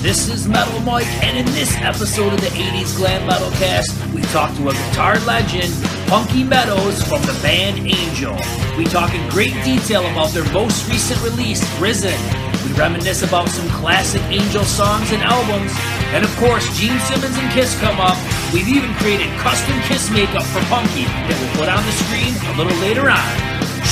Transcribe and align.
This 0.00 0.30
is 0.30 0.48
Metal 0.48 0.80
Mike, 0.80 1.04
and 1.22 1.36
in 1.36 1.44
this 1.52 1.76
episode 1.76 2.32
of 2.32 2.40
the 2.40 2.46
80s 2.46 2.96
Glam 2.96 3.26
Metal 3.26 3.50
Cast, 3.60 3.92
we 4.14 4.22
talk 4.32 4.48
to 4.56 4.70
a 4.70 4.72
guitar 4.72 5.20
legend, 5.26 5.70
Punky 6.08 6.42
Meadows 6.42 7.02
from 7.02 7.20
the 7.28 7.38
band 7.42 7.76
Angel. 7.86 8.32
We 8.78 8.86
talk 8.86 9.12
in 9.12 9.28
great 9.28 9.52
detail 9.62 10.00
about 10.08 10.30
their 10.30 10.50
most 10.54 10.88
recent 10.88 11.20
release, 11.20 11.60
Risen. 11.78 12.16
We 12.64 12.72
reminisce 12.80 13.22
about 13.22 13.50
some 13.50 13.68
classic 13.68 14.22
Angel 14.32 14.64
songs 14.64 15.12
and 15.12 15.22
albums. 15.22 15.70
And 16.16 16.24
of 16.24 16.34
course, 16.38 16.64
Gene 16.80 16.98
Simmons 17.00 17.36
and 17.36 17.52
Kiss 17.52 17.78
come 17.78 18.00
up. 18.00 18.16
We've 18.54 18.68
even 18.68 18.94
created 18.94 19.28
custom 19.40 19.78
Kiss 19.82 20.08
makeup 20.08 20.44
for 20.44 20.64
Punky 20.72 21.04
that 21.04 21.36
we'll 21.36 21.60
put 21.60 21.68
on 21.68 21.84
the 21.84 21.92
screen 21.92 22.32
a 22.48 22.56
little 22.56 22.80
later 22.80 23.10
on. 23.10 23.28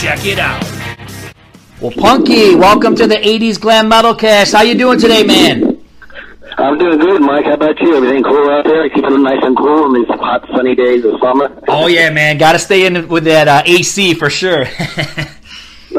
Check 0.01 0.25
it 0.25 0.39
out. 0.39 0.65
Well, 1.83 1.93
Punky, 1.93 2.55
welcome 2.55 2.97
to 2.97 3.07
the 3.07 3.17
80s 3.17 3.61
Glam 3.61 3.91
Metal 3.91 4.15
Cast. 4.15 4.55
How 4.55 4.63
you 4.63 4.75
doing 4.75 4.99
today, 4.99 5.23
man? 5.23 5.78
I'm 6.59 6.77
doing 6.77 6.99
good, 6.99 7.23
Mike. 7.23 7.45
How 7.45 7.55
about 7.55 7.79
you? 7.81 7.97
Everything 7.97 8.23
cool 8.25 8.51
out 8.51 8.65
there? 8.65 8.89
Keeping 8.91 9.15
it 9.15 9.19
nice 9.19 9.39
and 9.43 9.57
cool 9.57 9.87
in 9.87 10.03
these 10.03 10.09
hot, 10.19 10.45
sunny 10.55 10.75
days 10.75 11.05
of 11.05 11.15
summer? 11.21 11.57
Oh, 11.69 11.87
yeah, 11.87 12.11
man. 12.11 12.37
Got 12.37 12.53
to 12.53 12.59
stay 12.59 12.85
in 12.85 13.07
with 13.09 13.25
that 13.25 13.47
uh, 13.47 13.63
AC 13.65 14.15
for 14.15 14.29
sure. 14.29 14.65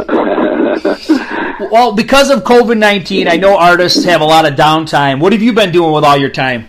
well, 1.72 1.94
because 1.94 2.30
of 2.30 2.44
COVID 2.44 2.78
19, 2.78 3.28
I 3.30 3.38
know 3.38 3.58
artists 3.58 4.04
have 4.04 4.20
a 4.22 4.26
lot 4.26 4.46
of 4.46 4.56
downtime. 4.56 5.22
What 5.22 5.32
have 5.34 5.42
you 5.42 5.54
been 5.54 5.72
doing 5.72 5.94
with 5.94 6.04
all 6.04 6.18
your 6.18 6.30
time? 6.30 6.68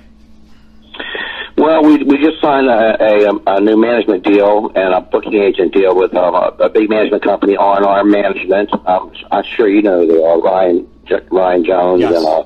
Well, 1.56 1.82
we 1.84 2.02
we 2.04 2.16
just 2.25 2.41
signed 2.41 2.69
a, 2.69 2.97
a, 3.02 3.56
a 3.56 3.60
new 3.60 3.77
management 3.77 4.25
deal 4.25 4.70
and 4.75 4.94
a 4.94 5.00
booking 5.02 5.34
agent 5.34 5.75
deal 5.75 5.94
with 5.94 6.14
um, 6.14 6.34
a, 6.34 6.54
a 6.60 6.69
big 6.70 6.88
management 6.88 7.22
company, 7.22 7.54
R 7.56 7.77
and 7.77 7.84
R 7.84 8.02
Management. 8.04 8.72
Um, 8.86 9.12
I'm 9.30 9.44
sure 9.44 9.69
you 9.69 9.82
know 9.82 10.06
they 10.06 10.22
are 10.25 10.41
Ryan 10.41 10.88
Ryan 11.30 11.64
Jones 11.64 12.00
Yes. 12.00 12.16
and 12.16 12.27
uh, 12.27 12.44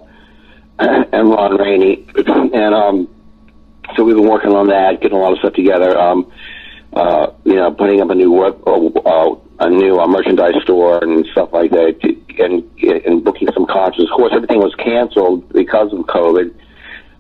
and 0.79 1.31
Ron 1.31 1.57
Rainey, 1.57 2.07
and 2.17 2.75
um, 2.75 3.09
so 3.97 4.05
we've 4.05 4.17
been 4.17 4.29
working 4.29 4.53
on 4.53 4.69
that, 4.69 5.01
getting 5.01 5.17
a 5.17 5.21
lot 5.21 5.33
of 5.33 5.39
stuff 5.39 5.55
together. 5.55 5.99
Um, 5.99 6.31
uh, 6.95 7.33
you 7.45 7.55
know, 7.55 7.73
putting 7.73 8.01
up 8.01 8.11
a 8.11 8.15
new 8.15 8.31
web, 8.31 8.61
uh, 8.67 9.35
a 9.61 9.71
new 9.71 9.99
uh, 9.99 10.07
merchandise 10.07 10.55
store 10.63 11.03
and 11.03 11.27
stuff 11.33 11.53
like 11.53 11.71
that, 11.73 12.01
to, 12.01 12.43
and 12.43 12.65
and 13.05 13.25
booking 13.25 13.49
some 13.53 13.67
concerts. 13.67 14.11
Of 14.11 14.17
course, 14.17 14.33
everything 14.35 14.59
was 14.59 14.75
canceled 14.77 15.53
because 15.53 15.93
of 15.93 16.01
COVID. 16.07 16.55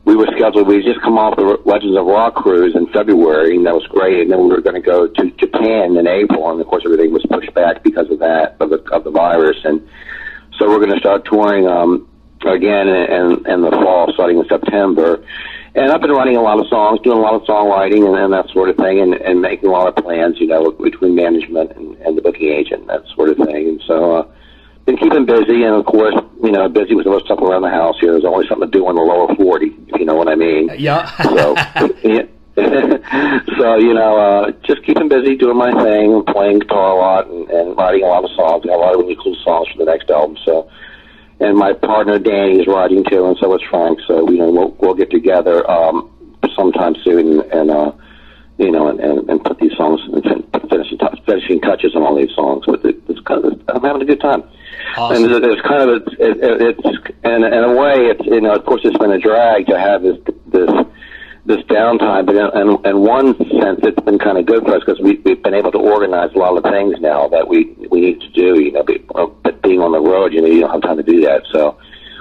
We 0.05 0.17
were 0.17 0.27
scheduled. 0.37 0.69
We 0.69 0.83
just 0.83 1.01
come 1.01 1.17
off 1.17 1.37
the 1.37 1.59
Legends 1.65 1.97
of 1.97 2.07
Rock 2.07 2.35
cruise 2.35 2.77
in 2.77 2.87
February, 2.93 3.57
and 3.57 3.67
that 3.67 3.75
was 3.75 3.87
great. 3.87 4.21
And 4.21 4.31
then 4.31 4.43
we 4.43 4.49
were 4.49 4.61
going 4.61 4.81
to 4.81 4.87
go 4.87 5.09
to 5.09 5.31
Japan 5.33 5.97
in 5.97 6.07
April, 6.07 6.51
and 6.51 6.61
of 6.61 6.67
course, 6.67 6.83
everything 6.85 7.13
was 7.13 7.25
pushed 7.31 7.55
back 7.55 7.83
because 7.83 8.11
of 8.11 8.19
that 8.19 8.57
of 8.61 8.71
the 8.71 8.79
of 8.93 9.05
the 9.05 9.11
virus. 9.11 9.57
And 9.65 9.89
so 10.59 10.69
we're 10.69 10.79
going 10.79 10.93
to 10.93 11.01
start 11.01 11.25
touring 11.25 11.67
um, 11.67 12.09
again 12.53 12.89
in, 12.89 13.47
in, 13.47 13.61
the 13.63 13.71
fall, 13.71 14.11
starting 14.13 14.39
in 14.39 14.49
September. 14.49 15.25
And 15.75 15.91
I've 15.91 16.01
been 16.01 16.13
writing 16.13 16.37
a 16.37 16.43
lot 16.43 16.61
of 16.61 16.69
songs, 16.69 17.01
doing 17.03 17.19
a 17.19 17.21
lot 17.21 17.35
of 17.35 17.43
songwriting 17.43 18.07
and, 18.07 18.17
and 18.17 18.33
that 18.33 18.49
sort 18.51 18.69
of 18.69 18.77
thing, 18.77 19.01
and, 19.01 19.15
and 19.15 19.41
making 19.41 19.69
a 19.69 19.73
lot 19.73 19.89
of 19.89 19.97
plans, 19.97 20.39
you 20.39 20.47
know, 20.47 20.71
between 20.71 21.15
management 21.15 21.73
and, 21.73 21.97
and 21.99 22.17
the 22.17 22.23
booking 22.23 22.51
agent, 22.51 22.87
that 22.87 23.03
sort 23.15 23.31
of 23.31 23.39
thing. 23.39 23.69
And 23.69 23.83
so, 23.87 24.17
uh, 24.17 24.29
been 24.85 24.97
keeping 24.99 25.25
busy, 25.25 25.65
and 25.65 25.75
of 25.75 25.87
course, 25.87 26.15
you 26.43 26.53
know, 26.53 26.69
busy 26.69 26.95
with 26.95 27.05
the 27.05 27.11
most 27.11 27.25
stuff 27.25 27.41
around 27.41 27.63
the 27.63 27.71
house 27.71 27.97
here. 28.01 28.13
There's 28.13 28.25
always 28.25 28.49
something 28.49 28.71
to 28.71 28.79
do 28.79 28.89
in 28.91 28.97
the 28.97 29.03
lower 29.03 29.35
40, 29.35 29.67
if 29.89 29.99
you 29.99 30.05
know 30.05 30.15
what 30.15 30.29
I 30.29 30.35
mean. 30.35 30.71
Yeah. 30.77 31.07
So, 31.23 31.55
yeah. 32.05 32.27
so 32.55 33.75
you 33.75 33.95
know, 33.95 34.17
uh, 34.17 34.53
just 34.63 34.85
keeping 34.87 35.09
busy, 35.09 35.35
doing 35.35 35.57
my 35.57 35.73
thing, 35.83 36.23
playing 36.29 36.61
guitar 36.61 36.93
a 36.93 36.95
lot, 36.95 37.27
and, 37.27 37.51
and 37.51 37.77
writing 37.77 38.05
a 38.05 38.07
lot 38.07 38.23
of 38.23 38.31
songs. 38.37 38.65
Got 38.65 38.77
a 38.77 38.79
lot 38.79 38.95
of 38.95 39.01
really 39.01 39.17
cool 39.17 39.35
songs 39.43 39.67
for 39.73 39.79
the 39.79 39.91
next 39.91 40.09
album. 40.09 40.37
So, 40.45 40.71
and 41.45 41.57
my 41.59 41.73
partner 41.73 42.19
Danny 42.19 42.61
is 42.61 42.67
writing 42.67 43.05
too, 43.05 43.27
and 43.27 43.37
so 43.39 43.55
is 43.55 43.63
Frank. 43.71 43.99
So 44.07 44.29
you 44.31 44.39
know, 44.39 44.51
we'll 44.51 44.71
we'll 44.81 44.95
get 44.95 45.11
together 45.11 45.69
um, 45.71 46.11
sometime 46.57 46.95
soon, 47.05 47.41
and 47.53 47.71
uh, 47.71 47.93
you 48.59 48.71
know, 48.71 48.89
and, 48.89 49.01
and, 49.01 49.29
and 49.31 49.45
put 49.45 49.59
these 49.59 49.73
songs 49.77 50.01
and 50.13 50.23
fin- 50.23 50.69
finishing, 50.71 50.99
touch, 50.99 51.19
finishing 51.27 51.61
touches 51.61 51.95
on 51.95 52.03
all 52.03 52.15
these 52.17 52.35
songs. 52.35 52.65
But 52.67 52.85
it, 52.85 52.97
it's 53.09 53.21
kind 53.21 53.45
of 53.45 53.61
I'm 53.69 53.83
having 53.83 54.03
a 54.03 54.07
good 54.07 54.21
time. 54.21 54.43
Awesome. 54.97 55.25
And 55.25 55.45
it's 55.45 55.63
kind 55.63 55.91
of 55.91 56.03
it's 56.03 56.13
it, 56.19 56.37
it- 56.43 56.77
it's 56.79 57.09
in, 57.25 57.45
in 57.45 57.65
a 57.65 57.75
way 57.75 58.07
it's 58.07 58.25
you 58.27 58.41
know 58.41 58.55
of 58.55 58.65
course 58.65 58.83
it's 58.85 58.99
been 58.99 59.13
a 59.13 59.19
drag 59.19 59.67
to 59.67 59.79
have 59.79 60.03
this 60.03 60.19
this 60.47 60.71
this 61.47 61.63
downtime, 61.65 62.25
but 62.25 62.37
in, 62.37 62.69
in, 62.69 62.87
in 62.87 63.01
one 63.01 63.37
sense 63.37 63.81
it's 63.83 64.01
been 64.01 64.19
kind 64.19 64.39
of 64.39 64.47
good 64.47 64.65
for 64.65 64.77
us 64.77 64.83
because 64.85 65.01
we, 65.01 65.21
we've 65.25 65.43
been 65.43 65.55
able 65.55 65.71
to 65.73 65.79
organize 65.79 66.33
a 66.35 66.39
lot 66.39 66.57
of 66.57 66.63
things 66.65 66.99
now 67.01 67.29
that 67.29 67.47
we 67.47 67.65
we 67.91 68.01
need 68.01 68.21
to 68.21 68.29
do. 68.31 68.61
You 68.63 68.73
know, 68.73 68.85
uh, 69.15 69.27
but 69.43 69.61
being 69.63 69.81
on 69.81 69.93
the 69.93 70.01
road, 70.01 70.33
you 70.33 70.41
know, 70.41 70.49
you 70.49 70.61
don't 70.61 70.71
have 70.71 70.83
time 70.83 70.97
to 70.97 71.03
do 71.03 71.21
that. 71.23 71.43
So 71.53 71.79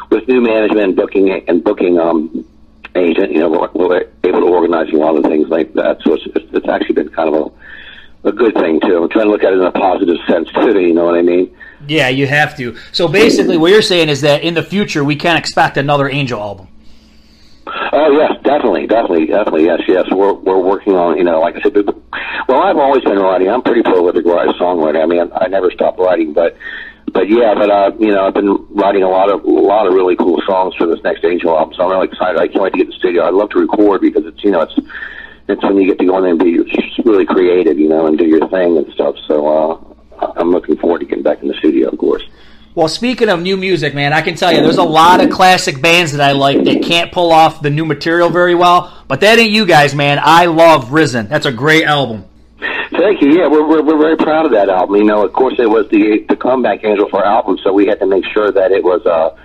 with 0.09 0.27
new 0.27 0.41
management 0.41 0.87
and 0.87 0.95
booking 0.95 1.31
and 1.47 1.63
booking 1.63 1.99
um 1.99 2.45
agent, 2.95 3.31
you 3.31 3.39
know, 3.39 3.49
we're, 3.49 3.69
we're 3.73 4.07
able 4.23 4.41
to 4.41 4.47
organize 4.47 4.91
a 4.91 4.97
lot 4.97 5.15
of 5.15 5.23
things 5.23 5.47
like 5.47 5.73
that. 5.73 6.01
So 6.01 6.15
it's 6.15 6.25
it's, 6.35 6.53
it's 6.53 6.67
actually 6.67 6.95
been 6.95 7.09
kind 7.09 7.33
of 7.33 7.47
a 7.47 8.29
a 8.29 8.31
good 8.31 8.53
thing 8.55 8.79
too. 8.81 9.03
I'm 9.03 9.09
trying 9.09 9.25
to 9.25 9.31
look 9.31 9.43
at 9.43 9.53
it 9.53 9.59
in 9.59 9.65
a 9.65 9.71
positive 9.71 10.17
sense 10.27 10.49
too. 10.51 10.79
You 10.79 10.93
know 10.93 11.05
what 11.05 11.15
I 11.15 11.21
mean? 11.21 11.55
Yeah, 11.87 12.07
you 12.09 12.27
have 12.27 12.55
to. 12.57 12.77
So 12.91 13.07
basically, 13.07 13.57
what 13.57 13.71
you're 13.71 13.81
saying 13.81 14.09
is 14.09 14.21
that 14.21 14.43
in 14.43 14.53
the 14.53 14.63
future, 14.63 15.03
we 15.03 15.15
can't 15.15 15.37
expect 15.37 15.77
another 15.77 16.09
Angel 16.09 16.39
album. 16.39 16.67
Oh 18.05 18.11
yes, 18.11 18.33
definitely, 18.43 18.85
definitely, 18.85 19.27
definitely. 19.27 19.63
Yes, 19.63 19.79
yes. 19.87 20.03
We're 20.11 20.33
we're 20.33 20.59
working 20.59 20.93
on 20.93 21.17
you 21.17 21.23
know, 21.23 21.39
like 21.39 21.55
I 21.55 21.61
said. 21.61 21.73
Well, 22.49 22.61
I've 22.61 22.75
always 22.75 23.01
been 23.01 23.17
writing. 23.17 23.47
I'm 23.47 23.61
pretty 23.61 23.81
prolific 23.81 24.25
writer 24.25 24.51
songwriter. 24.59 25.01
I 25.01 25.05
mean, 25.05 25.31
I, 25.33 25.47
never 25.47 25.71
stop 25.71 25.97
writing, 25.97 26.33
but 26.33 26.57
but 27.13 27.29
yeah, 27.29 27.53
but 27.55 27.69
uh, 27.71 27.91
you 27.97 28.11
know, 28.11 28.27
I've 28.27 28.33
been 28.33 28.57
writing 28.71 29.03
a 29.03 29.09
lot 29.09 29.31
of 29.31 29.45
a 29.45 29.49
lot 29.49 29.87
of 29.87 29.93
really 29.93 30.17
cool 30.17 30.41
songs 30.45 30.75
for 30.75 30.85
this 30.85 31.01
next 31.05 31.23
Angel 31.23 31.57
album. 31.57 31.75
So 31.75 31.83
I'm 31.83 31.91
really 31.91 32.07
excited. 32.07 32.41
I 32.41 32.49
can't 32.49 32.63
wait 32.63 32.73
to 32.73 32.77
get 32.77 32.87
in 32.87 32.91
the 32.91 32.97
studio. 32.97 33.23
I 33.23 33.29
love 33.29 33.51
to 33.51 33.59
record 33.59 34.01
because 34.01 34.25
it's 34.25 34.43
you 34.43 34.51
know 34.51 34.59
it's 34.59 34.77
it's 35.47 35.63
when 35.63 35.77
you 35.77 35.87
get 35.87 35.97
to 35.99 36.05
go 36.05 36.17
in 36.17 36.23
there 36.23 36.31
and 36.31 36.39
be 36.39 36.59
really 37.05 37.25
creative, 37.25 37.79
you 37.79 37.87
know, 37.87 38.05
and 38.07 38.17
do 38.17 38.25
your 38.25 38.49
thing 38.49 38.75
and 38.77 38.93
stuff. 38.93 39.15
So 39.27 39.47
uh, 39.47 40.31
I'm 40.35 40.51
looking 40.51 40.75
forward 40.75 40.99
to 40.99 41.05
getting 41.05 41.23
back 41.23 41.41
in 41.41 41.47
the 41.47 41.53
studio, 41.53 41.87
of 41.87 41.97
course. 41.97 42.23
Well, 42.75 42.87
speaking 42.87 43.29
of 43.29 43.39
new 43.39 43.55
music, 43.55 43.93
man, 43.93 44.13
I 44.13 44.21
can 44.21 44.33
tell 44.33 44.51
you 44.51 44.61
there's 44.61 44.77
a 44.77 44.83
lot 44.83 45.23
of 45.23 45.29
classic 45.29 45.79
bands 45.79 46.11
that 46.13 46.21
I 46.21 46.31
like 46.31 46.63
that 46.63 46.81
can't 46.81 47.11
pull 47.11 47.31
off 47.31 47.61
the 47.61 47.69
new 47.69 47.85
material 47.85 48.29
very 48.29 48.55
well. 48.55 48.91
But 49.07 49.21
that 49.21 49.37
ain't 49.37 49.51
you 49.51 49.67
guys, 49.67 49.93
man. 49.93 50.19
I 50.19 50.45
love 50.45 50.91
Risen. 50.91 51.27
That's 51.27 51.45
a 51.45 51.51
great 51.51 51.83
album. 51.83 52.25
Thank 52.59 53.21
you. 53.21 53.37
Yeah, 53.37 53.47
we're, 53.47 53.67
we're 53.67 53.83
we're 53.83 53.99
very 53.99 54.17
proud 54.17 54.47
of 54.47 54.53
that 54.53 54.69
album. 54.69 54.95
You 54.95 55.03
know, 55.03 55.23
of 55.23 55.33
course, 55.33 55.55
it 55.59 55.69
was 55.69 55.87
the 55.89 56.25
the 56.29 56.35
comeback 56.35 56.83
angel 56.83 57.07
for 57.09 57.23
album, 57.23 57.59
so 57.63 57.73
we 57.73 57.85
had 57.85 57.99
to 57.99 58.07
make 58.07 58.25
sure 58.33 58.51
that 58.51 58.71
it 58.71 58.83
was 58.83 59.05
uh 59.05 59.35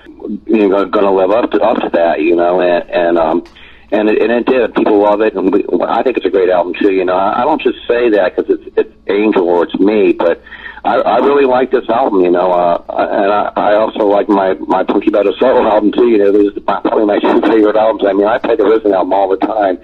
you 0.46 0.68
know 0.68 0.86
going 0.86 1.04
to 1.04 1.10
live 1.10 1.30
up 1.30 1.50
to 1.50 1.60
up 1.60 1.76
to 1.82 1.90
that. 1.90 2.20
You 2.20 2.34
know, 2.34 2.62
and 2.62 2.88
and 2.88 3.18
um 3.18 3.44
and 3.90 4.08
it, 4.08 4.22
and 4.22 4.32
it 4.32 4.46
did. 4.46 4.74
People 4.74 5.02
love 5.02 5.20
it, 5.20 5.34
and 5.34 5.52
we, 5.52 5.64
I 5.86 6.02
think 6.02 6.16
it's 6.16 6.26
a 6.26 6.30
great 6.30 6.48
album 6.48 6.74
too. 6.80 6.92
You 6.92 7.04
know, 7.04 7.14
I, 7.14 7.42
I 7.42 7.44
don't 7.44 7.60
just 7.60 7.78
say 7.86 8.08
that 8.10 8.36
because 8.36 8.50
it's 8.50 8.74
it's 8.76 8.94
Angel 9.08 9.46
or 9.46 9.64
it's 9.64 9.78
me, 9.78 10.12
but 10.12 10.42
I, 10.84 10.96
I 10.96 11.16
really 11.18 11.44
like 11.44 11.70
this 11.70 11.88
album. 11.88 12.20
You 12.20 12.30
know, 12.30 12.52
uh, 12.52 12.82
and 12.88 13.32
I, 13.32 13.52
I 13.56 13.74
also 13.74 14.06
like 14.06 14.28
my 14.28 14.54
my 14.54 14.84
Punky 14.84 15.10
Meadows 15.10 15.38
solo 15.38 15.68
album 15.68 15.92
too. 15.92 16.08
You 16.08 16.18
know, 16.18 16.32
those 16.32 16.56
are 16.56 16.60
my, 16.66 16.80
probably 16.80 17.06
my 17.06 17.18
two 17.18 17.40
favorite 17.48 17.76
albums. 17.76 18.04
I 18.06 18.12
mean, 18.12 18.26
I 18.26 18.38
play 18.38 18.56
the 18.56 18.64
Risen 18.64 18.92
album 18.92 19.12
all 19.12 19.28
the 19.28 19.38
time 19.38 19.78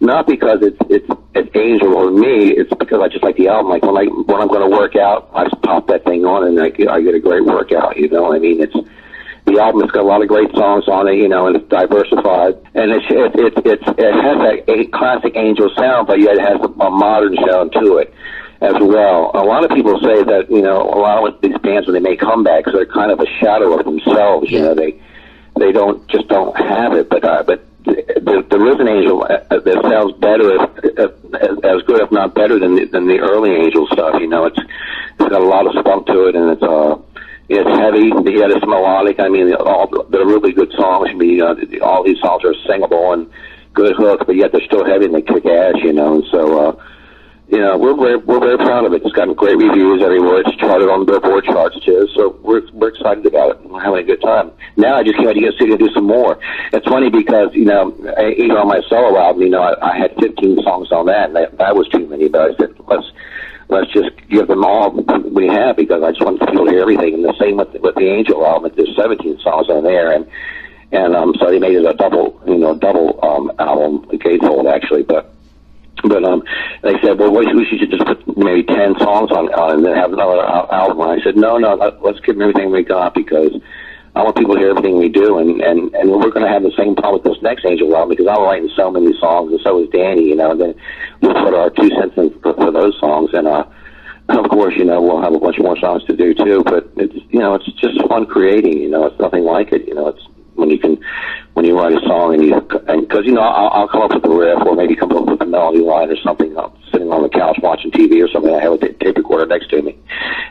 not 0.00 0.26
because 0.26 0.58
it's 0.62 0.78
it's 0.88 1.06
it's 1.34 1.50
Angel 1.54 1.94
or 1.94 2.10
me. 2.10 2.50
It's 2.56 2.72
because 2.74 3.00
I 3.00 3.08
just 3.08 3.22
like 3.22 3.36
the 3.36 3.48
album. 3.48 3.70
Like 3.70 3.82
when 3.82 3.96
I 3.96 4.04
when 4.04 4.40
I'm 4.40 4.48
going 4.48 4.68
to 4.68 4.76
work 4.76 4.96
out, 4.96 5.30
I 5.34 5.44
just 5.44 5.60
pop 5.62 5.86
that 5.88 6.04
thing 6.04 6.24
on 6.24 6.48
and 6.48 6.58
I 6.60 6.70
get, 6.70 6.88
I 6.88 7.00
get 7.00 7.14
a 7.14 7.20
great 7.20 7.44
workout. 7.44 7.96
You 7.96 8.08
know, 8.08 8.32
I 8.32 8.38
mean, 8.38 8.60
it's 8.60 8.74
the 9.44 9.60
album. 9.60 9.82
It's 9.82 9.92
got 9.92 10.02
a 10.02 10.08
lot 10.08 10.22
of 10.22 10.28
great 10.28 10.50
songs 10.56 10.88
on 10.88 11.06
it. 11.08 11.16
You 11.16 11.28
know, 11.28 11.46
and 11.46 11.56
it's 11.56 11.68
diversified 11.68 12.56
and 12.74 12.90
it's 12.90 13.06
it 13.10 13.36
it 13.36 13.52
it's, 13.64 13.86
it 13.86 14.14
has 14.24 14.36
that 14.40 14.64
a 14.66 14.86
classic 14.88 15.36
Angel 15.36 15.70
sound, 15.76 16.06
but 16.06 16.18
yet 16.18 16.36
it 16.36 16.44
has 16.48 16.60
a 16.64 16.90
modern 16.90 17.36
sound 17.46 17.72
to 17.72 17.98
it 17.98 18.12
as 18.60 18.74
well. 18.80 19.30
A 19.34 19.44
lot 19.44 19.64
of 19.64 19.70
people 19.70 19.98
say 20.00 20.22
that 20.22 20.46
you 20.50 20.62
know 20.62 20.82
a 20.82 20.98
lot 20.98 21.26
of 21.26 21.40
these 21.40 21.56
bands 21.58 21.86
when 21.86 21.94
they 21.94 22.00
make 22.00 22.20
comebacks, 22.20 22.72
they're 22.72 22.86
kind 22.86 23.10
of 23.10 23.20
a 23.20 23.26
shadow 23.40 23.78
of 23.78 23.84
themselves. 23.84 24.50
You 24.50 24.60
know, 24.60 24.74
they 24.74 25.00
they 25.58 25.72
don't 25.72 26.06
just 26.08 26.28
don't 26.28 26.56
have 26.56 26.92
it. 26.92 27.08
But 27.08 27.24
uh, 27.24 27.42
but 27.44 27.64
the, 27.84 28.46
the 28.50 28.58
Risen 28.58 28.88
Angel 28.88 29.22
uh, 29.22 29.40
uh, 29.50 29.60
that 29.60 29.78
sounds 29.82 30.12
better, 30.20 30.60
uh, 30.60 31.08
as, 31.40 31.58
as 31.64 31.82
good 31.86 32.02
if 32.02 32.12
not 32.12 32.34
better 32.34 32.58
than 32.58 32.74
the, 32.76 32.84
than 32.84 33.06
the 33.06 33.18
early 33.18 33.52
Angel 33.52 33.86
stuff. 33.88 34.20
You 34.20 34.28
know, 34.28 34.44
it's 34.44 34.58
it's 34.58 35.18
got 35.18 35.32
a 35.32 35.44
lot 35.44 35.66
of 35.66 35.72
spunk 35.80 36.06
to 36.06 36.28
it, 36.28 36.36
and 36.36 36.50
it's 36.50 36.62
uh 36.62 36.96
it's 37.50 37.68
heavy, 37.68 38.12
yet 38.38 38.52
it's 38.52 38.64
melodic. 38.64 39.18
I 39.18 39.28
mean, 39.28 39.52
all 39.54 39.88
they're 40.08 40.26
really 40.26 40.52
good 40.52 40.72
songs. 40.72 41.08
I 41.10 41.14
mean, 41.14 41.42
uh, 41.42 41.56
all 41.82 42.04
these 42.04 42.20
songs 42.20 42.44
are 42.44 42.54
singable 42.66 43.12
and 43.12 43.28
good 43.74 43.96
hooks, 43.96 44.22
but 44.24 44.36
yet 44.36 44.52
they're 44.52 44.64
still 44.66 44.84
heavy 44.84 45.06
and 45.06 45.14
they 45.14 45.22
kick 45.22 45.44
ass, 45.46 45.74
you 45.82 45.92
know. 45.92 46.14
And 46.14 46.24
so, 46.30 46.68
uh, 46.68 46.84
you 47.50 47.58
know, 47.58 47.76
we're 47.76 47.96
very, 47.96 48.16
we're 48.16 48.38
very 48.38 48.56
proud 48.56 48.86
of 48.86 48.92
it. 48.92 49.02
It's 49.02 49.12
gotten 49.12 49.34
great 49.34 49.58
reviews 49.58 50.02
everywhere. 50.02 50.40
It's 50.46 50.54
charted 50.56 50.88
on 50.88 51.00
the 51.00 51.06
Billboard 51.06 51.44
charts 51.44 51.74
too. 51.84 52.06
So 52.14 52.38
we're 52.42 52.62
we're 52.72 52.94
excited 52.94 53.26
about 53.26 53.50
it. 53.50 53.66
We're 53.66 53.82
having 53.82 54.00
a 54.00 54.06
good 54.06 54.22
time. 54.22 54.52
Now 54.76 54.96
I 54.96 55.02
just 55.02 55.16
can't 55.16 55.34
to 55.34 55.40
get 55.40 55.58
to 55.58 55.76
do 55.76 55.90
some 55.92 56.06
more. 56.06 56.38
It's 56.72 56.86
funny 56.86 57.10
because 57.10 57.50
you 57.52 57.64
know, 57.64 57.90
even 58.38 58.54
on 58.54 58.68
my 58.68 58.80
solo 58.88 59.18
album, 59.18 59.42
you 59.42 59.50
know, 59.50 59.62
I, 59.62 59.74
I 59.82 59.98
had 59.98 60.14
15 60.20 60.62
songs 60.62 60.92
on 60.92 61.06
that, 61.06 61.26
and 61.26 61.36
that, 61.36 61.58
that 61.58 61.74
was 61.74 61.88
too 61.88 62.06
many. 62.06 62.28
But 62.28 62.52
I 62.52 62.56
said, 62.56 62.70
let's 62.86 63.10
let's 63.68 63.90
just 63.92 64.10
give 64.30 64.46
them 64.46 64.64
all 64.64 64.92
we 65.34 65.48
have 65.48 65.74
because 65.74 66.04
I 66.04 66.10
just 66.10 66.22
want 66.22 66.38
people 66.38 66.66
to 66.66 66.70
hear 66.70 66.82
everything. 66.82 67.14
And 67.14 67.24
the 67.24 67.34
same 67.40 67.56
with 67.56 67.74
with 67.82 67.96
the 67.96 68.06
Angel 68.06 68.46
album. 68.46 68.70
There's 68.76 68.94
17 68.94 69.40
songs 69.42 69.66
on 69.68 69.82
there, 69.82 70.12
and 70.14 70.24
and 70.92 71.16
um, 71.16 71.34
so 71.40 71.50
they 71.50 71.58
made 71.58 71.74
it 71.74 71.84
a 71.84 71.94
double, 71.94 72.40
you 72.46 72.58
know, 72.58 72.78
double 72.78 73.18
um, 73.22 73.50
album, 73.58 74.06
gatefold 74.18 74.70
actually, 74.72 75.02
but 75.02 75.29
but 76.04 76.24
um, 76.24 76.42
they 76.82 76.94
said, 77.02 77.18
well, 77.18 77.32
we 77.32 77.66
should 77.66 77.90
just 77.90 78.04
put 78.04 78.36
maybe 78.36 78.62
ten 78.64 78.98
songs 78.98 79.30
on, 79.30 79.52
on 79.52 79.76
and 79.76 79.84
then 79.84 79.96
have 79.96 80.12
another 80.12 80.40
album. 80.42 81.00
And 81.00 81.20
I 81.20 81.24
said, 81.24 81.36
no, 81.36 81.58
no, 81.58 81.74
let's 81.74 82.20
give 82.20 82.36
them 82.36 82.42
everything 82.42 82.70
we 82.70 82.82
got 82.82 83.14
because 83.14 83.52
I 84.14 84.22
want 84.22 84.36
people 84.36 84.54
to 84.54 84.60
hear 84.60 84.70
everything 84.70 84.98
we 84.98 85.08
do, 85.08 85.38
and 85.38 85.60
and 85.60 85.94
and 85.94 86.10
we're 86.10 86.34
going 86.34 86.42
to 86.44 86.50
have 86.50 86.62
the 86.62 86.74
same 86.76 86.96
problem 86.96 87.22
with 87.22 87.32
this 87.32 87.42
next 87.42 87.64
Angel 87.64 87.94
album 87.94 88.10
because 88.10 88.26
I'm 88.26 88.42
writing 88.42 88.70
so 88.74 88.90
many 88.90 89.14
songs, 89.20 89.52
and 89.52 89.60
so 89.62 89.82
is 89.82 89.88
Danny. 89.90 90.28
You 90.30 90.36
know, 90.36 90.50
and 90.50 90.60
then 90.60 90.74
we'll 91.22 91.34
put 91.34 91.54
our 91.54 91.70
two 91.70 91.88
cents 91.94 92.14
in 92.16 92.30
for, 92.40 92.54
for 92.54 92.72
those 92.72 92.98
songs, 92.98 93.30
and 93.32 93.46
uh, 93.46 93.64
of 94.28 94.48
course, 94.50 94.74
you 94.76 94.84
know, 94.84 95.00
we'll 95.00 95.22
have 95.22 95.34
a 95.34 95.38
bunch 95.38 95.58
more 95.58 95.78
songs 95.78 96.02
to 96.04 96.16
do 96.16 96.34
too. 96.34 96.62
But 96.64 96.90
it's 96.96 97.14
you 97.30 97.38
know, 97.38 97.54
it's 97.54 97.70
just 97.78 98.02
fun 98.08 98.26
creating. 98.26 98.78
You 98.78 98.90
know, 98.90 99.06
it's 99.06 99.20
nothing 99.20 99.44
like 99.44 99.72
it. 99.72 99.86
You 99.86 99.94
know, 99.94 100.08
it's 100.08 100.26
when 100.54 100.70
you 100.70 100.78
can 100.78 100.98
when 101.60 101.68
you 101.68 101.76
write 101.76 101.92
a 101.92 102.00
song 102.08 102.32
and 102.32 102.42
you 102.42 102.56
and 102.88 103.06
because 103.06 103.26
you 103.26 103.32
know 103.32 103.42
I'll, 103.42 103.84
I'll 103.84 103.88
come 103.88 104.00
up 104.00 104.14
with 104.14 104.22
the 104.22 104.30
riff 104.32 104.64
or 104.64 104.74
maybe 104.74 104.96
come 104.96 105.12
up 105.12 105.26
with 105.26 105.42
a 105.42 105.44
melody 105.44 105.84
line 105.84 106.08
or 106.08 106.16
something. 106.24 106.56
I'm 106.56 106.72
sitting 106.90 107.12
on 107.12 107.20
the 107.20 107.28
couch 107.28 107.58
watching 107.62 107.90
TV 107.90 108.24
or 108.24 108.28
something. 108.32 108.48
I 108.48 108.62
have 108.62 108.72
a 108.72 108.78
tape 108.78 109.18
recorder 109.18 109.44
next 109.44 109.68
to 109.68 109.82
me, 109.82 109.98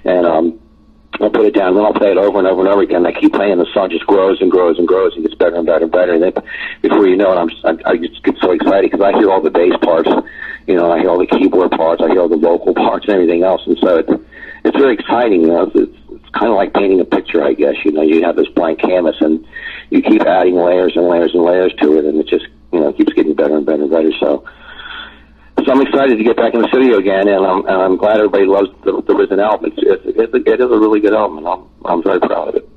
and 0.06 0.28
um, 0.28 0.60
I'll 1.20 1.32
put 1.32 1.50
it 1.50 1.56
down. 1.56 1.74
Then 1.74 1.84
I'll 1.84 1.98
play 1.98 2.12
it 2.12 2.18
over 2.22 2.38
and 2.38 2.48
over 2.48 2.62
and 2.62 2.70
over 2.70 2.84
again. 2.84 3.08
I 3.08 3.12
keep 3.12 3.34
playing. 3.34 3.58
The 3.58 3.66
song 3.74 3.90
just 3.90 4.06
grows 4.06 4.40
and 4.40 4.52
grows 4.52 4.78
and 4.78 4.88
grows 4.88 5.16
and 5.16 5.26
gets 5.26 5.34
better 5.34 5.56
and 5.56 5.66
better 5.66 5.86
and 5.86 5.92
better. 5.92 6.14
And 6.14 6.22
then 6.22 6.34
before 6.84 7.08
you 7.08 7.18
know 7.18 7.34
it, 7.34 7.42
I'm 7.42 7.50
I, 7.66 7.90
I 7.90 7.98
just 7.98 8.22
get 8.22 8.38
so 8.38 8.52
excited 8.52 8.92
because 8.92 9.02
I 9.02 9.18
hear 9.18 9.32
all 9.32 9.42
the 9.42 9.50
bass 9.50 9.74
parts. 9.82 10.14
You 10.68 10.76
know, 10.76 10.92
I 10.92 11.00
hear 11.00 11.10
all 11.10 11.18
the 11.18 11.26
keyboard 11.26 11.72
parts. 11.72 12.04
I 12.06 12.10
hear 12.10 12.22
all 12.22 12.30
the 12.30 12.38
vocal 12.38 12.76
parts 12.76 13.10
and 13.10 13.16
everything 13.16 13.42
else. 13.42 13.66
And 13.66 13.80
so 13.82 13.98
it's 13.98 14.14
it's 14.64 14.78
very 14.78 14.94
exciting. 14.94 15.42
You 15.42 15.48
know, 15.48 15.72
it's, 15.74 15.98
it's 16.12 16.30
kind 16.38 16.52
of 16.52 16.56
like 16.56 16.74
painting 16.76 17.00
a 17.00 17.06
picture, 17.06 17.44
I 17.44 17.54
guess. 17.54 17.74
You 17.84 17.94
know, 17.94 18.04
you 18.04 18.22
have 18.22 18.36
this 18.36 18.48
blank 18.50 18.80
canvas 18.82 19.16
and 19.22 19.44
you 19.90 20.02
keep 20.02 20.22
adding 20.22 20.56
layers 20.56 20.96
and 20.96 21.08
layers 21.08 21.34
and 21.34 21.44
layers 21.44 21.74
to 21.82 21.98
it, 21.98 22.06
and 22.06 22.20
it 22.20 22.28
just 22.28 22.48
you 22.72 22.80
know 22.80 22.94
keeps 22.94 23.14
getting 23.14 23.34
better 23.36 23.58
and 23.58 23.66
better 23.66 23.84
and 23.84 23.92
better. 23.92 24.12
So, 24.20 24.46
so 25.64 25.72
I'm 25.72 25.82
excited 25.82 26.18
to 26.18 26.24
get 26.24 26.38
back 26.38 26.54
in 26.54 26.62
the 26.62 26.68
studio 26.68 26.98
again, 26.98 27.28
and 27.28 27.46
I'm 27.46 27.60
and 27.66 27.82
I'm 27.82 27.98
glad 27.98 28.18
everybody 28.18 28.46
loves 28.46 28.70
the, 28.84 29.02
the 29.02 29.16
Risen 29.16 29.40
album. 29.40 29.72
It's, 29.76 30.06
it's, 30.06 30.18
it's 30.18 30.34
a, 30.34 30.54
it 30.54 30.60
is 30.60 30.72
a 30.72 30.80
really 30.80 31.00
good 31.00 31.14
album, 31.14 31.40
and 31.40 31.48
I'm 31.48 31.66
I'm 31.86 32.04
very 32.04 32.20
proud 32.20 32.50
of 32.50 32.56
it. 32.56 32.70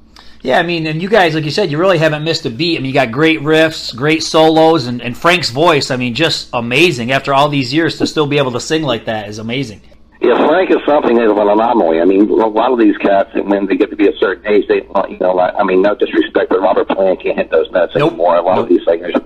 Yeah, 0.43 0.59
I 0.59 0.65
mean, 0.65 0.89
and 0.89 1.01
you 1.01 1.09
guys, 1.09 1.37
like 1.37 1.45
you 1.45 1.53
said, 1.53 1.71
you 1.71 1.79
really 1.79 1.99
haven't 1.99 2.25
missed 2.25 2.45
a 2.47 2.51
beat. 2.51 2.77
I 2.77 2.81
mean, 2.81 2.87
you 2.89 2.95
got 2.95 3.13
great 3.13 3.39
riffs, 3.41 3.95
great 3.95 4.25
solos, 4.25 4.89
and, 4.89 5.01
and 5.01 5.17
Frank's 5.17 5.51
voice. 5.51 5.93
I 5.93 5.97
mean, 5.97 6.15
just 6.15 6.49
amazing. 6.53 7.13
After 7.13 7.33
all 7.33 7.49
these 7.49 7.73
years, 7.73 7.99
to 7.99 8.09
still 8.09 8.27
be 8.27 8.39
able 8.39 8.51
to 8.53 8.61
sing 8.61 8.83
like 8.83 9.05
that 9.05 9.29
is 9.29 9.39
amazing. 9.39 9.83
Yeah, 10.23 10.47
Frank 10.47 10.71
is 10.71 10.79
something 10.87 11.19
of 11.19 11.37
an 11.37 11.49
anomaly. 11.49 12.01
I 12.01 12.05
mean, 12.05 12.31
a 12.31 12.47
lot 12.47 12.71
of 12.71 12.79
these 12.79 12.97
cats, 12.99 13.31
when 13.35 13.67
they 13.67 13.77
get 13.77 13.91
to 13.91 13.97
be 13.97 14.07
a 14.07 14.17
certain 14.19 14.47
age, 14.47 14.69
they, 14.69 14.87
you 15.11 15.19
know, 15.19 15.33
like, 15.35 15.53
I 15.59 15.65
mean, 15.65 15.83
no 15.83 15.97
disrespect, 15.97 16.49
but 16.49 16.61
Robert 16.61 16.87
Plant 16.89 17.21
can't 17.21 17.37
hit 17.37 17.51
those 17.51 17.69
notes 17.73 17.95
nope. 17.97 18.13
anymore. 18.13 18.37
A 18.37 18.43
lot 18.43 18.55
nope. 18.55 18.65
of 18.65 18.69
these 18.69 18.85
singers 18.87 19.17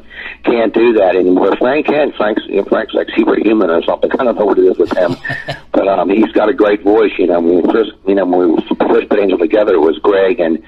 can't 0.45 0.73
do 0.73 0.95
that 0.95 1.15
anymore. 1.15 1.55
Frank 1.57 1.87
can. 1.87 2.13
Frank's, 2.13 2.45
you 2.47 2.57
know, 2.57 2.65
Frank's 2.65 2.95
like 2.95 3.09
superhuman 3.15 3.69
or 3.69 3.83
something. 3.83 4.11
I 4.13 4.25
don't 4.25 4.39
know 4.39 4.47
what 4.47 4.59
it 4.59 4.65
is 4.65 4.79
with 4.79 4.97
him, 4.97 5.17
but 5.73 5.87
um, 5.87 6.09
he's 6.09 6.33
got 6.33 6.49
a 6.49 6.55
great 6.55 6.83
voice. 6.83 7.13
You 7.19 7.27
know, 7.27 7.41
when 7.41 7.63
we 7.63 7.73
first, 7.73 7.93
you 8.07 8.15
know, 8.15 8.25
when 8.25 8.57
we 8.57 8.63
first 8.89 9.11
put 9.11 9.19
Angel 9.19 9.39
together, 9.39 9.75
it 9.75 9.81
was 9.81 9.99
Greg 9.99 10.41
and 10.41 10.63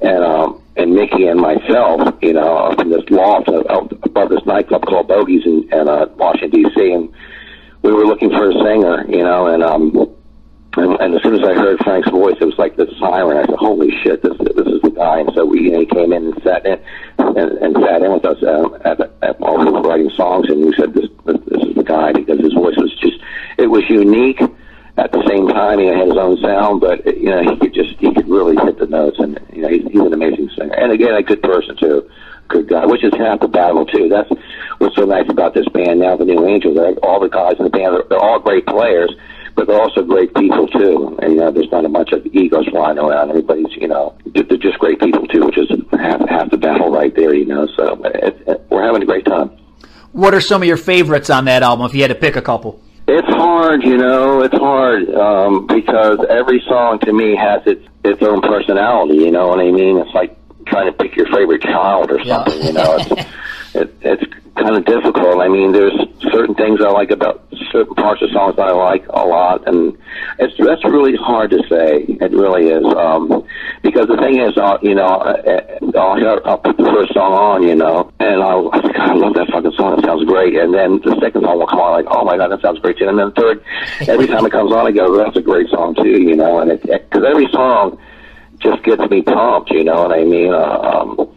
and 0.00 0.24
um 0.24 0.62
and 0.76 0.92
Mickey 0.92 1.26
and 1.26 1.40
myself, 1.40 2.14
you 2.22 2.32
know, 2.32 2.58
up 2.58 2.80
in 2.80 2.90
this 2.90 3.04
loft 3.10 3.48
above 3.48 4.28
this 4.28 4.44
nightclub 4.44 4.86
called 4.86 5.08
Bogies 5.08 5.44
in, 5.46 5.68
in 5.72 5.88
uh, 5.88 6.06
Washington 6.16 6.62
D.C. 6.62 6.92
and 6.92 7.12
we 7.84 7.92
were 7.92 8.06
looking 8.06 8.30
for 8.30 8.48
a 8.48 8.52
singer, 8.54 9.04
you 9.08 9.22
know, 9.22 9.46
and 9.46 9.62
um, 9.62 10.16
and, 10.76 10.98
and 11.00 11.14
as 11.14 11.22
soon 11.22 11.34
as 11.34 11.46
I 11.46 11.52
heard 11.52 11.78
Frank's 11.84 12.08
voice, 12.08 12.36
it 12.40 12.46
was 12.46 12.58
like 12.58 12.76
this 12.76 12.88
siren. 12.98 13.36
I 13.36 13.44
said, 13.44 13.56
"Holy 13.56 13.90
shit, 14.02 14.22
this 14.22 14.36
this 14.38 14.66
is 14.66 14.80
the 14.80 14.90
guy!" 14.90 15.20
And 15.20 15.30
so 15.34 15.44
we 15.44 15.64
you 15.64 15.70
know, 15.72 15.80
he 15.80 15.86
came 15.86 16.12
in 16.12 16.32
and 16.32 16.42
sat 16.42 16.64
in 16.64 16.80
and, 17.18 17.36
and 17.36 17.76
sat 17.84 18.02
in 18.02 18.10
with 18.10 18.24
us 18.24 18.42
um, 18.42 18.74
at, 18.86 18.98
at 19.22 19.38
while 19.38 19.58
we 19.58 19.70
were 19.70 19.82
writing 19.82 20.10
songs, 20.16 20.48
and 20.48 20.64
we 20.64 20.72
said, 20.74 20.94
"This 20.94 21.08
this 21.26 21.36
is 21.68 21.74
the 21.76 21.84
guy," 21.84 22.12
because 22.12 22.40
his 22.40 22.54
voice 22.54 22.76
was 22.78 22.92
just 22.96 23.20
it 23.58 23.66
was 23.66 23.84
unique. 23.90 24.40
At 24.96 25.10
the 25.10 25.26
same 25.28 25.48
time, 25.48 25.80
he 25.80 25.86
had 25.86 26.06
his 26.06 26.16
own 26.16 26.40
sound, 26.40 26.80
but 26.80 27.04
you 27.04 27.28
know 27.28 27.42
he 27.42 27.56
could 27.56 27.74
just 27.74 27.98
he 27.98 28.14
could 28.14 28.28
really 28.28 28.56
hit 28.64 28.78
the 28.78 28.86
notes, 28.86 29.18
and 29.18 29.38
you 29.52 29.60
know 29.60 29.68
he's, 29.68 29.84
he's 29.92 30.00
an 30.00 30.14
amazing 30.14 30.48
singer, 30.56 30.72
and 30.72 30.90
again 30.90 31.14
a 31.14 31.22
good 31.22 31.42
person 31.42 31.76
too 31.76 32.08
good 32.48 32.68
guy, 32.68 32.86
which 32.86 33.04
is 33.04 33.12
half 33.18 33.40
the 33.40 33.48
battle 33.48 33.86
too. 33.86 34.08
That's 34.08 34.30
what's 34.78 34.96
so 34.96 35.04
nice 35.04 35.28
about 35.28 35.54
this 35.54 35.68
band 35.68 36.00
now, 36.00 36.16
the 36.16 36.24
New 36.24 36.46
Angels. 36.46 36.76
They're, 36.76 36.94
all 37.02 37.20
the 37.20 37.28
guys 37.28 37.54
in 37.58 37.64
the 37.64 37.70
band, 37.70 37.94
they're, 37.94 38.04
they're 38.08 38.18
all 38.18 38.38
great 38.38 38.66
players, 38.66 39.14
but 39.54 39.66
they're 39.66 39.80
also 39.80 40.02
great 40.02 40.34
people 40.34 40.66
too. 40.68 41.18
And 41.22 41.34
you 41.34 41.40
know, 41.40 41.50
there's 41.50 41.70
not 41.70 41.84
a 41.84 41.88
bunch 41.88 42.12
of 42.12 42.26
egos 42.26 42.68
flying 42.68 42.98
around. 42.98 43.30
Everybody's, 43.30 43.72
you 43.76 43.88
know, 43.88 44.16
they're 44.26 44.44
just 44.58 44.78
great 44.78 45.00
people 45.00 45.26
too, 45.26 45.46
which 45.46 45.58
is 45.58 45.70
half 45.92 46.28
half 46.28 46.50
the 46.50 46.58
battle 46.58 46.90
right 46.90 47.14
there. 47.14 47.34
You 47.34 47.46
know, 47.46 47.66
so 47.76 48.02
it, 48.04 48.42
it, 48.46 48.66
we're 48.70 48.84
having 48.84 49.02
a 49.02 49.06
great 49.06 49.24
time. 49.24 49.50
What 50.12 50.32
are 50.34 50.40
some 50.40 50.62
of 50.62 50.68
your 50.68 50.76
favorites 50.76 51.28
on 51.28 51.46
that 51.46 51.62
album? 51.62 51.86
If 51.86 51.94
you 51.94 52.02
had 52.02 52.08
to 52.08 52.14
pick 52.14 52.36
a 52.36 52.42
couple. 52.42 52.80
It's 53.06 53.28
hard, 53.28 53.82
you 53.82 53.98
know. 53.98 54.40
It's 54.42 54.56
hard 54.56 55.10
um, 55.10 55.66
because 55.66 56.24
every 56.30 56.62
song 56.66 56.98
to 57.00 57.12
me 57.12 57.36
has 57.36 57.60
its 57.66 57.86
its 58.04 58.22
own 58.22 58.40
personality. 58.40 59.16
You 59.16 59.30
know 59.30 59.48
what 59.48 59.60
I 59.60 59.70
mean? 59.70 59.98
It's 59.98 60.14
like 60.14 60.36
trying 60.66 60.86
to 60.86 60.92
pick 60.92 61.16
your 61.16 61.26
favorite 61.26 61.62
child 61.62 62.10
or 62.10 62.24
something. 62.24 62.60
Yeah. 62.60 62.66
you 62.66 62.72
know, 62.72 62.96
it's 62.96 63.10
it, 63.74 63.94
it's 64.02 64.24
kind 64.56 64.76
of 64.76 64.84
difficult. 64.84 65.40
I 65.40 65.48
mean, 65.48 65.72
there's 65.72 65.94
certain 66.32 66.54
things 66.54 66.80
I 66.80 66.90
like 66.90 67.10
about 67.10 67.42
certain 67.72 67.94
parts 67.94 68.22
of 68.22 68.30
songs 68.30 68.56
that 68.56 68.66
I 68.68 68.72
like 68.72 69.06
a 69.08 69.26
lot, 69.26 69.66
and 69.66 69.96
it's 70.38 70.54
that's 70.58 70.84
really 70.84 71.16
hard 71.16 71.50
to 71.50 71.58
say. 71.68 72.06
It 72.06 72.30
really 72.30 72.70
is, 72.70 72.84
um, 72.94 73.44
because 73.82 74.06
the 74.06 74.16
thing 74.16 74.40
is, 74.40 74.56
uh, 74.56 74.78
you 74.80 74.94
know, 74.94 75.06
uh, 75.06 75.42
uh, 75.42 75.98
I'll 75.98 76.16
hear, 76.16 76.40
I'll 76.44 76.58
put 76.58 76.76
the 76.76 76.84
first 76.84 77.14
song 77.14 77.32
on, 77.32 77.62
you 77.64 77.74
know, 77.74 78.12
and 78.20 78.42
I'll 78.42 78.70
God, 78.70 78.96
I 78.96 79.14
love 79.14 79.34
that 79.34 79.48
fucking 79.50 79.72
song. 79.72 79.98
It 79.98 80.04
sounds 80.04 80.24
great, 80.24 80.54
and 80.54 80.72
then 80.72 81.00
the 81.02 81.18
second 81.20 81.42
song 81.42 81.58
will 81.58 81.66
come 81.66 81.80
on, 81.80 81.92
like, 81.92 82.06
oh 82.08 82.24
my 82.24 82.36
god, 82.36 82.52
that 82.52 82.62
sounds 82.62 82.78
great 82.78 82.98
too, 82.98 83.08
and 83.08 83.18
then 83.18 83.32
the 83.34 83.40
third, 83.40 83.64
every 84.08 84.26
time 84.26 84.46
it 84.46 84.52
comes 84.52 84.72
on, 84.72 84.86
I 84.86 84.92
go, 84.92 85.16
that's 85.16 85.36
a 85.36 85.42
great 85.42 85.68
song 85.70 85.94
too, 85.96 86.22
you 86.22 86.36
know, 86.36 86.60
and 86.60 86.70
it 86.70 86.82
because 86.82 87.24
every 87.26 87.48
song 87.50 87.98
just 88.64 88.82
gets 88.82 89.02
me 89.10 89.22
pumped. 89.22 89.70
You 89.70 89.84
know 89.84 90.02
what 90.02 90.12
I 90.12 90.24
mean? 90.24 90.52
Uh, 90.52 90.80
um, 90.80 91.30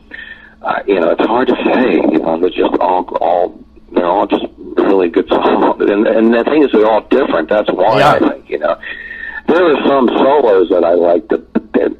uh, 0.61 0.79
you 0.87 0.99
know, 0.99 1.11
it's 1.11 1.25
hard 1.25 1.47
to 1.49 1.55
say. 1.63 1.95
You 1.95 2.19
know, 2.19 2.39
they're 2.39 2.49
just 2.49 2.75
all 2.79 3.05
all 3.21 3.63
they're 3.91 4.05
all 4.05 4.27
just 4.27 4.45
really 4.57 5.09
good 5.09 5.27
songs. 5.27 5.81
And, 5.81 6.07
and 6.07 6.33
the 6.33 6.43
thing 6.43 6.63
is, 6.63 6.71
they're 6.71 6.89
all 6.89 7.01
different. 7.01 7.49
That's 7.49 7.71
why 7.71 7.99
yeah. 7.99 8.11
I 8.13 8.19
think 8.19 8.49
you 8.49 8.59
know. 8.59 8.79
There 9.47 9.63
are 9.63 9.87
some 9.87 10.09
solos 10.09 10.67
that 10.71 10.83
I 10.83 10.93
like 10.93 11.29
to 11.29 11.37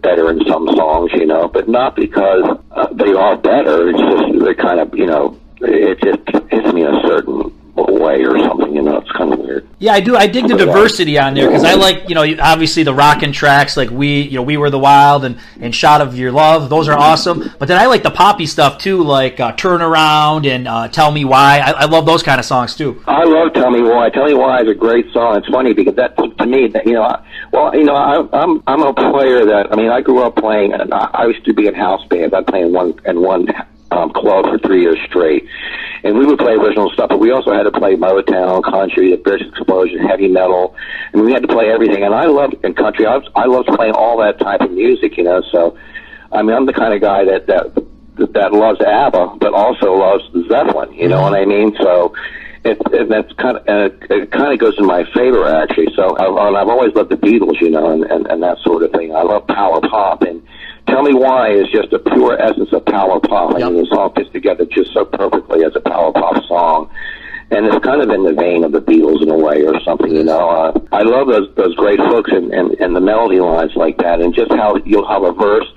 better 0.01 0.29
in 0.31 0.39
some 0.47 0.67
songs, 0.75 1.11
you 1.13 1.25
know, 1.25 1.47
but 1.47 1.67
not 1.67 1.95
because 1.95 2.59
uh, 2.71 2.87
they 2.93 3.13
are 3.13 3.37
better. 3.37 3.89
It's 3.89 3.99
just 3.99 4.43
they're 4.43 4.55
kind 4.55 4.79
of, 4.79 4.93
you 4.95 5.05
know, 5.05 5.39
it 5.61 5.99
just 6.01 6.51
hits 6.51 6.73
me 6.73 6.83
a 6.83 6.91
certain 7.05 7.56
away 7.77 8.23
or 8.23 8.37
something. 8.39 8.75
You 8.75 8.81
know, 8.81 8.97
it's 8.97 9.11
kind 9.11 9.33
of 9.33 9.39
weird. 9.39 9.67
Yeah, 9.79 9.93
I 9.93 9.99
do. 9.99 10.15
I 10.15 10.27
dig 10.27 10.47
the 10.47 10.57
diversity 10.57 11.17
on 11.19 11.33
there 11.33 11.47
because 11.47 11.63
I 11.63 11.73
like, 11.73 12.09
you 12.09 12.15
know, 12.15 12.25
obviously 12.41 12.83
the 12.83 12.93
rockin' 12.93 13.31
tracks 13.31 13.77
like 13.77 13.89
we, 13.89 14.21
you 14.21 14.35
know, 14.35 14.43
we 14.43 14.57
were 14.57 14.69
the 14.69 14.79
wild 14.79 15.23
and 15.23 15.37
and 15.59 15.73
shot 15.73 16.01
of 16.01 16.17
your 16.17 16.31
love. 16.31 16.69
Those 16.69 16.87
are 16.87 16.97
awesome. 16.97 17.51
But 17.59 17.67
then 17.67 17.79
I 17.79 17.85
like 17.85 18.03
the 18.03 18.11
poppy 18.11 18.45
stuff 18.45 18.77
too, 18.77 19.03
like 19.03 19.39
uh, 19.39 19.51
turn 19.53 19.81
around 19.81 20.45
and 20.45 20.67
uh, 20.67 20.87
tell 20.87 21.11
me 21.11 21.25
why. 21.25 21.59
I, 21.59 21.71
I, 21.71 21.85
love 21.85 22.05
those 22.05 22.23
kind 22.23 22.39
of 22.39 22.45
songs 22.45 22.75
too. 22.75 23.01
I 23.07 23.23
love 23.23 23.53
tell 23.53 23.71
me 23.71 23.81
why. 23.81 24.09
Tell 24.09 24.25
me 24.25 24.33
why 24.33 24.61
is 24.61 24.69
a 24.69 24.75
great 24.75 25.11
song. 25.11 25.37
It's 25.37 25.47
funny 25.47 25.73
because 25.73 25.95
that 25.95 26.17
to 26.17 26.45
me, 26.45 26.67
that 26.67 26.85
you 26.85 26.93
know, 26.93 27.03
I, 27.03 27.23
well, 27.51 27.75
you 27.75 27.83
know, 27.83 27.95
I, 27.95 28.27
I'm 28.33 28.63
I'm 28.67 28.81
a 28.81 28.93
player 28.93 29.45
that 29.45 29.67
I 29.71 29.75
mean, 29.75 29.89
I 29.89 30.01
grew 30.01 30.23
up 30.23 30.35
playing. 30.35 30.73
And 30.73 30.93
I, 30.93 31.09
I 31.13 31.25
used 31.27 31.45
to 31.45 31.53
be 31.53 31.67
in 31.67 31.75
house 31.75 32.05
bands. 32.05 32.33
I 32.33 32.41
played 32.41 32.65
in 32.65 32.73
one 32.73 32.99
and 33.05 33.21
one 33.21 33.47
um, 33.91 34.11
club 34.11 34.45
for 34.45 34.57
three 34.59 34.81
years 34.81 34.97
straight. 35.07 35.45
And 36.03 36.17
we 36.17 36.25
would 36.25 36.37
play 36.39 36.53
original 36.53 36.91
stuff, 36.91 37.09
but 37.09 37.19
we 37.19 37.31
also 37.31 37.53
had 37.53 37.63
to 37.63 37.71
play 37.71 37.95
Motown, 37.95 38.63
country, 38.63 39.11
the 39.11 39.17
British 39.17 39.47
Explosion, 39.47 39.99
heavy 39.99 40.27
metal, 40.27 40.75
and 41.13 41.23
we 41.23 41.31
had 41.31 41.41
to 41.41 41.47
play 41.47 41.69
everything. 41.69 42.03
And 42.03 42.13
I 42.13 42.25
loved 42.25 42.55
in 42.63 42.73
country. 42.75 43.05
I, 43.05 43.17
was, 43.17 43.29
I 43.35 43.45
loved 43.45 43.67
playing 43.69 43.93
all 43.93 44.17
that 44.19 44.39
type 44.39 44.61
of 44.61 44.71
music, 44.71 45.17
you 45.17 45.23
know. 45.23 45.41
So, 45.51 45.77
I 46.31 46.43
mean, 46.43 46.55
I'm 46.55 46.65
the 46.65 46.73
kind 46.73 46.93
of 46.93 47.01
guy 47.01 47.25
that 47.25 47.47
that 47.47 48.33
that 48.33 48.51
loves 48.51 48.81
ABBA, 48.81 49.37
but 49.39 49.53
also 49.53 49.93
loves 49.93 50.23
Zeppelin. 50.47 50.93
You 50.93 51.07
know 51.07 51.21
what 51.21 51.33
I 51.33 51.45
mean? 51.45 51.75
So 51.79 52.13
it, 52.63 52.77
it 52.91 53.09
that's 53.09 53.31
kind 53.33 53.57
of 53.57 53.67
uh, 53.67 53.89
it 54.09 54.31
kind 54.31 54.53
of 54.53 54.59
goes 54.59 54.77
in 54.77 54.85
my 54.85 55.03
favor 55.13 55.47
actually. 55.47 55.87
So 55.95 56.15
I, 56.17 56.61
I've 56.61 56.67
always 56.67 56.93
loved 56.93 57.11
the 57.11 57.17
Beatles, 57.17 57.61
you 57.61 57.69
know, 57.69 57.91
and, 57.91 58.03
and 58.03 58.27
and 58.27 58.43
that 58.43 58.57
sort 58.59 58.83
of 58.83 58.91
thing. 58.91 59.15
I 59.15 59.23
love 59.23 59.47
power 59.47 59.81
pop, 59.81 60.23
and 60.23 60.41
Tell 60.87 61.03
Me 61.03 61.13
Why 61.13 61.51
is 61.51 61.67
just 61.69 61.91
a 61.93 61.99
pure 61.99 62.41
essence 62.41 62.71
of 62.73 62.85
power 62.85 63.19
pop. 63.19 63.55
I 63.55 63.59
Yep. 63.59 63.71
mean, 63.71 63.81
the 63.83 63.87
song 63.87 64.13
fits 64.15 64.29
together 64.31 64.65
just 64.65 64.93
so 64.93 65.05
perfectly 65.05 65.63
as 65.63 65.75
a 65.75 65.81
power 65.81 66.11
pop 66.11 66.43
song. 66.45 66.89
And 67.49 67.65
it's 67.65 67.77
kind 67.85 68.01
of 68.01 68.09
in 68.09 68.23
the 68.23 68.33
vein 68.33 68.63
of 68.63 68.71
the 68.73 68.81
Beatles 68.81 69.21
in 69.21 69.29
a 69.29 69.37
way 69.37 69.65
or 69.65 69.79
something, 69.81 70.13
you 70.13 70.23
know. 70.23 70.49
Uh, 70.49 70.79
I 70.91 71.03
love 71.03 71.27
those 71.27 71.47
those 71.55 71.75
great 71.75 71.99
hooks 71.99 72.31
and, 72.31 72.53
and, 72.53 72.71
and 72.79 72.95
the 72.95 72.99
melody 73.01 73.39
lines 73.39 73.71
like 73.75 73.97
that 73.99 74.19
and 74.19 74.33
just 74.33 74.51
how 74.51 74.75
you'll 74.85 75.07
have 75.07 75.23
a 75.23 75.31
verse 75.31 75.67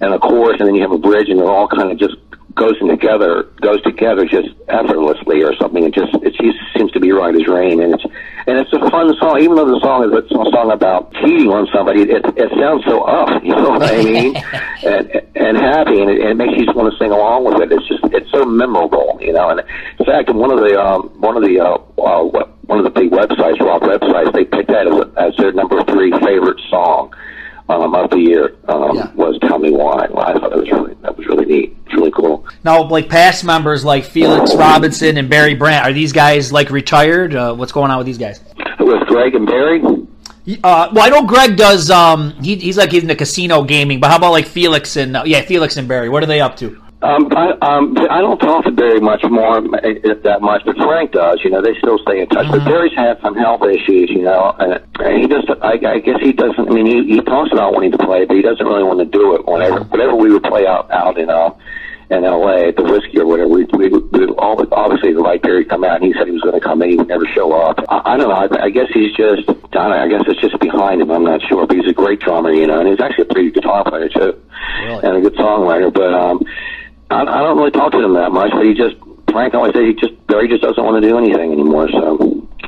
and 0.00 0.12
a 0.12 0.18
chorus 0.18 0.56
and 0.60 0.68
then 0.68 0.74
you 0.74 0.82
have 0.82 0.92
a 0.92 0.98
bridge 0.98 1.28
and 1.30 1.40
it 1.40 1.46
all 1.46 1.66
kind 1.66 1.90
of 1.90 1.98
just 1.98 2.14
goes 2.58 2.74
in 2.80 2.88
together 2.88 3.44
goes 3.62 3.80
together 3.82 4.26
just 4.26 4.50
effortlessly 4.68 5.42
or 5.42 5.54
something. 5.56 5.84
It 5.84 5.94
just 5.94 6.12
it 6.20 6.34
just 6.34 6.58
seems 6.76 6.90
to 6.92 7.00
be 7.00 7.12
right 7.12 7.34
as 7.34 7.46
rain 7.46 7.80
and 7.80 7.94
it's 7.94 8.04
and 8.48 8.58
it's 8.58 8.72
a 8.72 8.90
fun 8.90 9.14
song. 9.22 9.38
Even 9.40 9.56
though 9.56 9.70
the 9.70 9.80
song 9.80 10.02
is 10.04 10.12
a 10.12 10.26
song 10.28 10.72
about 10.72 11.14
cheating 11.22 11.48
on 11.48 11.68
somebody, 11.72 12.02
it 12.02 12.26
it 12.36 12.50
sounds 12.58 12.84
so 12.84 13.06
up. 13.06 13.30
You 13.48 13.54
know 13.54 13.70
what 13.70 13.82
I 13.82 14.02
mean? 14.02 14.36
and 14.84 15.08
and 15.36 15.56
happy, 15.56 16.00
and 16.02 16.10
it, 16.10 16.20
and 16.20 16.30
it 16.34 16.36
makes 16.36 16.58
you 16.58 16.66
just 16.66 16.76
want 16.76 16.92
to 16.92 16.98
sing 16.98 17.12
along 17.12 17.44
with 17.44 17.62
it. 17.62 17.72
It's 17.72 17.86
just 17.88 18.02
it's 18.12 18.30
so 18.30 18.44
memorable, 18.44 19.16
you 19.22 19.32
know. 19.32 19.48
And 19.48 19.60
in 19.60 20.04
fact, 20.04 20.28
one 20.34 20.50
of 20.50 20.58
the 20.58 20.76
um, 20.76 21.08
one 21.20 21.36
of 21.36 21.44
the 21.44 21.56
uh, 21.60 21.78
uh, 22.02 22.24
one 22.66 22.78
of 22.78 22.84
the 22.84 22.92
big 22.92 23.10
websites, 23.10 23.60
rock 23.60 23.82
websites, 23.82 24.34
they 24.34 24.44
picked 24.44 24.68
that 24.68 24.84
as, 24.84 24.92
a, 24.92 25.06
as 25.16 25.32
their 25.38 25.52
number 25.52 25.80
three 25.84 26.12
favorite 26.20 26.60
song 26.68 27.14
um, 27.68 27.94
of 27.94 28.10
the 28.10 28.18
year. 28.18 28.56
Um, 28.68 28.96
Yeah. 28.96 29.10
Was 29.14 29.38
"Tell 29.40 29.58
Me 29.58 29.70
Why." 29.70 30.06
Well, 30.10 30.24
I 30.24 30.32
thought 30.34 30.52
it 30.52 30.58
was 30.58 30.70
really 30.70 30.94
that 31.02 31.16
was 31.16 31.26
really 31.26 31.46
neat. 31.46 31.76
It's 31.86 31.94
really 31.94 32.10
cool. 32.10 32.46
Now, 32.64 32.82
like 32.84 33.08
past 33.08 33.44
members 33.44 33.84
like 33.84 34.04
Felix 34.04 34.54
Robinson 34.54 35.16
and 35.16 35.28
Barry 35.28 35.54
Brandt, 35.54 35.86
are 35.86 35.92
these 35.92 36.12
guys 36.12 36.52
like 36.52 36.70
retired? 36.70 37.34
Uh, 37.34 37.54
what's 37.54 37.72
going 37.72 37.90
on 37.90 37.98
with 37.98 38.06
these 38.06 38.18
guys? 38.18 38.40
With 38.80 39.06
Greg 39.06 39.34
and 39.34 39.46
Barry. 39.46 39.82
Uh, 40.64 40.88
well, 40.94 41.04
I 41.04 41.10
know 41.10 41.26
Greg 41.26 41.56
does. 41.56 41.90
Um, 41.90 42.30
he, 42.42 42.56
he's 42.56 42.78
like 42.78 42.94
in 42.94 43.06
the 43.06 43.14
casino 43.16 43.62
gaming, 43.64 44.00
but 44.00 44.10
how 44.10 44.16
about 44.16 44.32
like 44.32 44.46
Felix 44.46 44.96
and 44.96 45.14
uh, 45.16 45.22
yeah, 45.26 45.42
Felix 45.42 45.76
and 45.76 45.86
Barry? 45.86 46.08
What 46.08 46.22
are 46.22 46.26
they 46.26 46.40
up 46.40 46.56
to? 46.58 46.80
Um, 47.00 47.28
I, 47.30 47.54
um, 47.62 47.96
I 48.10 48.20
don't 48.20 48.38
talk 48.38 48.64
to 48.64 48.72
Barry 48.72 48.98
much 49.00 49.22
more, 49.30 49.62
if 49.84 50.22
that 50.24 50.42
much, 50.42 50.62
but 50.66 50.76
Frank 50.76 51.12
does. 51.12 51.38
You 51.44 51.50
know, 51.50 51.62
they 51.62 51.78
still 51.78 51.98
stay 52.02 52.20
in 52.20 52.28
touch. 52.28 52.50
But 52.50 52.64
Barry's 52.64 52.94
had 52.96 53.20
some 53.22 53.36
health 53.36 53.62
issues, 53.62 54.10
you 54.10 54.22
know, 54.22 54.50
and 54.58 54.82
he 55.22 55.28
just, 55.28 55.46
I, 55.62 55.78
I 55.78 55.98
guess 56.00 56.18
he 56.20 56.32
doesn't. 56.32 56.68
I 56.68 56.72
mean, 56.72 56.86
he, 56.86 57.14
he 57.14 57.20
talks 57.20 57.52
about 57.52 57.72
wanting 57.72 57.92
to 57.92 57.98
play, 57.98 58.24
but 58.24 58.34
he 58.34 58.42
doesn't 58.42 58.66
really 58.66 58.82
want 58.82 58.98
to 58.98 59.06
do 59.06 59.36
it. 59.36 59.46
Whenever, 59.46 59.84
whenever 59.84 60.16
we 60.16 60.32
would 60.32 60.42
play 60.42 60.66
out 60.66 60.90
out 60.90 61.18
in 61.18 61.30
uh 61.30 61.54
in 62.10 62.24
L.A. 62.24 62.68
at 62.68 62.76
the 62.76 62.82
whiskey 62.82 63.20
or 63.20 63.26
whatever, 63.26 63.48
we 63.48 63.64
we 63.78 63.88
would 63.90 64.10
we 64.10 64.26
all 64.34 64.58
obviously 64.72 65.12
the 65.12 65.20
right 65.20 65.40
period 65.40 65.68
come 65.68 65.84
out, 65.84 66.02
and 66.02 66.04
he 66.04 66.12
said 66.18 66.26
he 66.26 66.32
was 66.32 66.42
going 66.42 66.58
to 66.58 66.64
come, 66.66 66.82
and 66.82 66.90
he 66.90 66.96
would 66.96 67.06
never 67.06 67.26
show 67.34 67.52
up. 67.52 67.78
I, 67.88 68.14
I 68.14 68.16
don't 68.16 68.28
know. 68.28 68.34
I, 68.34 68.64
I 68.66 68.70
guess 68.70 68.90
he's 68.92 69.14
just. 69.14 69.46
I, 69.46 69.86
don't 69.86 69.90
know, 69.94 70.02
I 70.02 70.08
guess 70.08 70.22
it's 70.26 70.40
just 70.40 70.58
behind 70.58 71.02
him. 71.02 71.12
I'm 71.12 71.22
not 71.22 71.42
sure, 71.46 71.64
but 71.66 71.76
he's 71.76 71.86
a 71.86 71.92
great 71.92 72.18
drummer, 72.18 72.50
you 72.50 72.66
know, 72.66 72.80
and 72.80 72.88
he's 72.88 72.98
actually 72.98 73.30
a 73.30 73.32
pretty 73.32 73.50
good 73.50 73.62
guitar 73.62 73.84
player 73.84 74.08
too, 74.08 74.34
Really? 74.82 75.04
and 75.04 75.16
a 75.18 75.20
good 75.20 75.34
songwriter. 75.38 75.92
But 75.92 76.14
um, 76.14 76.40
I, 77.10 77.22
I 77.22 77.42
don't 77.42 77.56
really 77.58 77.70
talk 77.70 77.92
to 77.92 78.02
him 78.04 78.14
that 78.14 78.32
much, 78.32 78.50
but 78.52 78.64
he 78.64 78.74
just, 78.74 78.96
Frank 79.30 79.54
always 79.54 79.72
said 79.74 79.84
he 79.84 79.94
just, 79.94 80.14
Barry 80.26 80.48
just 80.48 80.62
doesn't 80.62 80.82
want 80.82 81.02
to 81.02 81.08
do 81.08 81.16
anything 81.18 81.52
anymore, 81.52 81.88
so 81.90 82.16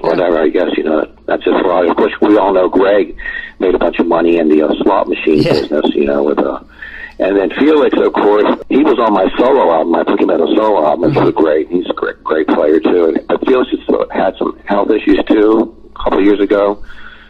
whatever, 0.01 0.41
I 0.41 0.49
guess, 0.49 0.69
you 0.77 0.85
know, 0.85 1.05
that's 1.27 1.45
just 1.45 1.61
for 1.61 1.87
Of 1.87 1.97
course, 1.97 2.13
we 2.23 2.39
all 2.39 2.53
know 2.53 2.69
Greg 2.69 3.17
made 3.59 3.75
a 3.75 3.79
bunch 3.79 3.99
of 3.99 4.07
money 4.07 4.39
in 4.39 4.49
the 4.49 4.63
uh, 4.67 4.73
slot 4.83 5.09
machine 5.09 5.43
Yeah. 5.43 5.53
business, 5.53 5.95
you 5.95 6.07
know, 6.07 6.23
with, 6.25 6.39
uh, 6.39 6.61
and 7.19 7.37
then 7.37 7.51
Felix, 7.51 7.95
of 8.01 8.15
course, 8.15 8.49
he 8.71 8.79
was 8.79 8.99
on 8.99 9.13
my 9.13 9.29
solo 9.37 9.71
album, 9.71 9.93
my 9.93 10.03
Punky 10.05 10.25
Meadows 10.25 10.57
solo 10.57 10.87
album, 10.87 11.11
which 11.11 11.21
was 11.23 11.35
great. 11.35 11.69
He's 11.69 11.85
a 11.85 11.93
great, 11.93 12.25
great 12.25 12.47
player 12.49 12.81
too. 12.81 13.13
And, 13.13 13.27
but 13.29 13.45
Felix 13.47 13.69
has 13.71 14.07
had 14.11 14.37
some 14.39 14.59
health 14.65 14.89
issues 14.91 15.21
too, 15.29 15.77
a 15.95 16.03
couple 16.03 16.19
of 16.21 16.25
years 16.25 16.41
ago, 16.41 16.83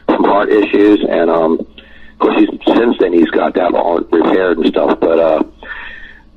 some 0.09 0.23
heart 0.23 0.49
issues, 0.49 1.05
and 1.09 1.29
um, 1.29 1.59
of 1.59 2.19
course, 2.21 2.39
he's 2.39 2.49
since 2.73 2.97
then 3.01 3.13
he's 3.13 3.31
got 3.31 3.55
that 3.55 3.75
all 3.75 3.99
repaired 3.99 4.59
and 4.59 4.67
stuff. 4.69 5.01
But 5.01 5.19
uh, 5.19 5.43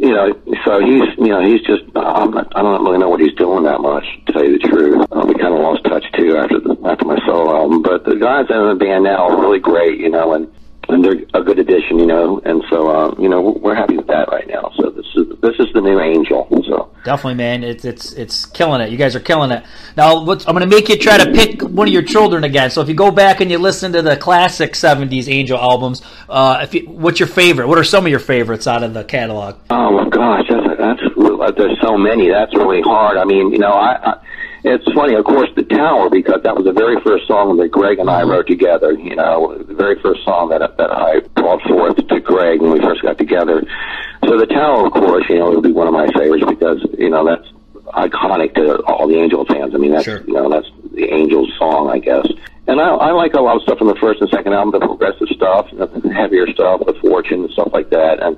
you 0.03 0.12
know, 0.12 0.27
so 0.65 0.79
he's, 0.83 1.17
you 1.17 1.29
know, 1.29 1.41
he's 1.41 1.62
just, 1.62 1.83
I'm 1.95 2.31
not, 2.31 2.51
I 2.57 2.62
don't 2.62 2.83
really 2.83 2.98
know 2.98 3.07
what 3.07 3.22
he's 3.22 3.33
doing 3.36 3.63
that 3.63 3.79
much, 3.79 4.03
to 4.25 4.33
tell 4.33 4.43
you 4.43 4.60
the 4.60 4.67
truth. 4.67 5.07
Uh, 5.10 5.24
we 5.25 5.33
kind 5.36 5.53
of 5.53 5.62
lost 5.62 5.86
touch 5.86 6.03
too 6.12 6.36
after 6.36 6.60
the, 6.60 6.75
after 6.83 7.05
my 7.05 7.17
solo 7.25 7.55
album, 7.55 7.81
but 7.81 8.03
the 8.03 8.17
guys 8.17 8.45
in 8.50 8.67
the 8.67 8.75
band 8.75 9.05
now 9.05 9.29
are 9.29 9.39
really 9.39 9.60
great, 9.60 10.01
you 10.01 10.10
know, 10.10 10.33
and, 10.33 10.51
and 10.94 11.04
they're 11.04 11.26
a 11.34 11.44
good 11.44 11.60
addition, 11.60 12.00
you 12.00 12.06
know, 12.06 12.40
and 12.46 12.64
so, 12.70 12.90
uh, 12.90 13.16
you 13.20 13.28
know, 13.28 13.42
we're 13.42 13.76
happy 13.76 13.98
with 13.98 14.08
that 14.08 14.30
right 14.30 14.48
now. 14.48 14.72
So 14.78 14.90
this 14.90 15.06
is, 15.16 15.40
this 15.42 15.56
is 15.60 15.74
the 15.74 15.82
new 15.82 16.00
Angel, 16.00 16.48
so. 16.66 16.92
Definitely, 17.04 17.36
man. 17.36 17.64
It's 17.64 17.84
it's 17.84 18.14
it's 18.14 18.46
killing 18.46 18.80
it. 18.80 18.90
You 18.90 18.98
guys 18.98 19.14
are 19.14 19.20
killing 19.20 19.52
it. 19.52 19.66
Now, 19.98 20.24
what's, 20.24 20.48
I'm 20.48 20.54
going 20.56 20.68
to 20.70 20.74
make 20.74 20.88
you 20.88 20.98
try 20.98 21.18
to 21.18 21.32
pick 21.32 21.62
one 21.62 21.88
of 21.88 21.94
your 21.94 22.02
children 22.02 22.46
again. 22.46 22.70
So 22.70 22.82
if 22.82 22.88
you 22.88 22.96
go 22.96 23.12
back 23.12 23.42
and 23.42 23.52
you 23.52 23.58
listen 23.58 23.92
to 23.92 24.02
the 24.02 24.16
classic 24.16 24.74
'70s 24.74 25.28
Angel 25.28 25.58
albums, 25.58 26.02
uh, 26.30 26.60
if 26.64 26.74
you, 26.74 26.88
what's 26.88 27.20
your 27.20 27.28
favorite? 27.28 27.68
What 27.68 27.78
are 27.78 27.84
some 27.84 28.06
of 28.06 28.10
your 28.10 28.22
favorites 28.22 28.68
out 28.68 28.84
of 28.84 28.94
the 28.94 29.04
catalog? 29.04 29.58
Oh 29.70 29.92
my 29.92 30.08
gosh, 30.08 30.46
that's 30.50 30.78
that's 30.78 31.58
there's 31.58 31.78
so 31.82 31.98
many. 31.98 32.30
That's 32.30 32.54
really 32.56 32.82
hard. 32.82 33.18
I 33.18 33.26
mean, 33.26 33.52
you 33.52 33.60
know, 33.60 33.74
I, 33.74 34.12
I 34.12 34.18
it's 34.63 34.86
funny, 34.93 35.15
of 35.15 35.25
course, 35.25 35.50
the 35.55 35.63
Tower 35.63 36.10
because 36.10 36.41
that 36.43 36.55
was 36.55 36.65
the 36.65 36.72
very 36.72 37.00
first 37.01 37.27
song 37.27 37.58
that 37.58 37.70
Greg 37.70 38.00
and 38.00 38.10
I 38.10 38.22
mm-hmm. 38.22 38.32
wrote 38.32 38.48
together. 38.48 38.93
You 38.93 39.15
know, 39.15 39.58
the 39.58 39.74
very 39.74 40.00
first 40.01 40.24
song 40.24 40.50
that 40.50 40.77
that 40.77 40.91
I 40.91 41.20
brought 41.36 41.62
forth 41.63 41.98
to 42.08 42.20
Greg 42.20 42.62
when 42.62 42.72
we 42.72 42.79
first 42.79 43.01
got 43.01 43.17
together. 43.17 43.63
So 44.25 44.38
the 44.39 44.46
Tower, 44.48 44.88
of 44.88 44.93
course, 44.93 45.25
you 45.29 45.39
know, 45.39 45.51
it 45.51 45.55
would 45.55 45.63
be 45.67 45.72
one 45.74 45.88
of 45.88 45.93
my 45.93 46.08
favorites 46.15 46.46
because 46.48 46.79
you 46.98 47.10
know 47.10 47.25
that's 47.25 47.48
iconic 47.93 48.55
to 48.55 48.79
all 48.88 49.08
the 49.08 49.15
Angel 49.20 49.46
fans. 49.46 49.75
I 49.75 49.77
mean, 49.77 49.91
that's 49.91 50.05
Sure. 50.05 50.24
you 50.25 50.34
know 50.34 50.50
that's 50.50 50.70
the 50.93 51.12
Angels 51.12 51.51
song, 51.60 51.89
I 51.89 52.00
guess. 52.00 52.25
And 52.65 52.79
I, 52.79 52.96
I 52.96 53.12
like 53.12 53.34
a 53.34 53.41
lot 53.41 53.58
of 53.58 53.63
stuff 53.63 53.77
from 53.79 53.88
the 53.88 54.00
first 54.00 54.22
and 54.22 54.29
second 54.29 54.53
album, 54.53 54.72
the 54.79 54.88
progressive 54.88 55.27
stuff, 55.36 55.67
the 55.75 55.88
heavier 56.15 56.48
stuff, 56.53 56.79
the 56.86 56.93
Fortune 57.01 57.43
and 57.43 57.51
stuff 57.51 57.70
like 57.74 57.89
that. 57.89 58.24
And 58.24 58.38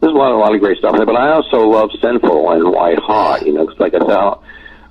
there's 0.00 0.12
a 0.12 0.16
lot, 0.16 0.30
a 0.30 0.38
lot 0.38 0.54
of 0.54 0.60
great 0.60 0.78
stuff 0.78 0.94
there. 0.96 1.04
But 1.06 1.16
I 1.16 1.32
also 1.32 1.66
love 1.66 1.90
Sinful 2.00 2.52
and 2.52 2.70
White 2.70 3.00
Hot. 3.00 3.44
You 3.44 3.54
know, 3.54 3.66
'cause 3.66 3.80
like 3.80 3.94
I 3.94 3.98
said, 3.98 4.38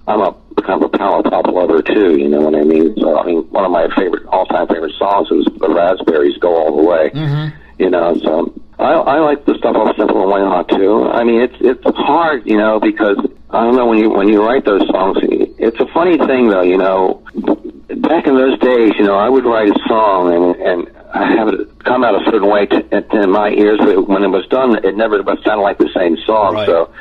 I'm 0.05 0.19
a 0.19 0.35
kind 0.61 0.83
of 0.83 0.93
a 0.93 0.97
power 0.97 1.23
pop 1.23 1.47
lover 1.47 1.81
too. 1.81 2.17
You 2.17 2.29
know 2.29 2.41
what 2.41 2.55
I 2.55 2.63
mean? 2.63 2.95
So 2.99 3.17
I 3.17 3.25
mean, 3.25 3.43
one 3.49 3.65
of 3.65 3.71
my 3.71 3.87
favorite, 3.95 4.25
all-time 4.27 4.67
favorite 4.67 4.93
songs 4.97 5.29
is 5.31 5.45
the 5.59 5.69
Raspberries 5.69 6.37
"Go 6.37 6.55
All 6.55 6.75
the 6.75 6.83
Way." 6.83 7.09
Mm-hmm. 7.09 7.57
You 7.79 7.89
know, 7.89 8.15
so 8.23 8.53
I, 8.79 8.93
I 8.93 9.19
like 9.19 9.45
the 9.45 9.55
stuff 9.57 9.75
off 9.75 9.95
Sinful 9.97 10.21
and 10.21 10.29
White 10.29 10.43
Hot 10.43 10.69
too. 10.69 11.09
I 11.09 11.23
mean, 11.23 11.41
it's 11.41 11.55
it's 11.59 11.97
hard, 11.97 12.45
you 12.45 12.57
know, 12.57 12.79
because 12.79 13.17
I 13.49 13.63
don't 13.63 13.75
know 13.75 13.87
when 13.87 13.97
you 13.97 14.09
when 14.09 14.27
you 14.27 14.43
write 14.43 14.65
those 14.65 14.85
songs. 14.87 15.17
It's 15.21 15.79
a 15.79 15.87
funny 15.93 16.17
thing 16.17 16.49
though, 16.49 16.63
you 16.63 16.77
know. 16.77 17.23
Back 17.97 18.27
in 18.27 18.35
those 18.35 18.59
days, 18.59 18.93
you 18.97 19.05
know, 19.05 19.15
I 19.15 19.29
would 19.29 19.45
write 19.45 19.69
a 19.69 19.79
song 19.87 20.33
and 20.33 20.55
and 20.61 20.97
I 21.13 21.35
have 21.35 21.47
it 21.49 21.83
come 21.83 22.03
out 22.03 22.15
a 22.15 22.25
certain 22.25 22.49
way 22.49 22.65
to, 22.65 23.01
to 23.01 23.27
my 23.27 23.49
ears, 23.49 23.79
but 23.79 24.07
when 24.07 24.23
it 24.23 24.29
was 24.29 24.47
done, 24.47 24.83
it 24.83 24.97
never 24.97 25.21
sounded 25.45 25.61
like 25.61 25.77
the 25.77 25.89
same 25.95 26.17
song. 26.25 26.55
Right. 26.55 26.65
So 26.65 26.91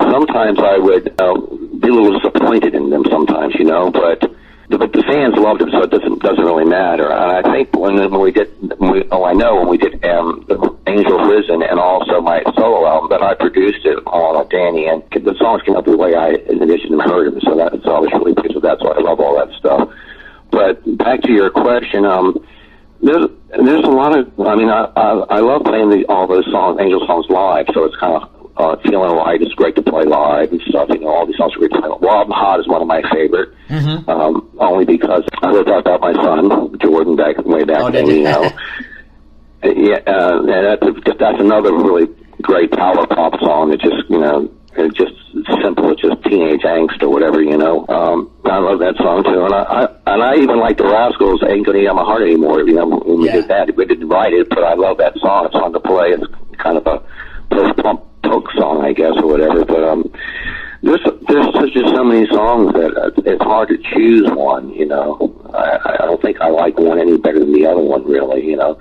sometimes 0.00 0.58
I 0.58 0.78
would 0.78 1.20
uh, 1.20 1.34
be 1.80 1.88
a 1.88 1.92
little 1.92 2.18
disappointed 2.18 2.74
in 2.74 2.90
them. 2.90 3.04
Sometimes, 3.10 3.54
you 3.58 3.64
know, 3.64 3.90
but 3.90 4.22
but 4.70 4.92
the 4.92 5.04
fans 5.06 5.34
loved 5.36 5.60
them, 5.60 5.70
so 5.70 5.82
it 5.82 5.90
doesn't 5.90 6.22
doesn't 6.22 6.44
really 6.44 6.64
matter. 6.64 7.12
And 7.12 7.46
I 7.46 7.52
think 7.52 7.76
when 7.76 7.96
when 7.96 8.20
we 8.20 8.32
did, 8.32 8.48
we, 8.80 9.04
oh, 9.10 9.24
I 9.24 9.32
know 9.32 9.56
when 9.56 9.68
we 9.68 9.78
did 9.78 10.02
um, 10.04 10.44
the 10.48 10.56
Angel 10.86 11.18
Risen 11.18 11.62
and 11.62 11.78
also 11.78 12.20
my 12.20 12.42
solo 12.56 12.86
album 12.86 13.10
that 13.10 13.22
I 13.22 13.34
produced 13.34 13.84
it 13.84 13.98
all 14.06 14.38
with 14.38 14.48
Danny, 14.50 14.86
and 14.86 15.02
the 15.12 15.34
songs 15.38 15.62
came 15.62 15.76
out 15.76 15.84
the 15.84 15.96
way 15.96 16.14
I 16.14 16.40
envisioned 16.48 16.92
them, 16.92 17.00
heard 17.00 17.32
them. 17.32 17.40
So 17.42 17.56
that 17.56 17.72
so 17.84 17.92
I 17.92 18.00
was 18.00 18.10
really 18.12 18.34
pleased 18.34 18.54
with 18.54 18.64
that. 18.64 18.78
So 18.80 18.88
I 18.88 19.00
love 19.00 19.20
all 19.20 19.36
that 19.36 19.52
stuff. 19.58 19.92
But 20.50 20.80
back 20.98 21.22
to 21.22 21.32
your 21.32 21.50
question, 21.50 22.04
um, 22.06 22.38
there's 23.02 23.28
there's 23.50 23.84
a 23.84 23.92
lot 23.92 24.16
of 24.16 24.32
I 24.40 24.54
mean 24.56 24.70
I 24.70 24.88
I, 24.96 25.10
I 25.28 25.40
love 25.40 25.62
playing 25.64 25.90
the, 25.90 26.06
all 26.08 26.26
those 26.26 26.46
songs 26.50 26.80
Angel 26.80 27.04
songs 27.06 27.26
live, 27.28 27.66
so 27.74 27.84
it's 27.84 27.96
kind 27.96 28.16
of 28.16 28.33
uh, 28.56 28.76
feeling 28.84 29.16
right. 29.16 29.40
It's 29.40 29.54
great 29.54 29.74
to 29.76 29.82
play 29.82 30.04
live 30.04 30.50
and 30.52 30.60
stuff. 30.68 30.88
You 30.90 31.00
know, 31.00 31.08
all 31.08 31.26
these 31.26 31.36
songs 31.36 31.54
are 31.56 31.58
great 31.58 31.72
to 31.72 31.80
play. 31.80 31.90
And 31.90 32.32
Hot 32.32 32.60
is 32.60 32.68
one 32.68 32.82
of 32.82 32.88
my 32.88 33.02
favorite, 33.12 33.50
Mm-hmm. 33.68 34.08
um, 34.10 34.48
only 34.60 34.84
because 34.84 35.24
I 35.42 35.48
wrote 35.50 35.66
that 35.66 35.78
about 35.78 36.00
my 36.00 36.12
son 36.12 36.78
Jordan 36.80 37.16
back 37.16 37.38
way 37.44 37.64
back 37.64 37.78
Oh, 37.80 37.90
then. 37.90 38.06
you? 38.06 38.22
Know, 38.22 38.52
yeah, 39.64 39.98
uh, 40.06 40.40
and 40.40 40.48
that's 40.48 41.18
that's 41.18 41.40
another 41.40 41.72
really 41.72 42.06
great 42.42 42.70
power 42.72 43.06
pop 43.06 43.32
song. 43.40 43.72
It 43.72 43.80
just 43.80 44.08
you 44.08 44.18
know. 44.20 44.50
It's 44.76 44.92
just 44.98 45.14
simple. 45.62 45.92
It's 45.92 46.02
just 46.02 46.20
teenage 46.24 46.62
angst 46.62 47.00
or 47.00 47.08
whatever, 47.08 47.40
you 47.40 47.56
know. 47.56 47.86
Um, 47.88 48.28
I 48.44 48.58
love 48.58 48.80
that 48.80 48.96
song 48.96 49.22
too, 49.22 49.44
and 49.46 49.54
I, 49.54 49.62
I 49.62 50.12
and 50.12 50.20
I 50.20 50.34
even 50.42 50.58
like 50.58 50.78
the 50.78 50.84
Rascals. 50.90 51.44
Ain't 51.48 51.64
gonna 51.64 51.78
eat 51.78 51.86
on 51.86 51.94
my 51.94 52.02
heart 52.02 52.22
anymore. 52.22 52.58
You 52.66 52.74
know, 52.74 52.88
when 52.88 53.20
we 53.20 53.26
Yeah. 53.26 53.34
did 53.34 53.48
that, 53.48 53.76
we 53.76 53.84
didn't 53.86 54.08
write 54.08 54.32
it, 54.32 54.48
but 54.48 54.64
I 54.64 54.74
love 54.74 54.98
that 54.98 55.14
song. 55.22 55.46
It's 55.46 55.54
fun 55.54 55.72
to 55.74 55.78
play. 55.78 56.10
It's 56.10 56.26
kind 56.58 56.76
of 56.76 56.84
a 56.88 56.98
post 57.54 57.78
punk 57.78 58.00
punk 58.34 58.50
song, 58.58 58.84
I 58.84 58.92
guess, 58.92 59.12
or 59.16 59.26
whatever. 59.26 59.64
But 59.64 59.84
um, 59.84 60.10
there's 60.82 61.04
there's 61.28 61.46
such 61.54 61.72
just 61.72 61.94
so 61.94 62.04
many 62.04 62.26
songs 62.26 62.72
that 62.72 62.92
uh, 62.96 63.10
it's 63.24 63.42
hard 63.42 63.68
to 63.68 63.78
choose 63.94 64.28
one. 64.30 64.70
You 64.70 64.86
know, 64.86 65.32
I, 65.54 65.78
I 66.02 66.06
don't 66.06 66.20
think 66.20 66.40
I 66.40 66.48
like 66.48 66.78
one 66.78 66.98
any 66.98 67.16
better 67.16 67.38
than 67.38 67.52
the 67.52 67.66
other 67.66 67.80
one, 67.80 68.04
really. 68.04 68.44
You 68.44 68.56
know, 68.56 68.78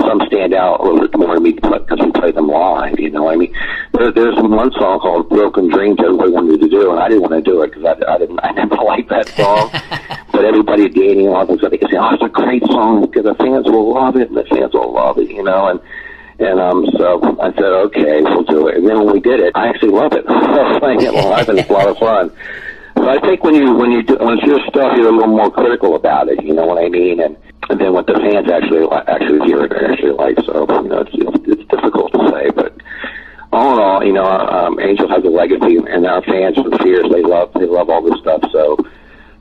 some 0.00 0.20
stand 0.26 0.54
out 0.54 0.80
a 0.80 0.82
little 0.84 1.00
bit 1.00 1.16
more 1.16 1.34
to 1.34 1.40
me 1.40 1.52
because 1.52 2.00
we 2.00 2.12
play 2.12 2.32
them 2.32 2.48
live. 2.48 2.98
You 2.98 3.10
know, 3.10 3.28
I 3.28 3.36
mean, 3.36 3.54
there, 3.92 4.10
there's 4.10 4.36
one 4.36 4.72
song 4.72 5.00
called 5.00 5.28
"Broken 5.28 5.68
Dreams" 5.68 5.98
that 5.98 6.06
everybody 6.06 6.32
wanted 6.32 6.60
to 6.60 6.68
do, 6.68 6.90
and 6.90 7.00
I 7.00 7.08
didn't 7.08 7.22
want 7.22 7.44
to 7.44 7.50
do 7.50 7.62
it 7.62 7.72
because 7.72 7.84
I, 7.84 8.14
I 8.14 8.18
didn't, 8.18 8.40
I 8.42 8.52
never 8.52 8.74
liked 8.84 9.10
that 9.10 9.28
song. 9.36 9.70
but 10.32 10.44
everybody 10.44 10.88
dating 10.88 11.28
all 11.28 11.46
this, 11.46 11.60
they 11.60 11.76
could 11.76 11.90
say, 11.90 11.98
"Oh, 12.00 12.14
it's 12.14 12.24
a 12.24 12.28
great 12.28 12.64
song 12.66 13.02
because 13.02 13.24
the 13.24 13.34
fans 13.34 13.66
will 13.66 13.92
love 13.92 14.16
it, 14.16 14.28
and 14.28 14.36
the 14.36 14.44
fans 14.44 14.72
will 14.72 14.92
love 14.92 15.18
it," 15.18 15.28
you 15.28 15.42
know, 15.42 15.68
and. 15.68 15.80
And 16.38 16.60
um, 16.60 16.86
so 16.98 17.22
I 17.40 17.52
said, 17.52 17.72
okay, 17.88 18.22
we'll 18.22 18.44
do 18.44 18.68
it. 18.68 18.78
And 18.78 18.88
then 18.88 19.04
when 19.04 19.14
we 19.14 19.20
did 19.20 19.40
it, 19.40 19.52
I 19.54 19.68
actually 19.68 19.90
love 19.90 20.12
it. 20.12 20.26
playing 20.80 21.02
it 21.02 21.14
live, 21.14 21.48
and 21.48 21.58
it's 21.58 21.70
a 21.70 21.72
lot 21.72 21.88
of 21.88 21.98
fun. 21.98 22.32
So 22.96 23.08
I 23.08 23.20
think 23.20 23.42
when 23.44 23.54
you 23.54 23.74
when 23.74 23.90
you 23.90 24.02
do, 24.02 24.16
when 24.18 24.38
it's 24.38 24.46
your 24.46 24.60
stuff, 24.68 24.96
you're 24.96 25.08
a 25.08 25.12
little 25.12 25.34
more 25.34 25.50
critical 25.50 25.94
about 25.96 26.28
it. 26.28 26.42
You 26.42 26.54
know 26.54 26.66
what 26.66 26.82
I 26.82 26.88
mean? 26.88 27.20
And 27.20 27.36
and 27.70 27.80
then 27.80 27.92
what 27.92 28.06
the 28.06 28.14
fans 28.14 28.50
actually 28.50 28.86
actually 29.08 29.46
hear 29.46 29.64
it 29.64 29.72
actually 29.90 30.12
like. 30.12 30.38
So 30.46 30.66
you 30.82 30.88
know, 30.88 31.00
it's 31.00 31.10
it's 31.46 31.68
difficult 31.70 32.12
to 32.12 32.30
say, 32.30 32.50
but 32.50 32.74
all 33.52 33.74
in 33.74 33.80
all, 33.80 34.04
you 34.04 34.12
know, 34.12 34.24
um, 34.26 34.80
Angel 34.80 35.08
has 35.08 35.24
a 35.24 35.28
legacy, 35.28 35.78
and 35.78 36.06
our 36.06 36.22
fans 36.22 36.56
for 36.56 36.70
Fears 36.78 37.06
they 37.10 37.22
love 37.22 37.52
they 37.54 37.66
love 37.66 37.90
all 37.90 38.02
this 38.02 38.18
stuff. 38.20 38.42
So 38.52 38.78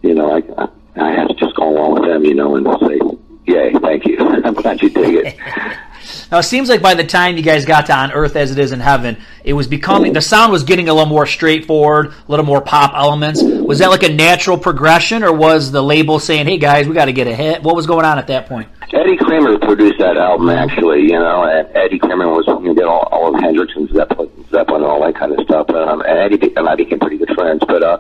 you 0.02 0.14
know, 0.14 0.32
I 0.34 0.68
I 0.96 1.12
have 1.12 1.28
to 1.28 1.34
just 1.36 1.56
go 1.56 1.70
along 1.70 1.94
with 1.94 2.04
them, 2.04 2.24
you 2.26 2.36
know, 2.36 2.56
and 2.56 2.68
say, 2.82 3.00
yay, 3.46 3.74
thank 3.82 4.06
you. 4.06 4.18
I'm 4.46 4.54
glad 4.54 4.82
you 4.82 4.90
dig 4.90 5.26
it. 5.26 5.36
Now 6.32 6.40
it 6.40 6.44
seems 6.44 6.70
like 6.70 6.82
by 6.82 6.94
the 6.94 7.04
time 7.04 7.38
you 7.38 7.44
guys 7.44 7.66
got 7.66 7.86
to 7.88 7.94
On 7.94 8.12
Earth 8.12 8.36
as 8.36 8.52
It 8.52 8.60
Is 8.60 8.72
in 8.72 8.80
Heaven, 8.80 9.18
it 9.44 9.54
was 9.54 9.68
becoming 9.68 10.14
the 10.14 10.22
sound 10.22 10.52
was 10.52 10.64
getting 10.64 10.90
a 10.90 10.94
little 10.94 11.10
more 11.10 11.26
straightforward, 11.26 12.08
a 12.08 12.32
little 12.32 12.46
more 12.46 12.62
pop 12.62 12.94
elements. 12.96 13.42
Was 13.44 13.80
that 13.80 13.90
like 13.90 14.04
a 14.04 14.14
natural 14.14 14.58
progression, 14.58 15.24
or 15.24 15.34
was 15.34 15.72
the 15.72 15.84
label 15.84 16.20
saying, 16.20 16.46
"Hey 16.46 16.58
guys, 16.58 16.88
we 16.88 16.94
got 16.94 17.06
to 17.06 17.14
get 17.14 17.28
a 17.28 17.36
hit"? 17.36 17.64
What 17.64 17.76
was 17.76 17.88
going 17.88 18.06
on 18.06 18.18
at 18.18 18.28
that 18.28 18.48
point? 18.48 18.68
Eddie 18.94 19.18
Kramer 19.18 19.58
produced 19.58 19.98
that 20.00 20.18
album 20.18 20.50
actually, 20.50 21.02
you 21.02 21.18
know, 21.20 21.44
and 21.44 21.68
Eddie 21.76 21.98
Kramer 21.98 22.30
was 22.30 22.46
you 22.64 22.76
did 22.76 22.84
all, 22.84 23.08
all 23.12 23.34
of 23.34 23.42
Hendrix 23.42 23.74
and 23.76 23.90
Zeppelin, 23.90 24.30
Zeppelin 24.52 24.84
and 24.84 24.92
all 24.92 25.04
that 25.04 25.16
kind 25.16 25.32
of 25.32 25.44
stuff. 25.46 25.68
Um, 25.72 26.02
and 26.02 26.20
Eddie 26.20 26.54
and 26.56 26.70
I 26.70 26.76
became 26.76 27.00
pretty 27.00 27.18
good 27.18 27.32
friends, 27.36 27.62
but 27.68 27.82
uh 27.82 28.00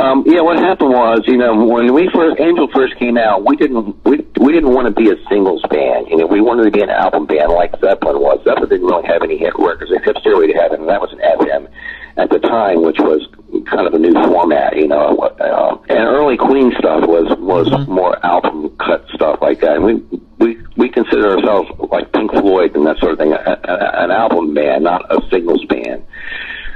um, 0.00 0.24
yeah, 0.26 0.40
what 0.40 0.58
happened 0.58 0.90
was, 0.90 1.20
you 1.26 1.36
know, 1.36 1.52
when 1.66 1.92
we 1.92 2.08
first 2.14 2.40
Angel 2.40 2.68
first 2.72 2.96
came 2.96 3.18
out, 3.18 3.44
we 3.44 3.54
didn't 3.56 4.02
we 4.04 4.24
we 4.40 4.52
didn't 4.52 4.72
want 4.72 4.88
to 4.88 4.94
be 4.96 5.10
a 5.10 5.16
singles 5.28 5.62
band. 5.68 6.08
You 6.08 6.16
know, 6.16 6.26
we 6.26 6.40
wanted 6.40 6.64
to 6.64 6.70
be 6.70 6.80
an 6.80 6.88
album 6.88 7.26
band 7.26 7.52
like 7.52 7.72
Zeppelin 7.80 8.18
was. 8.18 8.40
Zeppelin 8.44 8.70
didn't 8.70 8.86
really 8.86 9.06
have 9.06 9.22
any 9.22 9.36
hit 9.36 9.52
records 9.58 9.92
except 9.92 10.20
Stairway 10.20 10.46
to 10.46 10.54
Heaven, 10.54 10.80
and 10.80 10.88
that 10.88 11.00
was 11.00 11.12
an 11.12 11.20
FM 11.20 11.68
at 12.16 12.30
the 12.30 12.38
time, 12.38 12.80
which 12.80 12.98
was 12.98 13.28
kind 13.66 13.86
of 13.86 13.92
a 13.92 13.98
new 13.98 14.12
format. 14.12 14.74
You 14.76 14.88
know, 14.88 15.18
uh, 15.18 15.76
and 15.88 16.08
early 16.08 16.38
Queen 16.38 16.72
stuff 16.78 17.06
was 17.06 17.28
was 17.38 17.68
mm-hmm. 17.68 17.92
more 17.92 18.16
album 18.24 18.74
cut 18.78 19.04
stuff 19.12 19.38
like 19.42 19.60
that. 19.60 19.76
And 19.76 19.84
we 19.84 19.94
we 20.38 20.56
we 20.76 20.88
consider 20.88 21.36
ourselves 21.36 21.68
like 21.92 22.10
Pink 22.12 22.32
Floyd 22.32 22.74
and 22.74 22.86
that 22.86 22.98
sort 22.98 23.12
of 23.12 23.18
thing, 23.18 23.32
a, 23.32 23.36
a, 23.36 24.04
an 24.04 24.10
album 24.10 24.54
band, 24.54 24.84
not 24.84 25.04
a 25.12 25.20
singles 25.28 25.64
band. 25.66 26.04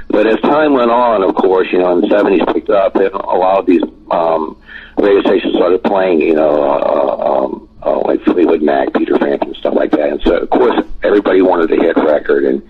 But 0.09 0.27
as 0.27 0.39
time 0.41 0.73
went 0.73 0.91
on, 0.91 1.23
of 1.23 1.35
course, 1.35 1.67
you 1.71 1.79
know, 1.79 1.93
in 1.93 2.01
the 2.01 2.07
70s 2.07 2.53
picked 2.53 2.69
up, 2.69 2.95
and 2.95 3.13
a 3.13 3.17
lot 3.17 3.59
of 3.59 3.65
these 3.65 3.81
um, 4.11 4.57
radio 4.97 5.21
stations 5.21 5.55
started 5.55 5.83
playing, 5.83 6.21
you 6.21 6.35
know, 6.35 6.63
uh, 6.63 7.43
um, 7.43 7.69
uh, 7.83 7.99
like 8.01 8.21
Fleetwood 8.23 8.61
Mac, 8.61 8.93
Peter 8.93 9.17
Frampton, 9.17 9.53
stuff 9.55 9.73
like 9.75 9.91
that. 9.91 10.09
And 10.09 10.21
so, 10.21 10.37
of 10.37 10.49
course, 10.49 10.85
everybody 11.03 11.41
wanted 11.41 11.71
a 11.71 11.81
hit 11.81 11.97
record, 11.97 12.45
and 12.45 12.61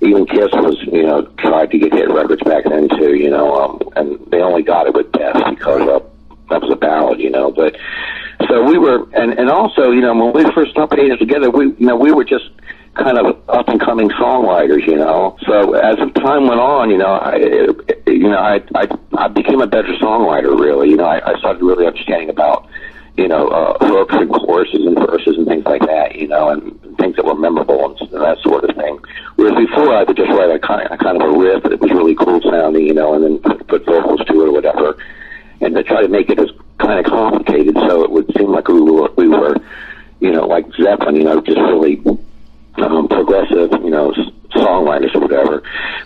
even 0.00 0.26
Kiss 0.26 0.48
was, 0.52 0.76
you 0.90 1.02
know, 1.02 1.22
tried 1.38 1.70
to 1.70 1.78
get 1.78 1.92
hit 1.92 2.08
records 2.08 2.42
back 2.42 2.64
then 2.64 2.88
too, 2.88 3.14
you 3.14 3.30
know, 3.30 3.54
um, 3.54 3.80
and 3.96 4.30
they 4.30 4.40
only 4.40 4.62
got 4.62 4.86
it 4.86 4.94
with 4.94 5.10
Beth 5.12 5.42
because 5.50 5.82
uh, 5.88 6.00
that 6.50 6.62
was 6.62 6.70
a 6.70 6.76
ballad, 6.76 7.20
you 7.20 7.30
know. 7.30 7.50
But 7.50 7.76
so 8.48 8.62
we 8.62 8.78
were, 8.78 9.08
and 9.14 9.38
and 9.38 9.48
also, 9.50 9.90
you 9.90 10.00
know, 10.00 10.14
when 10.14 10.32
we 10.32 10.52
first 10.52 10.72
started 10.72 10.90
putting 10.90 11.10
it 11.10 11.16
together, 11.16 11.50
we, 11.50 11.66
you 11.66 11.86
know, 11.86 11.96
we 11.96 12.12
were 12.12 12.24
just 12.24 12.50
kind 12.96 13.18
of 13.18 13.36
up 13.48 13.68
and 13.68 13.80
coming 13.80 14.08
songwriters, 14.10 14.86
you 14.86 14.96
know. 14.96 15.36
So 15.46 15.74
as 15.74 15.96
time 16.14 16.46
went 16.46 16.60
on, 16.60 16.90
you 16.90 16.98
know, 16.98 17.12
I, 17.12 17.36
you 18.06 18.28
know, 18.28 18.38
I, 18.38 18.60
I, 18.74 18.86
I 19.16 19.28
became 19.28 19.60
a 19.60 19.66
better 19.66 19.92
songwriter. 20.00 20.58
Really, 20.58 20.90
you 20.90 20.96
know, 20.96 21.04
I, 21.04 21.34
I 21.34 21.38
started 21.38 21.62
really 21.62 21.86
understanding 21.86 22.30
about, 22.30 22.68
you 23.16 23.28
know, 23.28 23.48
uh, 23.48 23.86
hooks 23.86 24.14
and 24.14 24.30
choruses 24.30 24.86
and 24.86 24.96
verses 24.96 25.36
and 25.36 25.46
things 25.46 25.64
like 25.64 25.82
that, 25.82 26.16
you 26.16 26.28
know, 26.28 26.48
and 26.48 26.80
things 26.98 27.16
that 27.16 27.24
were 27.24 27.34
memorable 27.34 27.84
and, 27.84 28.12
and 28.12 28.22
that 28.22 28.38
sort 28.42 28.64
of 28.64 28.74
thing. 28.76 28.98
Whereas 29.36 29.56
before, 29.56 29.94
I 29.94 30.04
would 30.04 30.16
just 30.16 30.30
write 30.30 30.50
a 30.50 30.58
kind, 30.58 30.88
a 30.90 30.96
kind 30.96 31.20
of 31.20 31.28
a 31.28 31.38
riff 31.38 31.62
that 31.64 31.80
was 31.80 31.90
really 31.90 32.14
cool 32.14 32.40
sounding, 32.42 32.86
you 32.86 32.94
know, 32.94 33.14
and 33.14 33.24
then 33.24 33.38
put, 33.40 33.66
put 33.68 33.84
vocals 33.84 34.20
to 34.26 34.42
it 34.42 34.48
or 34.48 34.52
whatever, 34.52 34.96
and 35.60 35.74
to 35.74 35.82
try 35.82 36.00
to 36.00 36.08
make 36.08 36.30
it 36.30 36.38
as 36.38 36.48
kind 36.78 36.98
of 36.98 37.06
complicated 37.06 37.74
so 37.88 38.04
it 38.04 38.10
would 38.10 38.30
seem 38.36 38.50
like 38.50 38.68
we 38.68 38.80
were, 38.80 39.10
we 39.16 39.28
were, 39.28 39.56
you 40.20 40.30
know, 40.30 40.46
like 40.46 40.66
Zeppelin, 40.80 41.16
you 41.16 41.24
know, 41.24 41.40
just 41.40 41.58
really 41.58 42.00
um, 42.78 43.08
progressive, 43.08 43.72
you 43.82 43.90
know, 43.90 44.12
songwriters 44.54 45.14
or 45.14 45.20
whatever. 45.20 45.62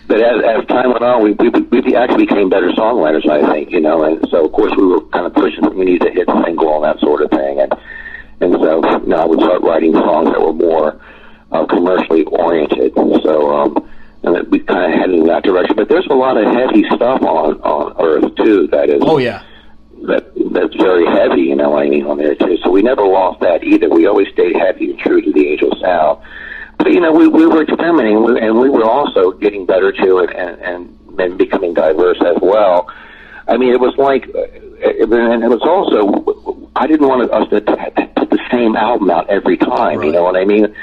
But 0.07 0.21
as, 0.21 0.43
as 0.43 0.67
time 0.67 0.91
went 0.91 1.03
on, 1.03 1.23
we, 1.23 1.31
we 1.33 1.49
we 1.49 1.95
actually 1.95 2.25
became 2.25 2.49
better 2.49 2.69
songwriters, 2.71 3.27
I 3.29 3.45
think, 3.51 3.71
you 3.71 3.79
know. 3.79 4.03
And 4.03 4.25
so, 4.29 4.45
of 4.45 4.51
course, 4.51 4.73
we 4.77 4.85
were 4.85 5.01
kind 5.09 5.25
of 5.25 5.33
pushing. 5.33 5.63
We 5.75 5.85
needed 5.85 6.05
to 6.07 6.11
hit 6.11 6.27
single 6.45 6.75
and 6.75 6.83
that 6.83 6.99
sort 6.99 7.21
of 7.21 7.31
thing. 7.31 7.59
And 7.59 7.73
and 8.41 8.53
so, 8.53 8.99
you 9.01 9.07
know, 9.07 9.17
I 9.17 9.25
would 9.25 9.39
start 9.39 9.61
writing 9.61 9.93
songs 9.93 10.29
that 10.29 10.41
were 10.41 10.53
more 10.53 10.99
uh, 11.51 11.65
commercially 11.65 12.23
oriented. 12.23 12.95
And 12.97 13.21
so, 13.23 13.53
um, 13.53 13.89
and 14.23 14.47
we 14.51 14.59
kind 14.59 14.93
of 14.93 14.99
headed 14.99 15.19
in 15.19 15.27
that 15.27 15.43
direction. 15.43 15.75
But 15.75 15.89
there's 15.89 16.07
a 16.09 16.15
lot 16.15 16.37
of 16.37 16.45
heavy 16.53 16.83
stuff 16.95 17.21
on 17.21 17.61
on 17.61 17.95
Earth 17.99 18.35
too. 18.35 18.67
That 18.67 18.89
is. 18.89 19.01
Oh 19.01 19.17
yeah. 19.17 19.43
That 20.07 20.33
that's 20.51 20.75
very 20.77 21.05
heavy, 21.05 21.41
you 21.41 21.55
know. 21.55 21.77
I 21.77 21.87
mean, 21.87 22.05
on 22.07 22.17
there 22.17 22.33
too. 22.35 22.57
So 22.63 22.71
we 22.71 22.81
never 22.81 23.03
lost 23.05 23.39
that 23.41 23.63
either. 23.63 23.87
We 23.87 24.07
always 24.07 24.27
stayed 24.33 24.55
heavy 24.55 24.91
and 24.91 24.99
true 24.99 25.21
to 25.21 25.31
the 25.31 25.47
Angel 25.47 25.71
sound 25.79 26.23
you 26.91 26.99
know, 26.99 27.11
we 27.11 27.27
we 27.27 27.45
were 27.45 27.63
experimenting, 27.63 28.37
and 28.37 28.59
we 28.59 28.69
were 28.69 28.83
also 28.83 29.31
getting 29.31 29.65
better 29.65 29.91
to 29.91 30.17
it, 30.19 30.29
and 30.35 30.59
and, 30.61 31.19
and 31.19 31.37
becoming 31.37 31.73
diverse 31.73 32.21
as 32.21 32.37
well. 32.41 32.89
I 33.47 33.57
mean, 33.57 33.73
it 33.73 33.79
was 33.79 33.95
like, 33.97 34.29
uh, 34.33 34.43
and 34.83 35.43
it 35.43 35.49
was 35.49 35.61
also, 35.61 36.69
I 36.75 36.87
didn't 36.87 37.07
want 37.07 37.29
us 37.31 37.49
to 37.49 37.59
put 38.15 38.29
the 38.29 38.39
same 38.51 38.75
album 38.75 39.09
out 39.09 39.29
every 39.29 39.57
time. 39.57 39.97
Right. 39.97 40.07
You 40.07 40.13
know 40.13 40.23
what 40.23 40.37
I 40.37 40.45
mean? 40.45 40.73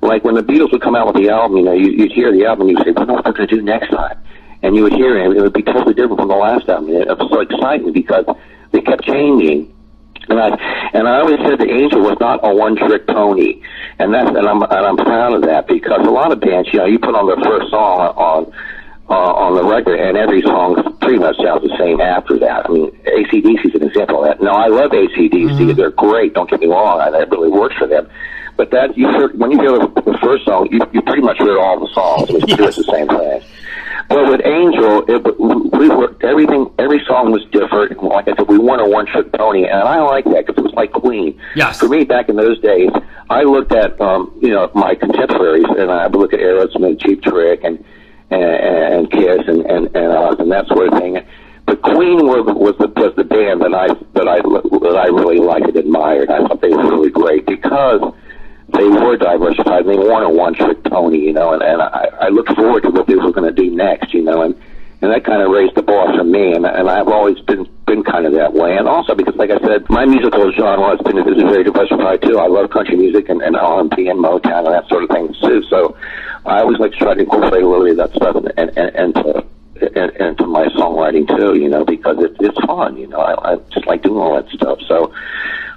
Like 0.00 0.24
when 0.24 0.34
the 0.34 0.42
Beatles 0.42 0.70
would 0.72 0.80
come 0.80 0.94
out 0.94 1.06
with 1.06 1.16
the 1.16 1.30
album, 1.30 1.58
you 1.58 1.64
know, 1.64 1.72
you, 1.72 1.90
you'd 1.90 2.12
hear 2.12 2.32
the 2.32 2.46
album, 2.46 2.68
and 2.68 2.78
you'd 2.78 2.84
say, 2.86 2.92
"What 2.92 3.10
are 3.10 3.16
we 3.16 3.22
going 3.22 3.48
to 3.48 3.56
do 3.56 3.62
next 3.62 3.90
time?" 3.90 4.18
And 4.62 4.76
you 4.76 4.84
would 4.84 4.94
hear 4.94 5.18
it, 5.18 5.26
and 5.26 5.36
it 5.36 5.40
would 5.40 5.52
be 5.52 5.62
totally 5.62 5.94
different 5.94 6.18
from 6.18 6.28
the 6.28 6.36
last 6.36 6.68
album. 6.68 6.90
It 6.90 7.08
was 7.08 7.28
so 7.30 7.40
exciting 7.40 7.92
because 7.92 8.24
they 8.70 8.80
kept 8.80 9.04
changing 9.04 9.73
and 10.28 10.40
I 10.40 10.48
and 10.92 11.08
I 11.08 11.20
always 11.20 11.38
said 11.40 11.58
the 11.58 11.70
Angel 11.70 12.00
was 12.00 12.16
not 12.20 12.40
a 12.42 12.54
one 12.54 12.76
trick 12.76 13.06
pony, 13.06 13.62
and 13.98 14.12
that's 14.12 14.28
and 14.28 14.46
I'm 14.46 14.62
and 14.62 14.86
I'm 14.86 14.96
proud 14.96 15.34
of 15.34 15.42
that 15.42 15.66
because 15.66 16.06
a 16.06 16.10
lot 16.10 16.32
of 16.32 16.40
bands, 16.40 16.68
you 16.72 16.78
know, 16.78 16.86
you 16.86 16.98
put 16.98 17.14
on 17.14 17.26
their 17.26 17.42
first 17.44 17.70
song 17.70 18.00
on 18.16 18.52
uh, 19.08 19.32
on 19.34 19.54
the 19.54 19.64
record, 19.64 20.00
and 20.00 20.16
every 20.16 20.42
song 20.42 20.96
pretty 21.00 21.18
much 21.18 21.36
sounds 21.36 21.62
the 21.62 21.76
same 21.78 22.00
after 22.00 22.38
that. 22.38 22.66
I 22.66 22.72
mean, 22.72 22.90
ACDC 23.04 23.66
is 23.66 23.74
an 23.74 23.82
example 23.82 24.24
of 24.24 24.30
that. 24.30 24.42
No, 24.42 24.52
I 24.52 24.68
love 24.68 24.92
ACDC; 24.92 25.30
mm-hmm. 25.30 25.72
they're 25.72 25.90
great. 25.90 26.34
Don't 26.34 26.48
get 26.48 26.60
me 26.60 26.66
wrong, 26.66 27.00
and 27.00 27.14
that 27.14 27.30
really 27.30 27.50
works 27.50 27.76
for 27.76 27.86
them. 27.86 28.08
But 28.56 28.70
that 28.70 28.96
you 28.96 29.08
hear, 29.10 29.28
when 29.34 29.50
you 29.50 29.58
hear 29.58 29.72
the, 29.72 29.88
the 30.00 30.18
first 30.22 30.44
song, 30.44 30.68
you, 30.70 30.80
you 30.92 31.02
pretty 31.02 31.22
much 31.22 31.38
hear 31.38 31.58
all 31.58 31.80
the 31.80 31.92
songs. 31.92 32.30
It's 32.30 32.48
yes. 32.58 32.76
the 32.76 32.84
same 32.84 33.08
thing. 33.08 33.42
Well, 34.10 34.30
with 34.30 34.44
Angel, 34.44 35.04
it, 35.08 35.40
we 35.40 35.88
were 35.88 36.14
everything. 36.22 36.70
Every 36.78 37.02
song 37.06 37.32
was 37.32 37.44
different. 37.50 38.02
Like 38.02 38.28
I 38.28 38.36
said, 38.36 38.48
we 38.48 38.58
weren't 38.58 38.82
a 38.82 38.88
one-trick 38.88 39.32
pony, 39.32 39.64
and 39.64 39.82
I 39.82 40.00
like 40.02 40.24
that 40.26 40.46
because 40.46 40.58
it 40.58 40.64
was 40.64 40.74
like 40.74 40.92
Queen. 40.92 41.40
Yes. 41.56 41.80
For 41.80 41.88
me, 41.88 42.04
back 42.04 42.28
in 42.28 42.36
those 42.36 42.60
days, 42.60 42.90
I 43.30 43.42
looked 43.42 43.72
at 43.72 44.00
um, 44.00 44.36
you 44.42 44.50
know 44.50 44.70
my 44.74 44.94
contemporaries, 44.94 45.66
and 45.78 45.90
I 45.90 46.06
would 46.06 46.16
look 46.16 46.32
at 46.32 46.40
Aerosmith, 46.40 47.00
Cheap 47.00 47.22
Trick, 47.22 47.64
and 47.64 47.82
and, 48.30 48.42
and 48.42 49.10
Kiss, 49.10 49.40
and 49.46 49.64
and 49.66 49.86
and, 49.96 50.12
uh, 50.12 50.36
and 50.38 50.52
that 50.52 50.66
sort 50.68 50.92
of 50.92 50.98
thing. 50.98 51.18
But 51.66 51.80
Queen 51.80 52.26
was 52.26 52.44
was 52.54 52.76
the 52.78 52.88
was 52.88 53.14
the 53.16 53.24
band 53.24 53.62
that 53.62 53.74
I 53.74 53.88
that 54.12 54.28
I 54.28 54.36
that 54.84 54.96
I 54.96 55.06
really 55.06 55.38
liked 55.38 55.66
and 55.66 55.76
admired. 55.76 56.30
I 56.30 56.46
thought 56.46 56.60
they 56.60 56.68
were 56.68 56.90
really 56.90 57.10
great 57.10 57.46
because 57.46 58.02
they 58.74 58.88
were 58.88 59.16
diversified. 59.16 59.86
They 59.86 59.96
weren't 59.96 60.26
a 60.26 60.34
one-trick 60.34 60.84
pony, 60.84 61.18
you 61.18 61.32
know. 61.32 61.52
And, 61.52 61.62
and 61.62 61.80
I, 61.82 62.08
I 62.20 62.28
look 62.28 62.48
forward 62.48 62.82
to 62.84 62.90
what 62.90 63.06
they 63.06 63.14
were 63.14 63.32
going 63.32 63.52
to 63.52 63.62
do 63.62 63.70
next, 63.70 64.12
you 64.12 64.22
know. 64.22 64.42
And 64.42 64.54
and 65.02 65.12
that 65.12 65.24
kind 65.24 65.42
of 65.42 65.50
raised 65.50 65.74
the 65.74 65.82
bar 65.82 66.16
for 66.16 66.24
me. 66.24 66.52
And, 66.52 66.64
and 66.64 66.88
I've 66.88 67.08
always 67.08 67.38
been 67.40 67.68
been 67.86 68.02
kind 68.02 68.24
of 68.26 68.32
that 68.32 68.54
way. 68.54 68.76
And 68.76 68.88
also 68.88 69.14
because, 69.14 69.36
like 69.36 69.50
I 69.50 69.60
said, 69.60 69.88
my 69.90 70.06
musical 70.06 70.50
genre 70.52 70.96
has 70.96 71.00
been 71.00 71.18
is 71.18 71.42
very 71.42 71.64
diversified 71.64 72.22
too. 72.22 72.38
I 72.38 72.46
love 72.46 72.70
country 72.70 72.96
music 72.96 73.28
and, 73.28 73.42
and 73.42 73.54
R&B 73.56 74.08
and 74.08 74.18
Motown 74.18 74.64
and 74.64 74.74
that 74.74 74.88
sort 74.88 75.04
of 75.04 75.10
thing 75.10 75.34
too. 75.42 75.62
So 75.68 75.96
I 76.46 76.60
always 76.60 76.78
like 76.78 76.92
to 76.92 76.98
try 76.98 77.14
to 77.14 77.20
incorporate 77.20 77.62
a 77.62 77.68
little 77.68 77.84
bit 77.84 77.98
of 77.98 78.10
that 78.10 78.16
stuff 78.16 78.36
and 78.36 78.52
and 78.56 78.70
and, 78.78 78.96
and 78.96 79.14
to 79.16 79.44
and, 79.80 80.10
and 80.20 80.38
to 80.38 80.46
my 80.46 80.66
songwriting 80.66 81.26
too, 81.26 81.58
you 81.58 81.68
know, 81.68 81.84
because 81.84 82.16
it, 82.18 82.36
it's 82.40 82.58
fun, 82.66 82.96
you 82.96 83.06
know. 83.06 83.18
I, 83.18 83.52
I 83.52 83.56
just 83.72 83.86
like 83.86 84.02
doing 84.02 84.18
all 84.18 84.34
that 84.34 84.48
stuff. 84.50 84.78
So 84.86 85.12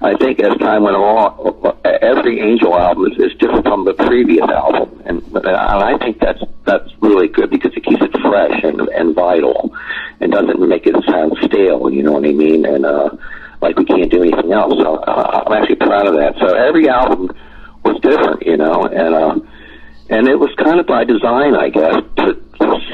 I 0.02 0.16
think 0.16 0.40
as 0.40 0.56
time 0.58 0.84
went 0.84 0.96
along, 0.96 1.76
every 1.84 2.40
Angel 2.40 2.78
album 2.78 3.12
is, 3.12 3.32
is 3.32 3.38
different 3.40 3.66
from 3.66 3.86
the 3.86 3.94
previous 3.94 4.48
album, 4.48 5.02
and, 5.06 5.22
and 5.36 5.48
I 5.48 5.98
think 5.98 6.20
that's 6.20 6.44
that's 6.66 6.90
really 7.02 7.28
good 7.28 7.50
because 7.50 7.74
it 7.76 7.84
keeps 7.84 8.02
it 8.02 8.12
fresh 8.22 8.64
and 8.64 8.82
and 8.90 9.16
vital, 9.16 9.76
and 10.20 10.32
doesn't 10.32 10.60
make 10.68 10.86
it 10.86 10.96
sound 11.10 11.38
stale. 11.44 11.90
You 11.90 12.04
know 12.04 12.14
what 12.14 12.26
I 12.26 12.34
mean? 12.34 12.66
And 12.66 12.86
uh, 12.86 13.10
like 13.62 13.78
we 13.78 13.86
can't 13.86 14.12
do 14.12 14.22
anything 14.22 14.52
else. 14.52 14.74
So 14.78 14.96
uh, 14.96 15.44
I'm 15.46 15.54
actually 15.54 15.78
proud 15.78 16.08
of 16.08 16.14
that. 16.16 16.36
So 16.40 16.48
every 16.56 16.90
album 16.90 17.32
was 17.84 18.00
different, 18.02 18.46
you 18.46 18.58
know, 18.58 18.84
and 18.84 19.16
uh, 19.16 19.40
and 20.10 20.28
it 20.28 20.40
was 20.40 20.54
kind 20.58 20.80
of 20.80 20.88
by 20.88 21.04
design, 21.04 21.56
I 21.56 21.70
guess, 21.70 21.96
to, 22.18 22.34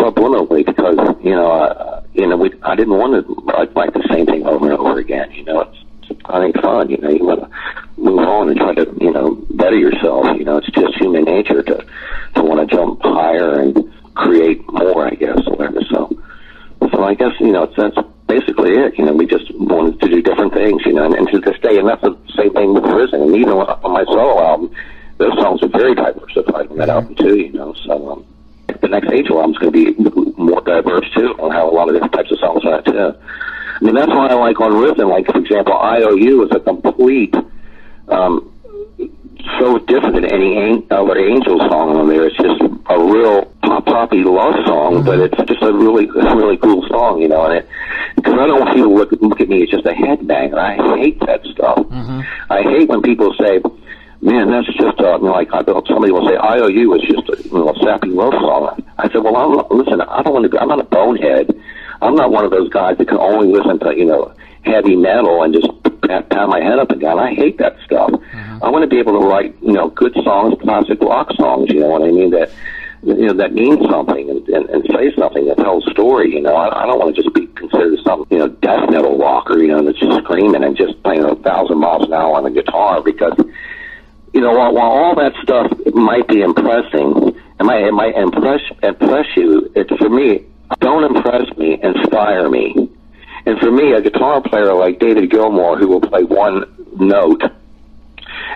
subliminally 0.04 0.66
because 0.66 0.96
you 1.24 1.32
know, 1.32 1.52
uh, 1.52 2.04
you 2.13 2.28
know, 2.28 2.38
we 2.38 2.52
I 2.63 2.76
didn't 2.76 2.98
want 2.98 3.26
to 3.26 3.34
like, 3.46 3.76
like 3.76 3.94
the 3.94 4.06
same 4.12 4.26
thing 4.26 4.46
over 4.46 4.70
and 4.70 4.80
over 4.80 5.00
again. 5.00 5.32
You 5.32 5.46
know, 5.46 5.62
it's 5.62 6.22
I 6.26 6.39
think 6.39 6.60
fun. 6.62 6.89
You 6.89 6.98
know, 6.98 7.10
you 7.10 7.26
want 7.26 7.42
to 7.42 7.50
move 7.98 8.20
on 8.20 8.50
and 8.50 8.58
try 8.58 8.74
to 8.74 8.98
you 9.00 9.12
know 9.12 9.36
better 9.52 9.78
yourself. 9.78 10.28
You 10.38 10.46
know, 10.46 10.58
it's 10.58 10.70
just 10.72 10.96
human 11.00 11.24
nature 11.24 11.63
to 11.63 11.86
to 12.36 12.44
want 12.44 12.68
to 12.68 12.76
jump 12.76 13.02
higher 13.02 13.60
and 13.62 13.94
create 14.16 14.62
more. 14.72 15.08
I 15.08 15.16
guess, 15.16 15.39
or 15.48 15.56
whatever. 15.56 15.82
So, 15.89 16.12
so 16.92 17.04
I 17.04 17.13
guess 17.16 17.32
you 17.39 17.52
know 17.52 17.63
it's, 17.63 17.76
that's 17.76 17.98
basically 18.28 18.72
it. 18.72 18.98
You 18.98 19.06
know, 19.06 19.13
we 19.13 19.26
just 19.26 19.54
wanted 19.56 20.00
to 20.02 20.10
do 20.10 20.22
different 20.22 20.54
things. 20.54 20.82
You 20.86 20.94
know, 20.94 21.06
and, 21.06 21.16
and 21.16 21.28
to 21.30 21.39
this 21.39 21.60
day, 21.62 21.78
and 21.78 21.88
that's 21.88 22.02
the 22.02 22.18
same 22.36 22.54
thing 22.54 22.74
with 22.74 22.84
Risen. 22.84 23.22
And 23.22 23.36
even 23.36 23.54
on 23.54 23.92
my 23.92 24.04
solo 24.06 24.42
album, 24.44 24.76
those 25.18 25.34
songs 25.39 25.63
are 25.63 25.70
very 25.70 25.96
diversified 25.96 26.68
on 26.68 26.78
that 26.78 26.89
album 26.89 27.16
too. 27.16 27.39
You 27.39 27.54
know, 27.54 27.74
so. 27.86 28.12
um 28.12 28.33
the 28.82 28.88
next 28.88 29.12
Angel 29.12 29.38
album 29.38 29.52
is 29.52 29.58
going 29.58 29.74
to 29.74 29.94
be 29.94 30.34
more 30.38 30.62
diverse 30.62 31.10
too. 31.16 31.36
I'll 31.40 31.52
have 31.52 31.68
a 31.68 31.72
lot 31.72 31.90
of 31.90 31.96
different 31.96 32.14
types 32.14 32.32
of 32.32 32.40
songs 32.40 32.64
on 32.66 32.80
it 32.80 32.86
too. 32.86 33.14
I 33.84 33.84
mean, 33.84 33.96
that's 33.96 34.10
why 34.10 34.28
I 34.28 34.34
like 34.36 34.60
on 34.62 34.76
Risen, 34.76 35.10
like, 35.10 35.26
for 35.28 35.40
example, 35.40 35.74
IOU 35.74 36.44
is 36.44 36.52
a 36.52 36.60
complete, 36.60 37.36
um, 38.08 38.50
so 39.60 39.80
different 39.80 40.16
than 40.16 40.26
any 40.26 40.58
an- 40.58 40.88
other 40.92 41.18
Angel 41.18 41.60
song 41.60 41.98
on 41.98 42.08
there. 42.08 42.28
It's 42.28 42.38
just 42.38 42.62
a 42.62 42.98
real 43.04 43.46
pop 43.64 43.86
poppy 43.86 44.24
love 44.24 44.56
song, 44.66 44.96
mm-hmm. 44.96 45.06
but 45.06 45.20
it's 45.20 45.38
just 45.50 45.62
a 45.64 45.74
really, 45.74 46.06
a 46.06 46.36
really 46.36 46.58
cool 46.58 46.88
song, 46.88 47.22
you 47.22 47.28
know, 47.28 47.46
and 47.46 47.56
it, 47.56 47.70
because 48.16 48.34
I 48.34 48.48
don't 48.48 48.60
want 48.60 48.76
people 48.76 48.90
to 48.90 48.96
look, 48.96 49.12
look 49.22 49.42
at 49.42 49.50
me 49.50 49.64
as 49.64 49.70
just 49.70 49.86
a 49.86 49.92
headbanger. 49.92 50.58
I 50.58 50.98
hate 50.98 51.20
that 51.26 51.44
stuff. 51.46 51.80
Mm-hmm. 51.80 52.22
I 52.50 52.62
hate 52.62 52.90
when 52.90 53.02
people 53.02 53.34
say, 53.40 53.60
man, 54.24 54.50
that's 54.50 54.68
just 54.68 55.00
uh, 55.00 55.18
you 55.18 55.26
know, 55.26 55.32
like 55.32 55.54
I 55.54 55.64
somebody 55.64 56.12
will 56.12 56.28
say 56.28 56.38
IOU 56.38 56.96
is 56.96 57.02
just 57.02 57.30
a, 57.30 57.44
you 57.44 57.54
know, 57.54 57.70
a 57.70 57.76
sappy 57.84 58.10
love 58.10 58.34
song. 58.34 58.84
I 58.98 59.12
said, 59.12 59.24
well, 59.24 59.36
I'm 59.36 59.52
not, 59.52 59.72
listen, 59.72 60.02
I 60.02 60.24
don't 60.24 60.34
want 60.34 60.50
to. 60.50 60.60
I'm 60.60 60.70
not 60.70 60.80
a 60.80 60.86
bonehead. 60.86 61.52
I'm 62.02 62.16
not 62.16 62.32
one 62.32 62.46
of 62.46 62.52
those 62.52 62.70
guys 62.70 62.98
that 62.98 63.08
can 63.08 63.18
only 63.18 63.48
listen 63.48 63.80
to 63.80 63.96
you 63.96 64.06
know 64.06 64.34
heavy 64.64 64.96
metal 64.96 65.44
and 65.44 65.54
just 65.54 65.68
pat, 66.02 66.30
pat 66.30 66.48
my 66.48 66.60
head 66.60 66.80
up 66.80 66.92
and 66.92 67.02
down. 67.02 67.20
I 67.20 67.34
hate 67.34 67.58
that 67.58 67.76
stuff. 67.86 68.12
Mm-hmm. 68.12 68.64
I 68.64 68.70
want 68.70 68.84
to 68.84 68.88
be 68.88 69.00
able 69.00 69.20
to 69.20 69.28
write 69.28 69.56
you 69.62 69.74
know 69.74 69.90
good 69.90 70.14
songs, 70.24 70.56
classic 70.62 71.02
rock 71.02 71.32
songs. 71.36 71.70
You 71.70 71.82
know 71.82 71.88
what 71.88 72.04
I 72.04 72.12
mean? 72.12 72.32
That 72.32 72.50
you 73.04 73.28
know 73.28 73.34
that 73.34 73.54
means 73.54 73.84
something 73.90 74.30
and, 74.30 74.48
and, 74.48 74.70
and 74.70 74.84
say 74.92 75.14
something 75.18 75.48
that 75.48 75.58
tells 75.58 75.86
a 75.88 75.92
story. 75.92 76.32
You 76.32 76.42
know, 76.42 76.56
I, 76.56 76.84
I 76.84 76.86
don't 76.86 77.00
want 77.00 77.16
to 77.16 77.22
just 77.22 77.34
be 77.36 77.48
considered 77.48 78.00
some 78.06 78.26
you 78.30 78.40
know 78.40 78.48
death 78.48 78.90
metal 78.90 79.18
rocker. 79.18 79.60
You 79.60 79.68
know, 79.68 79.84
that's 79.84 80.00
just 80.00 80.24
screaming 80.24 80.64
and 80.64 80.78
just 80.78 81.02
playing 81.04 81.24
a 81.24 81.36
thousand 81.36 81.80
miles 81.80 82.08
an 82.08 82.14
hour 82.14 82.36
on 82.36 82.44
the 82.44 82.52
guitar 82.52 83.02
because 83.02 83.38
you 84.34 84.41
know 84.41 84.52
while, 84.52 84.74
while 84.74 84.91
all 84.91 85.15
that 85.15 85.34
stuff 85.41 85.72
might 85.93 86.28
be 86.28 86.41
impressing. 86.41 87.39
It 87.60 87.63
might, 87.63 87.84
it 87.84 87.93
might 87.93 88.15
impress 88.15 88.62
impress 88.82 89.26
you. 89.38 89.72
It 89.76 89.88
for 89.98 90.10
me, 90.10 90.46
don't 90.80 91.04
impress 91.04 91.56
me, 91.58 91.80
inspire 91.82 92.50
me. 92.50 92.89
And 93.46 93.60
for 93.60 93.72
me, 93.72 93.93
a 93.93 94.02
guitar 94.02 94.41
player 94.41 94.74
like 94.74 95.00
David 95.00 95.30
Gilmour, 95.30 95.78
who 95.78 95.88
will 95.88 96.02
play 96.02 96.24
one 96.24 96.63
note, 96.98 97.43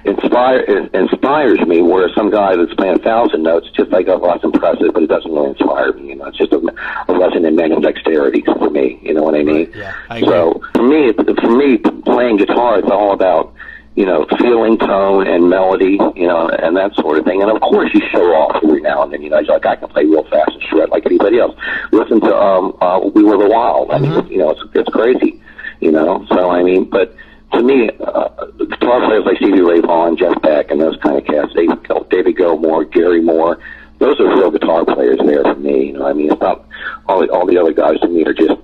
inspire 0.06 0.62
inspires 0.94 1.60
me. 1.68 1.82
Whereas 1.82 2.12
some 2.16 2.32
guy 2.32 2.56
that's 2.56 2.74
playing 2.76 2.96
a 2.96 3.04
thousand 3.04 3.44
notes, 3.44 3.70
just 3.76 3.92
like 3.92 4.08
oh, 4.08 4.20
that's 4.20 4.44
impressive, 4.44 4.94
but 4.94 5.04
it 5.04 5.08
doesn't 5.08 5.32
really 5.32 5.50
inspire 5.50 5.94
me. 5.94 6.10
You 6.10 6.16
know, 6.16 6.26
it's 6.26 6.38
just 6.38 6.54
a, 6.54 6.62
a 7.08 7.14
lesson 7.14 7.46
in 7.46 7.56
manual 7.56 7.82
dexterity 7.82 8.42
for 8.42 8.70
me. 8.70 9.00
You 9.02 9.14
know 9.14 9.24
what 9.24 9.36
I 9.36 9.44
mean? 9.44 9.72
Yeah, 9.76 9.94
I 10.10 10.22
so 10.22 10.62
for 10.74 10.84
me, 10.84 11.14
for 11.14 11.56
me, 11.56 11.78
playing 11.78 12.38
guitar 12.38 12.80
is 12.80 12.86
all 12.90 13.14
about 13.14 13.54
you 13.98 14.06
know, 14.06 14.28
feeling 14.38 14.78
tone 14.78 15.26
and 15.26 15.50
melody, 15.50 15.98
you 16.16 16.28
know, 16.28 16.48
and 16.50 16.78
that 16.78 16.94
sort 16.94 17.18
of 17.18 17.26
thing. 17.26 17.42
And 17.42 17.50
of 17.50 17.60
course, 17.62 17.90
you 17.96 18.02
show 18.12 18.26
off 18.36 18.64
every 18.64 18.80
now 18.80 19.02
and 19.02 19.12
then. 19.12 19.24
You 19.24 19.32
know, 19.32 19.40
like 19.40 19.66
I 19.66 19.76
can 19.76 19.90
play 19.90 20.06
real 20.06 20.24
fast 20.30 20.52
and 20.54 20.62
shred 20.70 20.90
like 20.90 21.08
anybody 21.08 21.40
else. 21.40 21.58
Listen 21.92 22.22
to 22.22 22.36
um, 22.38 22.78
uh, 22.80 23.00
"We 23.16 23.24
Were 23.24 23.38
the 23.38 23.50
Wild." 23.50 23.90
I 23.90 23.98
mm-hmm. 23.98 24.28
mean, 24.28 24.28
you 24.28 24.38
know, 24.38 24.52
it's 24.52 24.62
it's 24.76 24.90
crazy. 24.90 25.42
You 25.80 25.92
know, 25.92 26.28
so 26.30 26.52
I 26.52 26.62
mean, 26.62 26.88
but 26.88 27.16
to 27.54 27.64
me, 27.64 27.90
uh, 28.00 28.30
guitar 28.70 29.04
players 29.08 29.26
like 29.26 29.38
Stevie 29.38 29.62
Ray 29.62 29.82
Vaughan, 29.82 30.16
Jeff 30.16 30.44
Beck, 30.44 30.70
and 30.70 30.80
those 30.80 30.98
kind 30.98 31.18
of 31.18 31.26
cats, 31.26 31.54
David, 31.56 31.80
David 32.12 32.38
Gilmour, 32.38 32.86
Gary 32.86 33.22
Moore, 33.22 33.58
those 33.98 34.20
are 34.20 34.28
real 34.28 34.52
guitar 34.52 34.86
players 34.86 35.18
there 35.26 35.42
for 35.42 35.56
me. 35.56 35.88
You 35.88 35.94
know, 35.94 36.06
I 36.06 36.14
mean, 36.14 36.32
it's 36.32 36.42
not 36.42 36.64
all 37.08 37.22
the, 37.22 37.32
all 37.32 37.48
the 37.48 37.58
other 37.58 37.74
guys 37.74 38.00
to 38.02 38.08
me 38.08 38.24
are 38.26 38.34
just 38.34 38.62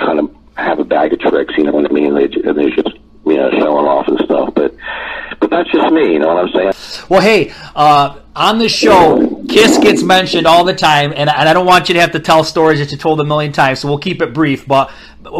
kind 0.00 0.18
of 0.18 0.34
have 0.54 0.78
a 0.78 0.84
bag 0.84 1.12
of 1.12 1.20
tricks. 1.20 1.52
You 1.58 1.64
know 1.64 1.72
what 1.72 1.90
I 1.90 1.92
mean? 1.92 2.14
They 2.14 2.28
they 2.28 2.70
just 2.70 2.95
you 3.36 3.42
know, 3.42 3.50
showing 3.58 3.86
off 3.86 4.08
and 4.08 4.18
stuff. 4.24 4.54
But 4.54 4.74
but 5.40 5.50
that's 5.50 5.70
just 5.70 5.92
me, 5.92 6.14
you 6.14 6.18
know 6.18 6.34
what 6.34 6.44
I'm 6.44 6.52
saying? 6.52 7.06
Well, 7.08 7.20
hey, 7.20 7.52
uh, 7.74 8.18
on 8.34 8.58
the 8.58 8.68
show, 8.68 9.44
Kiss 9.48 9.78
gets 9.78 10.02
mentioned 10.02 10.46
all 10.46 10.64
the 10.64 10.74
time, 10.74 11.10
and, 11.10 11.28
and 11.28 11.48
I 11.48 11.52
don't 11.52 11.66
want 11.66 11.88
you 11.88 11.94
to 11.94 12.00
have 12.00 12.12
to 12.12 12.20
tell 12.20 12.42
stories 12.44 12.78
that 12.78 12.90
you 12.90 12.96
told 12.96 13.20
a 13.20 13.24
million 13.24 13.52
times, 13.52 13.80
so 13.80 13.88
we'll 13.88 13.98
keep 13.98 14.22
it 14.22 14.32
brief. 14.32 14.66
But 14.66 14.90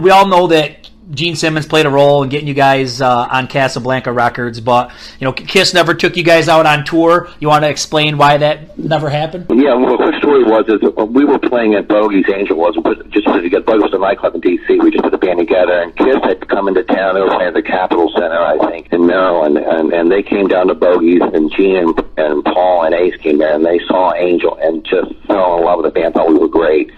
we 0.02 0.10
all 0.10 0.26
know 0.26 0.46
that 0.48 0.85
Gene 1.10 1.36
Simmons 1.36 1.66
played 1.66 1.86
a 1.86 1.90
role 1.90 2.22
in 2.22 2.28
getting 2.28 2.48
you 2.48 2.54
guys 2.54 3.00
uh, 3.00 3.28
on 3.30 3.46
Casablanca 3.46 4.12
Records, 4.12 4.60
but 4.60 4.90
you 5.20 5.24
know 5.24 5.32
Kiss 5.32 5.72
never 5.72 5.94
took 5.94 6.16
you 6.16 6.24
guys 6.24 6.48
out 6.48 6.66
on 6.66 6.84
tour. 6.84 7.30
You 7.38 7.48
want 7.48 7.64
to 7.64 7.68
explain 7.68 8.18
why 8.18 8.38
that 8.38 8.76
never 8.78 9.08
happened? 9.08 9.46
Yeah, 9.50 9.74
well, 9.74 9.96
the 9.96 10.14
story 10.18 10.42
was 10.42 10.66
is 10.68 10.80
we 11.14 11.24
were 11.24 11.38
playing 11.38 11.74
at 11.74 11.86
Bogey's 11.86 12.26
Angel 12.34 12.56
was 12.56 12.74
just 13.10 13.26
to 13.26 13.48
get 13.48 13.64
Bogey's 13.64 13.82
was 13.82 13.94
a 13.94 13.98
nightclub 13.98 14.34
in 14.34 14.40
D.C. 14.40 14.78
We 14.80 14.90
just 14.90 15.04
put 15.04 15.12
the 15.12 15.18
band 15.18 15.38
together, 15.38 15.80
and 15.80 15.94
Kiss 15.96 16.16
had 16.24 16.48
come 16.48 16.66
into 16.66 16.82
town. 16.82 17.14
They 17.14 17.20
were 17.20 17.30
playing 17.30 17.48
at 17.48 17.54
the 17.54 17.62
Capitol 17.62 18.10
Center, 18.12 18.40
I 18.40 18.58
think, 18.70 18.92
in 18.92 19.06
Maryland, 19.06 19.58
and 19.58 19.92
and 19.92 20.10
they 20.10 20.22
came 20.22 20.48
down 20.48 20.66
to 20.68 20.74
Bogey's, 20.74 21.22
and 21.22 21.52
Gene 21.54 21.76
and, 21.76 22.04
and 22.16 22.44
Paul 22.44 22.84
and 22.84 22.94
Ace 22.94 23.16
came 23.22 23.38
there, 23.38 23.54
and 23.54 23.64
they 23.64 23.78
saw 23.86 24.12
Angel 24.14 24.58
and 24.60 24.84
just 24.84 25.14
fell 25.26 25.58
in 25.58 25.64
love 25.64 25.82
with 25.82 25.94
the 25.94 26.00
band. 26.00 26.14
Thought 26.14 26.28
we 26.28 26.38
were 26.38 26.48
great 26.48 26.90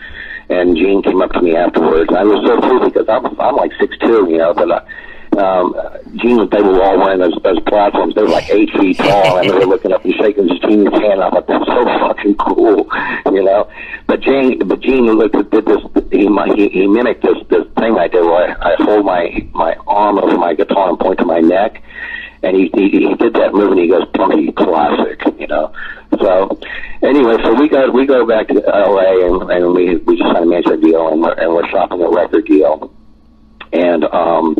and 0.49 0.77
Gene 0.77 1.03
came 1.03 1.21
up 1.23 1.33
to 1.33 1.43
me 1.43 1.57
afterwards. 1.57 2.11
I 2.15 2.25
was 2.25 2.45
so 2.47 2.61
cool 2.61 2.89
because 2.89 3.09
I'm 3.09 3.27
I'm 3.41 3.57
like 3.57 3.73
six 3.81 3.97
two, 3.99 4.27
you 4.31 4.39
know, 4.39 4.55
but. 4.55 4.71
Uh, 4.71 4.81
um, 5.37 5.75
Gene, 6.17 6.49
they 6.51 6.61
were 6.61 6.83
all 6.83 6.99
wearing 6.99 7.21
those, 7.21 7.37
those 7.45 7.61
platforms. 7.61 8.15
They 8.15 8.23
were 8.23 8.29
like 8.29 8.51
eight 8.51 8.71
feet 8.79 8.97
tall, 8.99 9.39
and 9.39 9.49
they 9.49 9.55
were 9.55 9.67
looking 9.67 9.93
up 9.93 10.05
and 10.05 10.15
shaking 10.15 10.49
Gene's 10.63 10.91
hand. 10.91 11.23
I 11.23 11.31
thought 11.31 11.47
that's 11.47 11.67
so 11.67 11.85
fucking 11.85 12.35
cool, 12.37 12.89
you 13.27 13.45
know. 13.45 13.71
But 14.07 14.21
Gene, 14.21 14.59
but 14.67 14.81
Gene 14.81 15.07
looked 15.07 15.37
at 15.37 15.51
did 15.51 15.67
this. 15.67 15.79
He 16.11 16.27
he, 16.57 16.69
he 16.71 16.87
mimicked 16.87 17.23
this 17.23 17.37
this 17.51 17.67
thing 17.79 17.99
I 17.99 18.09
did 18.09 18.25
where 18.25 18.51
I, 18.63 18.73
I 18.73 18.75
hold 18.79 19.05
my 19.05 19.47
my 19.53 19.77
arm 19.87 20.19
over 20.19 20.37
my 20.37 20.55
guitar 20.55 20.91
and 20.91 20.99
point 20.99 21.19
to 21.19 21.25
my 21.25 21.41
neck, 21.41 21.83
and 22.43 22.57
he 22.57 22.71
he, 22.75 22.91
he 22.91 23.15
did 23.15 23.35
that 23.35 23.53
move 23.53 23.73
and 23.73 23.81
he 23.81 23.89
goes 23.89 24.07
punky 24.15 24.53
classic, 24.53 25.23
you 25.39 25.47
know. 25.47 25.73
So 26.19 26.59
anyway, 27.03 27.37
so 27.43 27.55
we 27.55 27.69
go 27.69 27.91
we 27.91 28.07
go 28.07 28.27
back 28.27 28.49
to 28.49 28.55
L.A. 28.55 29.27
and, 29.27 29.51
and 29.51 29.75
we 29.75 29.97
we 29.97 30.17
just 30.17 30.31
signed 30.33 30.45
a 30.45 30.47
major 30.47 30.77
deal 30.77 31.09
and 31.09 31.21
we're, 31.21 31.33
and 31.33 31.53
we're 31.53 31.69
shopping 31.69 32.03
a 32.03 32.11
record 32.11 32.47
deal, 32.47 32.93
and 33.73 34.05
um 34.05 34.57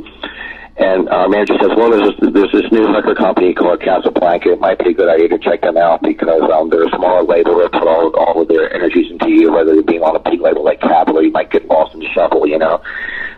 and 0.79 1.09
our 1.09 1.29
manager 1.29 1.55
says, 1.61 1.73
well, 1.77 1.91
there's 1.91 2.15
this, 2.21 2.31
there's 2.33 2.53
this 2.53 2.71
new 2.71 2.87
record 2.95 3.17
company 3.19 3.53
called 3.53 3.81
Casablanca. 3.81 4.53
It 4.53 4.61
might 4.61 4.79
be 4.79 4.91
a 4.91 4.95
good 4.95 5.09
idea 5.09 5.29
to 5.31 5.39
check 5.39 5.61
them 5.63 5.77
out 5.77 6.03
because 6.03 6.49
um, 6.55 6.71
they're 6.71 6.87
a 6.87 6.91
smaller 6.91 7.25
label. 7.25 7.59
They 7.59 7.69
put 7.69 7.89
all, 7.89 8.15
all 8.15 8.43
of 8.43 8.47
their 8.47 8.73
energies 8.73 9.11
into 9.11 9.29
you, 9.29 9.51
whether 9.53 9.75
you're 9.75 9.83
being 9.83 10.03
on 10.03 10.15
a 10.15 10.21
big 10.21 10.41
label 10.41 10.63
like 10.65 10.81
Capitol, 10.81 11.21
you 11.21 11.33
might 11.33 11.51
get 11.51 11.67
lost 11.67 11.95
in 11.95 12.01
the 12.01 12.09
shuffle, 12.15 12.47
you 12.47 12.59
know. 12.59 12.81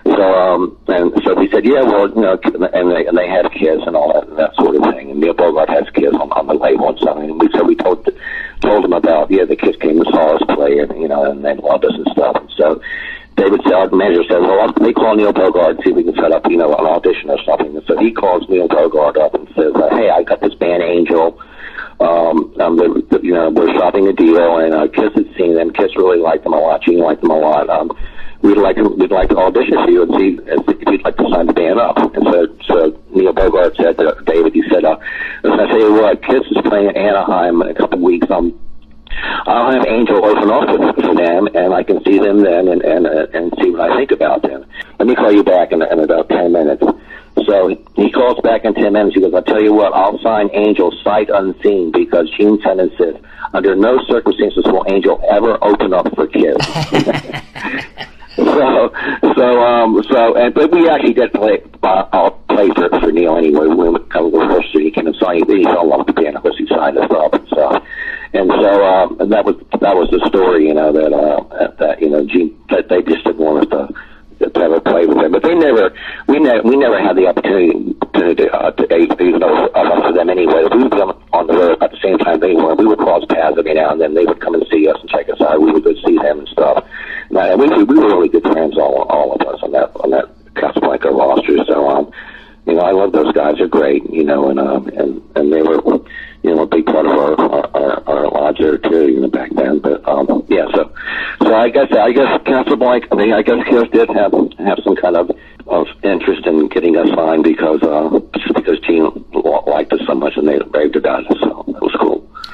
So, 0.04 0.22
um, 0.22 0.78
and 0.88 1.12
so 1.24 1.34
we 1.34 1.50
said, 1.50 1.64
yeah, 1.64 1.82
well, 1.82 2.08
you 2.08 2.22
know, 2.22 2.38
and 2.42 2.90
they, 2.90 3.06
and 3.06 3.16
they 3.16 3.28
had 3.28 3.50
Kiss 3.52 3.80
and 3.86 3.94
all 3.94 4.12
that, 4.14 4.28
and 4.28 4.38
that 4.38 4.54
sort 4.56 4.76
of 4.76 4.82
thing. 4.94 5.10
And 5.10 5.20
Neil 5.20 5.34
Bogart 5.34 5.68
has 5.68 5.84
Kiss 5.94 6.14
on, 6.14 6.32
on 6.32 6.46
the 6.46 6.54
label 6.54 6.88
and 6.88 6.98
something. 6.98 7.30
And 7.30 7.40
we 7.40 7.48
so 7.52 7.64
we 7.64 7.76
told 7.76 8.08
told 8.60 8.84
them 8.84 8.92
about, 8.92 9.30
yeah, 9.30 9.44
the 9.44 9.56
Kiss 9.56 9.76
came 9.76 10.00
and 10.00 10.08
saw 10.10 10.36
us 10.36 10.42
play, 10.48 10.78
and 10.78 10.90
you 11.00 11.08
know, 11.08 11.30
and 11.30 11.44
they 11.44 11.54
loved 11.54 11.84
us 11.84 11.94
and 11.94 12.08
stuff. 12.12 12.36
And 12.36 12.50
so 12.56 12.80
David 13.36 13.60
our 13.72 13.88
manager 13.90 14.24
said, 14.28 14.40
well, 14.40 14.66
let 14.66 14.80
me 14.80 14.92
call 14.92 15.16
Neil 15.16 15.32
Bogart 15.32 15.76
and 15.76 15.84
see 15.84 15.90
if 15.90 15.96
we 15.96 16.04
can 16.04 16.14
set 16.14 16.32
up, 16.32 16.44
you 16.48 16.56
know, 16.56 16.74
an 16.74 16.84
audition 16.84 17.30
or 17.30 17.38
something. 17.44 17.74
And 17.74 17.84
so 17.86 17.96
he 17.98 18.12
calls 18.12 18.48
Neil 18.48 18.68
Bogart 18.68 19.16
up 19.16 19.34
and 19.34 19.48
says, 19.54 19.72
uh, 19.74 19.88
hey, 19.96 20.10
I 20.10 20.22
got 20.22 20.40
this 20.40 20.54
band 20.54 20.82
Angel. 20.82 21.40
Um, 22.00 22.54
um, 22.60 22.76
they, 22.76 22.84
you 23.22 23.32
know, 23.32 23.50
we're 23.50 23.72
shopping 23.78 24.08
a 24.08 24.12
deal, 24.12 24.58
and 24.58 24.74
uh, 24.74 24.88
Kiss 24.88 25.12
had 25.14 25.34
seen 25.36 25.54
them. 25.54 25.72
Kiss 25.72 25.96
really 25.96 26.18
liked 26.18 26.44
them 26.44 26.52
a 26.52 26.58
lot. 26.60 26.82
Gene 26.82 27.00
liked 27.00 27.22
them 27.22 27.30
a 27.30 27.38
lot. 27.38 27.68
Um, 27.68 27.92
we'd 28.54 28.62
like 28.62 28.76
to, 28.76 28.88
we'd 28.88 29.10
like 29.10 29.28
to 29.30 29.38
audition 29.38 29.74
for 29.74 29.90
you 29.90 30.02
and 30.02 30.14
see 30.18 30.38
if 30.44 30.88
you'd 30.88 31.04
like 31.04 31.16
to 31.16 31.28
sign 31.30 31.46
the 31.46 31.52
band 31.52 31.78
up. 31.78 31.96
And 31.98 32.24
so, 32.24 32.46
so 32.66 33.02
Neil 33.14 33.32
Bogart 33.32 33.76
said 33.76 33.96
to 33.98 34.16
David, 34.26 34.54
he 34.54 34.62
said, 34.70 34.84
uh, 34.84 34.98
listen, 35.42 35.60
I 35.60 35.66
tell 35.66 35.80
you 35.80 35.92
what, 35.94 36.22
Kiss 36.22 36.44
is 36.50 36.58
playing 36.64 36.90
in 36.90 36.96
Anaheim 36.96 37.62
in 37.62 37.68
a 37.68 37.74
couple 37.74 37.98
of 37.98 38.02
weeks. 38.02 38.30
Um, 38.30 38.58
I'll 39.46 39.72
have 39.72 39.86
Angel 39.86 40.24
open 40.24 40.50
up 40.50 40.94
for 40.94 41.14
them, 41.14 41.48
and 41.54 41.74
I 41.74 41.82
can 41.82 42.02
see 42.04 42.18
them 42.18 42.42
then 42.42 42.68
and 42.68 42.82
and 42.82 43.06
uh, 43.06 43.26
and 43.34 43.52
see 43.60 43.70
what 43.70 43.90
I 43.90 43.96
think 43.96 44.12
about 44.12 44.42
them. 44.42 44.64
Let 44.98 45.08
me 45.08 45.14
call 45.14 45.32
you 45.32 45.42
back 45.42 45.72
in, 45.72 45.82
in 45.82 46.00
about 46.00 46.28
ten 46.28 46.52
minutes. 46.52 46.82
So 47.44 47.68
he 47.96 48.10
calls 48.12 48.40
back 48.42 48.64
in 48.64 48.74
ten 48.74 48.92
minutes. 48.92 49.14
He 49.14 49.20
goes, 49.20 49.34
"I'll 49.34 49.42
tell 49.42 49.62
you 49.62 49.74
what. 49.74 49.92
I'll 49.92 50.18
sign 50.20 50.48
Angel 50.52 50.92
sight 51.02 51.28
unseen 51.28 51.90
because 51.90 52.30
Gene 52.38 52.60
Simmons 52.62 52.92
says 52.98 53.16
under 53.52 53.74
no 53.74 53.98
circumstances 54.06 54.64
will 54.66 54.84
Angel 54.88 55.20
ever 55.28 55.58
open 55.62 55.92
up 55.92 56.14
for 56.14 56.26
Kiss." 56.26 56.56
so 58.54 58.92
so 59.36 59.62
um 59.62 60.02
so 60.10 60.34
and 60.36 60.54
but 60.54 60.70
we 60.70 60.88
actually 60.88 61.14
did 61.14 61.32
play 61.32 61.62
uh, 61.82 62.08
I'll 62.12 62.32
play 62.48 62.68
for 62.74 62.88
for 63.00 63.12
Neil 63.12 63.36
anyway. 63.36 63.66
We 63.66 63.98
kind 64.10 64.26
of 64.26 64.32
rehearsed 64.32 64.74
it. 64.74 64.82
He 64.82 64.90
came 64.90 65.06
and 65.06 65.16
song. 65.16 65.40
He, 65.46 65.58
he 65.58 65.64
fell 65.64 65.82
in 65.82 65.88
love 65.88 66.06
with 66.06 66.14
the 66.14 66.22
band 66.22 66.36
because 66.36 66.56
he 66.58 66.66
signed 66.66 66.98
us 66.98 67.10
up 67.10 67.34
and 67.34 67.46
stuff. 67.48 67.82
And 68.32 68.50
so 68.50 68.84
um, 68.84 69.20
and 69.20 69.32
that 69.32 69.44
was 69.44 69.56
that 69.80 69.96
was 69.96 70.10
the 70.10 70.22
story, 70.28 70.68
you 70.68 70.74
know, 70.74 70.92
that 70.92 71.12
uh, 71.12 71.70
that 71.78 72.00
you 72.00 72.10
know, 72.10 72.24
Gene 72.26 72.56
that 72.70 72.88
they 72.88 73.02
just 73.02 73.24
didn't 73.24 73.38
want 73.38 73.64
us 73.64 73.70
to 73.70 73.94
to 74.48 74.60
ever 74.60 74.80
play 74.80 75.04
with 75.04 75.18
him. 75.18 75.32
But 75.32 75.42
they 75.42 75.54
never, 75.54 75.92
we 76.26 76.40
never, 76.40 76.62
we 76.62 76.76
never 76.76 76.96
had 76.96 77.16
the 77.16 77.28
opportunity 77.28 77.92
to, 78.14 78.48
uh, 78.52 78.70
to 78.72 78.96
even 78.96 79.40
though 79.40 79.66
uh, 79.68 80.00
for 80.00 80.12
them 80.12 80.30
anyway. 80.30 80.64
We 80.72 80.88
on, 80.96 81.12
on 81.32 81.46
the 81.46 81.54
road 81.54 81.82
at 81.82 81.90
the 81.90 82.00
same 82.02 82.18
time 82.18 82.40
they 82.40 82.54
were. 82.54 82.74
We 82.74 82.86
would 82.86 82.98
cross 82.98 83.24
paths 83.28 83.56
every 83.58 83.74
now 83.74 83.92
and 83.92 84.00
then. 84.00 84.14
They 84.14 84.24
would 84.24 84.40
come 84.40 84.54
and 84.54 84.64
see 84.70 84.88
us 84.88 84.96
and 85.00 85.10
check 85.10 85.28
us 85.28 85.40
out. 85.40 85.60
We 85.60 85.72
would 85.72 85.84
go 85.84 85.92
see 86.06 86.16
them 86.16 86.40
and 86.40 86.48
stuff. 86.48 86.84
Uh, 87.34 87.56
we, 87.56 87.66
we 87.84 87.98
were 87.98 88.08
really 88.08 88.28
good 88.28 88.42
friends, 88.42 88.76
all 88.76 89.02
all 89.08 89.32
of 89.32 89.40
us 89.46 89.60
on 89.62 89.72
that 89.72 89.90
on 90.02 90.10
that 90.10 90.28
Casablanca 90.54 91.10
roster. 91.10 91.64
So 91.66 91.88
um, 91.88 92.12
you 92.66 92.74
know, 92.74 92.82
I 92.82 92.92
love 92.92 93.12
those 93.12 93.32
guys. 93.32 93.56
They're 93.58 93.68
great. 93.68 94.08
You 94.10 94.24
know, 94.24 94.50
and 94.50 94.58
um, 94.58 94.88
and 94.88 95.22
and 95.36 95.52
they 95.52 95.62
were 95.62 95.80
you 96.42 96.54
know, 96.54 96.62
a 96.62 96.66
big 96.66 96.86
part 96.86 97.06
of 97.06 97.12
our 97.12 97.40
our, 97.40 97.76
our, 97.76 98.08
our 98.08 98.30
lives 98.30 98.58
there 98.58 98.78
too, 98.78 99.08
you 99.08 99.20
know, 99.20 99.28
back 99.28 99.50
then. 99.54 99.78
But 99.78 100.06
um, 100.08 100.44
yeah, 100.48 100.66
so 100.74 100.92
so 101.42 101.54
I 101.54 101.68
guess 101.68 101.92
I 101.92 102.12
guess 102.12 102.40
Casablanca, 102.44 103.08
I 103.12 103.14
mean, 103.16 103.32
I 103.32 103.42
guess 103.42 103.62
Kiss 103.68 103.84
did 103.92 104.08
have 104.10 104.32
have 104.58 104.78
some 104.84 104.96
kind 104.96 105.16
of 105.16 105.30
of 105.66 105.86
interest 106.02 106.46
in 106.46 106.68
getting 106.68 106.96
us 106.96 107.08
signed 107.14 107.44
because 107.44 107.82
uh, 107.82 108.18
just 108.38 108.54
because 108.54 108.80
Gene 108.80 109.10
liked 109.66 109.92
us 109.92 110.00
so 110.06 110.14
much 110.14 110.36
and 110.36 110.48
they 110.48 110.58
raved 110.72 110.96
about 110.96 111.24
it, 111.30 111.36
so. 111.40 111.79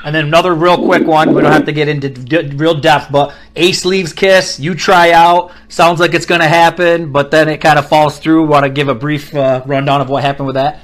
And 0.06 0.14
then 0.14 0.24
another 0.24 0.54
real 0.54 0.76
quick 0.84 1.04
one. 1.04 1.34
We 1.34 1.42
don't 1.42 1.50
have 1.50 1.64
to 1.64 1.72
get 1.72 1.88
into 1.88 2.08
d- 2.08 2.54
real 2.54 2.74
depth, 2.74 3.10
but 3.10 3.34
Ace 3.56 3.84
leaves 3.84 4.12
Kiss. 4.12 4.60
You 4.60 4.76
try 4.76 5.10
out. 5.10 5.50
Sounds 5.68 5.98
like 5.98 6.14
it's 6.14 6.26
going 6.26 6.42
to 6.42 6.46
happen, 6.46 7.10
but 7.10 7.32
then 7.32 7.48
it 7.48 7.58
kind 7.60 7.76
of 7.76 7.88
falls 7.88 8.20
through. 8.20 8.46
Want 8.46 8.62
to 8.62 8.70
give 8.70 8.86
a 8.86 8.94
brief 8.94 9.34
uh, 9.34 9.62
rundown 9.66 10.00
of 10.00 10.08
what 10.08 10.22
happened 10.22 10.46
with 10.46 10.54
that? 10.54 10.78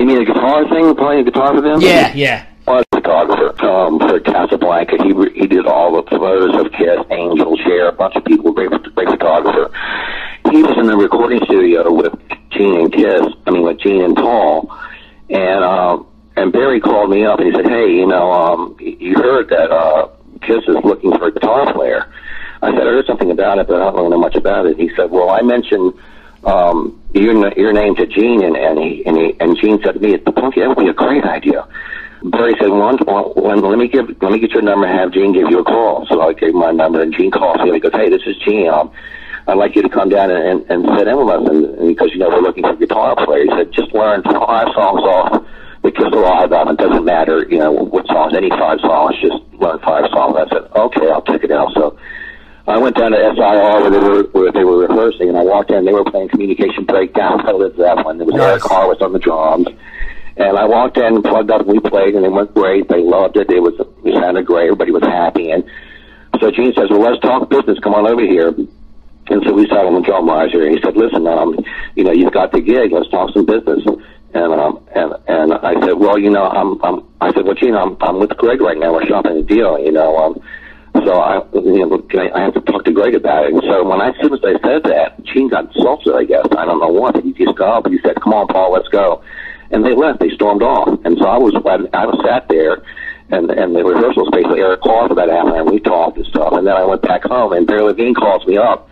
You 0.00 0.06
mean 0.06 0.22
a 0.22 0.24
guitar 0.24 0.66
thing? 0.66 0.96
Playing 0.96 1.20
a 1.20 1.30
guitar 1.30 1.52
for 1.52 1.60
them? 1.60 1.82
Yeah, 1.82 2.10
yeah. 2.14 2.46
was 2.66 2.86
a 2.90 2.96
photographer 2.96 3.66
um, 3.66 3.98
for 3.98 4.18
Casablanca. 4.20 4.96
He 5.02 5.12
he 5.38 5.46
did 5.46 5.66
all 5.66 6.02
the 6.02 6.08
photos 6.08 6.56
of 6.58 6.72
Kiss, 6.72 6.98
Angel, 7.10 7.54
Cher, 7.58 7.88
a 7.88 7.92
bunch 7.92 8.16
of 8.16 8.24
people. 8.24 8.50
Great, 8.52 8.70
great 8.70 9.08
photographer. 9.10 9.70
He 10.50 10.62
was 10.62 10.78
in 10.78 10.86
the 10.86 10.96
recording 10.96 11.40
studio 11.44 11.92
with 11.92 12.14
Gene 12.48 12.80
and 12.80 12.92
Kiss. 12.94 13.26
I 13.46 13.50
mean, 13.50 13.62
with 13.62 13.78
Gene 13.78 14.00
and 14.00 14.16
Paul, 14.16 14.74
and 15.28 15.62
um, 15.62 16.06
and 16.36 16.52
Barry 16.52 16.80
called 16.80 17.10
me 17.10 17.24
up 17.24 17.38
and 17.40 17.48
he 17.48 17.54
said, 17.54 17.66
"Hey, 17.66 17.92
you 17.92 18.06
know, 18.06 18.30
um, 18.30 18.76
you 18.78 19.14
heard 19.14 19.48
that 19.48 19.70
uh, 19.70 20.08
Kiss 20.42 20.62
is 20.68 20.76
looking 20.84 21.16
for 21.18 21.28
a 21.28 21.32
guitar 21.32 21.72
player." 21.72 22.06
I 22.62 22.70
said, 22.70 22.80
"I 22.80 22.90
heard 22.90 23.06
something 23.06 23.30
about 23.30 23.58
it, 23.58 23.66
but 23.66 23.76
I 23.76 23.84
don't 23.84 23.96
really 23.96 24.10
know 24.10 24.18
much 24.18 24.36
about 24.36 24.66
it." 24.66 24.76
He 24.76 24.90
said, 24.96 25.10
"Well, 25.10 25.30
I 25.30 25.42
mentioned." 25.42 25.94
um, 26.46 27.02
your 27.12 27.34
your 27.58 27.72
name 27.72 27.96
to 27.96 28.06
Gene, 28.06 28.42
and 28.44 28.56
and 28.56 28.78
he, 28.78 29.04
and, 29.04 29.16
he, 29.16 29.36
and 29.40 29.58
Gene 29.58 29.80
said 29.82 29.94
to 29.94 30.00
me, 30.00 30.16
"Punky, 30.16 30.60
that 30.60 30.68
would 30.68 30.78
be 30.78 30.88
a 30.88 30.94
great 30.94 31.24
idea." 31.24 31.66
Barry 32.22 32.54
said, 32.60 32.70
"One, 32.70 32.96
one, 32.98 33.60
let 33.60 33.78
me 33.78 33.88
give, 33.88 34.08
let 34.22 34.32
me 34.32 34.38
get 34.38 34.52
your 34.52 34.62
number, 34.62 34.86
and 34.86 34.98
have 34.98 35.12
Gene 35.12 35.32
give 35.32 35.50
you 35.50 35.58
a 35.58 35.64
call." 35.64 36.06
So 36.06 36.20
I 36.20 36.32
gave 36.32 36.54
my 36.54 36.70
number, 36.70 37.02
and 37.02 37.12
Gene 37.12 37.30
calls 37.30 37.56
me. 37.58 37.70
and 37.70 37.74
He 37.74 37.80
goes, 37.80 37.92
"Hey, 37.92 38.08
this 38.08 38.22
is 38.26 38.36
Gene. 38.38 38.68
Um, 38.68 38.90
I'd 39.48 39.58
like 39.58 39.76
you 39.76 39.82
to 39.82 39.88
come 39.88 40.08
down 40.08 40.30
and, 40.30 40.62
and, 40.70 40.86
and 40.86 40.98
sit 40.98 41.06
in 41.08 41.16
with 41.16 41.28
us, 41.28 41.48
and, 41.48 41.64
and 41.64 41.88
because 41.88 42.10
you 42.12 42.18
know 42.18 42.28
we're 42.28 42.40
looking 42.40 42.62
for 42.62 42.76
guitar 42.76 43.16
player." 43.16 43.42
He 43.44 43.50
said, 43.50 43.72
"Just 43.72 43.92
learn 43.92 44.22
five 44.22 44.68
songs 44.74 45.02
off 45.02 45.45
the 45.86 45.94
Kiss 45.94 46.10
Alive 46.10 46.52
album. 46.52 46.74
It 46.74 46.82
doesn't 46.82 47.04
matter, 47.04 47.46
you 47.48 47.58
know, 47.58 47.70
what 47.70 48.06
songs, 48.06 48.34
any 48.34 48.50
five 48.50 48.82
songs. 48.82 49.14
Just 49.22 49.38
learn 49.54 49.78
five 49.86 50.10
songs." 50.10 50.34
I 50.34 50.44
said, 50.50 50.66
"Okay, 50.74 51.06
I'll 51.10 51.22
check 51.22 51.44
it 51.44 51.52
out." 51.52 51.72
So 51.74 51.96
I 52.66 52.78
went 52.78 52.96
down 52.96 53.12
to 53.12 53.18
SIR 53.18 53.80
where 53.86 53.90
they 53.90 54.02
were 54.02 54.22
where 54.34 54.52
they 54.52 54.64
were 54.64 54.78
rehearsing, 54.86 55.28
and 55.28 55.38
I 55.38 55.44
walked 55.44 55.70
in. 55.70 55.84
They 55.84 55.94
were 55.94 56.04
playing 56.04 56.28
Communication 56.28 56.84
Breakdown. 56.84 57.46
I 57.46 57.52
lived 57.52 57.78
that 57.78 58.04
one. 58.04 58.18
There 58.18 58.26
was 58.26 58.34
nice. 58.34 58.50
Eric 58.50 58.62
Harwitz 58.62 59.02
on 59.02 59.12
the 59.12 59.20
drums, 59.20 59.68
and 60.36 60.58
I 60.58 60.64
walked 60.66 60.98
in, 60.98 61.14
and 61.14 61.24
plugged 61.24 61.50
up, 61.50 61.62
and 61.62 61.70
we 61.70 61.78
played, 61.78 62.14
and 62.16 62.26
it 62.26 62.32
went 62.32 62.52
great. 62.52 62.88
They 62.88 63.02
loved 63.02 63.36
it. 63.36 63.48
It 63.48 63.62
was 63.62 63.74
it 64.04 64.14
sounded 64.18 64.44
great. 64.44 64.66
Everybody 64.66 64.90
was 64.90 65.04
happy, 65.04 65.50
and 65.50 65.62
so 66.40 66.50
Gene 66.50 66.74
says, 66.74 66.90
"Well, 66.90 67.00
let's 67.00 67.20
talk 67.22 67.48
business. 67.48 67.78
Come 67.78 67.94
on 67.94 68.10
over 68.10 68.22
here." 68.22 68.52
And 69.28 69.42
so 69.44 69.52
we 69.52 69.66
sat 69.66 69.84
on 69.84 69.94
the 69.94 70.02
drum 70.02 70.28
riser, 70.28 70.62
and 70.62 70.74
he 70.74 70.82
said, 70.82 70.96
"Listen, 70.96 71.26
um, 71.26 71.58
you 71.94 72.04
know, 72.04 72.12
you've 72.12 72.32
got 72.32 72.52
the 72.52 72.60
gig. 72.60 72.92
Let's 72.92 73.10
talk 73.10 73.30
some 73.32 73.44
business." 73.44 73.82
And 73.86 74.02
um, 74.36 74.86
and 74.94 75.12
and 75.28 75.52
I 75.54 75.74
said, 75.86 75.94
"Well, 75.94 76.18
you 76.18 76.30
know, 76.30 76.44
I'm 76.44 76.82
I'm." 76.82 77.06
I 77.20 77.32
said, 77.32 77.44
"Well, 77.44 77.54
Gene, 77.54 77.74
I'm 77.74 77.96
I'm 78.00 78.18
with 78.18 78.30
Greg 78.36 78.60
right 78.60 78.78
now. 78.78 78.92
We're 78.92 79.06
shopping 79.06 79.36
a 79.36 79.42
deal. 79.42 79.78
You 79.78 79.92
know, 79.92 80.16
um." 80.16 80.42
So 81.04 81.12
I, 81.12 81.42
you 81.52 81.86
know, 81.86 82.02
I, 82.34 82.40
have 82.40 82.54
to 82.54 82.60
talk 82.62 82.84
to 82.84 82.92
Greg 82.92 83.14
about 83.14 83.44
it. 83.44 83.52
And 83.52 83.62
so 83.68 83.84
when 83.84 84.00
I, 84.00 84.08
as 84.08 84.14
soon 84.20 84.32
as 84.32 84.40
I 84.42 84.52
said 84.64 84.82
that, 84.84 85.22
Gene 85.24 85.48
got 85.48 85.66
insulted, 85.66 86.14
I 86.14 86.24
guess. 86.24 86.46
I 86.56 86.64
don't 86.64 86.80
know 86.80 86.88
what. 86.88 87.22
He 87.22 87.34
just 87.34 87.56
got 87.58 87.78
up 87.78 87.84
and 87.84 87.92
he 87.94 88.00
said, 88.00 88.16
come 88.22 88.32
on, 88.32 88.46
Paul, 88.48 88.72
let's 88.72 88.88
go. 88.88 89.22
And 89.70 89.84
they 89.84 89.94
left. 89.94 90.20
They 90.20 90.30
stormed 90.30 90.62
off. 90.62 90.88
And 91.04 91.18
so 91.18 91.26
I 91.26 91.36
was, 91.36 91.52
I 91.92 92.06
was 92.06 92.16
sat 92.24 92.48
there 92.48 92.82
and, 93.28 93.50
and 93.50 93.76
the 93.76 93.84
rehearsal 93.84 94.26
space, 94.26 94.46
Eric 94.48 94.80
called 94.80 95.08
for 95.10 95.14
that 95.16 95.28
half 95.28 95.46
hour 95.46 95.60
and 95.60 95.70
we 95.70 95.80
talked 95.80 96.16
and 96.16 96.26
stuff. 96.26 96.52
And 96.52 96.66
then 96.66 96.74
I 96.74 96.84
went 96.84 97.02
back 97.02 97.24
home 97.24 97.52
and 97.52 97.66
Barry 97.66 97.82
Levine 97.82 98.14
calls 98.14 98.46
me 98.46 98.56
up 98.56 98.88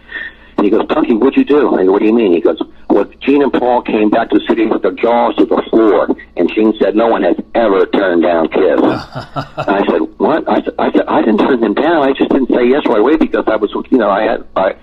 and 0.58 0.64
he 0.64 0.70
goes, 0.70 0.86
Punky, 0.88 1.14
what'd 1.14 1.36
you 1.36 1.44
do? 1.44 1.74
I 1.74 1.84
go, 1.84 1.92
what 1.92 2.00
do 2.00 2.06
you 2.06 2.14
mean? 2.14 2.32
He 2.32 2.40
goes, 2.40 2.60
well, 2.94 3.10
Gene 3.18 3.42
and 3.42 3.52
Paul 3.52 3.82
came 3.82 4.08
back 4.08 4.30
to 4.30 4.38
the 4.38 4.46
city 4.46 4.66
with 4.66 4.82
their 4.82 4.92
jaws 4.92 5.34
to 5.34 5.44
the 5.44 5.60
floor, 5.68 6.06
and 6.36 6.48
Gene 6.54 6.72
said 6.78 6.94
no 6.94 7.08
one 7.08 7.24
has 7.24 7.34
ever 7.56 7.86
turned 7.86 8.22
down 8.22 8.46
Kiss. 8.46 8.78
I 9.58 9.82
said, 9.90 9.98
what? 10.18 10.48
I 10.48 10.62
said, 10.62 10.74
I 10.78 10.92
said, 10.92 11.06
I 11.08 11.20
didn't 11.22 11.38
turn 11.38 11.58
them 11.58 11.74
down. 11.74 12.08
I 12.08 12.12
just 12.12 12.30
didn't 12.30 12.54
say 12.54 12.68
yes 12.70 12.86
right 12.86 13.00
away 13.00 13.16
because 13.16 13.46
I 13.48 13.56
was, 13.56 13.74
you 13.90 13.98
know, 13.98 14.08
I 14.08 14.22
had, 14.22 14.46
I 14.54 14.74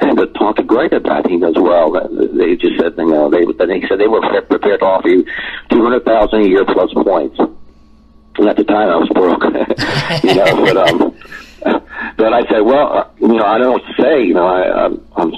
had 0.00 0.16
to 0.16 0.26
talk 0.34 0.56
to 0.56 0.64
Greg 0.64 0.92
about 0.92 1.26
it. 1.26 1.30
He 1.30 1.38
goes, 1.38 1.54
well, 1.54 1.92
they 2.34 2.56
just 2.56 2.74
said, 2.80 2.94
you 2.98 3.06
know, 3.06 3.30
they, 3.30 3.46
then 3.46 3.70
he 3.70 3.86
said 3.86 4.00
they 4.00 4.08
were 4.08 4.20
prepared 4.42 4.80
to 4.80 4.86
offer 4.86 5.06
you 5.06 5.24
200000 5.70 6.40
a 6.40 6.48
year 6.48 6.64
plus 6.64 6.92
points. 6.92 7.38
And 7.38 8.48
at 8.48 8.56
the 8.56 8.64
time 8.64 8.90
I 8.90 8.96
was 8.96 9.08
broke, 9.10 9.44
you 10.24 10.34
know, 10.34 10.64
but, 10.66 10.76
um, 10.76 11.14
but 12.16 12.32
I 12.32 12.42
said, 12.50 12.66
well, 12.66 12.98
uh, 12.98 13.08
you 13.20 13.28
know, 13.28 13.44
I 13.44 13.58
don't 13.58 13.66
know 13.66 13.72
what 13.78 13.86
to 13.86 14.02
say. 14.02 14.24
You 14.24 14.34
know, 14.34 14.46
I, 14.46 14.86
I'm, 14.86 15.06
I'm, 15.16 15.32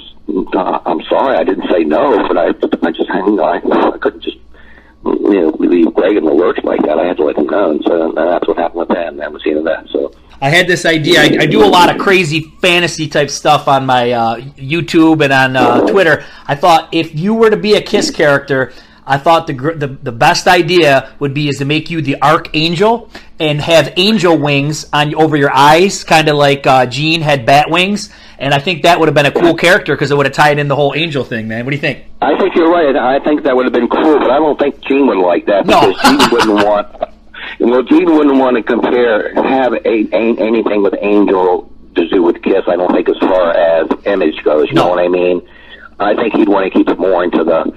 uh, 0.55 0.79
I'm 0.85 1.01
sorry, 1.03 1.37
I 1.37 1.43
didn't 1.43 1.69
say 1.69 1.83
no, 1.83 2.27
but 2.27 2.37
I, 2.37 2.47
I 2.47 2.91
just, 2.91 3.09
you 3.09 3.35
know, 3.35 3.43
I, 3.43 3.57
I 3.93 3.97
couldn't 3.97 4.23
just, 4.23 4.37
you 5.05 5.41
know, 5.41 5.49
leave 5.59 5.93
Greg 5.93 6.17
in 6.17 6.25
the 6.25 6.33
lurch 6.33 6.59
like 6.63 6.81
that. 6.83 6.97
I 6.97 7.05
had 7.05 7.17
to 7.17 7.25
let 7.25 7.37
him 7.37 7.47
know, 7.47 7.71
and 7.71 7.83
so 7.85 8.09
and 8.09 8.17
that's 8.17 8.47
what 8.47 8.57
happened 8.57 8.79
with 8.79 8.89
that, 8.89 9.07
and 9.07 9.19
that 9.19 9.31
was 9.31 9.43
the 9.43 9.51
end 9.51 9.59
of 9.59 9.65
that. 9.65 9.87
So. 9.89 10.13
I 10.41 10.49
had 10.49 10.67
this 10.67 10.85
idea. 10.85 11.21
I, 11.21 11.37
I, 11.41 11.45
do 11.45 11.63
a 11.63 11.67
lot 11.67 11.93
of 11.93 12.01
crazy 12.01 12.41
fantasy 12.61 13.07
type 13.07 13.29
stuff 13.29 13.69
on 13.69 13.85
my 13.85 14.11
uh, 14.11 14.37
YouTube 14.37 15.23
and 15.23 15.31
on 15.31 15.55
uh, 15.55 15.87
Twitter. 15.87 16.25
I 16.47 16.55
thought 16.55 16.89
if 16.93 17.15
you 17.15 17.33
were 17.33 17.49
to 17.49 17.55
be 17.55 17.75
a 17.75 17.81
Kiss 17.81 18.11
character, 18.11 18.73
I 19.05 19.17
thought 19.17 19.47
the, 19.47 19.53
the 19.53 19.87
the 19.87 20.11
best 20.11 20.47
idea 20.47 21.13
would 21.19 21.33
be 21.33 21.49
is 21.49 21.57
to 21.57 21.65
make 21.65 21.89
you 21.89 22.01
the 22.01 22.21
archangel 22.21 23.09
and 23.39 23.59
have 23.59 23.93
angel 23.97 24.37
wings 24.37 24.85
on 24.93 25.13
over 25.15 25.35
your 25.35 25.53
eyes, 25.53 26.03
kind 26.03 26.29
of 26.29 26.37
like 26.37 26.65
uh, 26.65 26.85
Gene 26.85 27.21
had 27.21 27.45
bat 27.45 27.69
wings. 27.69 28.09
And 28.39 28.53
I 28.53 28.59
think 28.59 28.83
that 28.83 28.99
would 28.99 29.07
have 29.07 29.15
been 29.15 29.25
a 29.25 29.31
cool 29.31 29.55
character 29.55 29.93
because 29.93 30.11
it 30.11 30.17
would 30.17 30.25
have 30.25 30.35
tied 30.35 30.59
in 30.59 30.67
the 30.67 30.75
whole 30.75 30.93
angel 30.95 31.23
thing, 31.23 31.47
man. 31.47 31.65
What 31.65 31.71
do 31.71 31.75
you 31.75 31.81
think? 31.81 32.05
I 32.21 32.37
think 32.37 32.55
you're 32.55 32.71
right. 32.71 32.95
I 32.95 33.23
think 33.23 33.43
that 33.43 33.55
would 33.55 33.65
have 33.65 33.73
been 33.73 33.87
cool, 33.87 34.19
but 34.19 34.31
I 34.31 34.37
don't 34.37 34.57
think 34.59 34.81
Gene 34.81 35.07
would 35.07 35.17
like 35.17 35.45
that 35.45 35.65
because 35.65 35.95
no. 36.03 36.17
Gene 36.17 36.31
wouldn't 36.31 36.65
want. 36.65 37.03
Well, 37.59 37.83
Gene 37.83 38.05
wouldn't 38.05 38.37
want 38.37 38.57
to 38.57 38.63
compare 38.63 39.33
have 39.35 39.73
a, 39.73 39.87
a, 39.87 40.37
anything 40.39 40.81
with 40.81 40.95
Angel 41.01 41.71
to 41.95 42.09
do 42.09 42.23
with 42.23 42.41
Kiss. 42.41 42.63
I 42.67 42.75
don't 42.75 42.91
think 42.91 43.09
as 43.09 43.17
far 43.19 43.51
as 43.51 43.87
image 44.05 44.41
goes. 44.43 44.67
You 44.69 44.75
no. 44.75 44.83
know 44.83 44.89
what 44.89 44.99
I 44.99 45.07
mean? 45.07 45.47
I 45.99 46.15
think 46.15 46.33
he'd 46.35 46.49
want 46.49 46.71
to 46.71 46.77
keep 46.77 46.89
it 46.89 46.99
more 46.99 47.23
into 47.23 47.43
the 47.43 47.73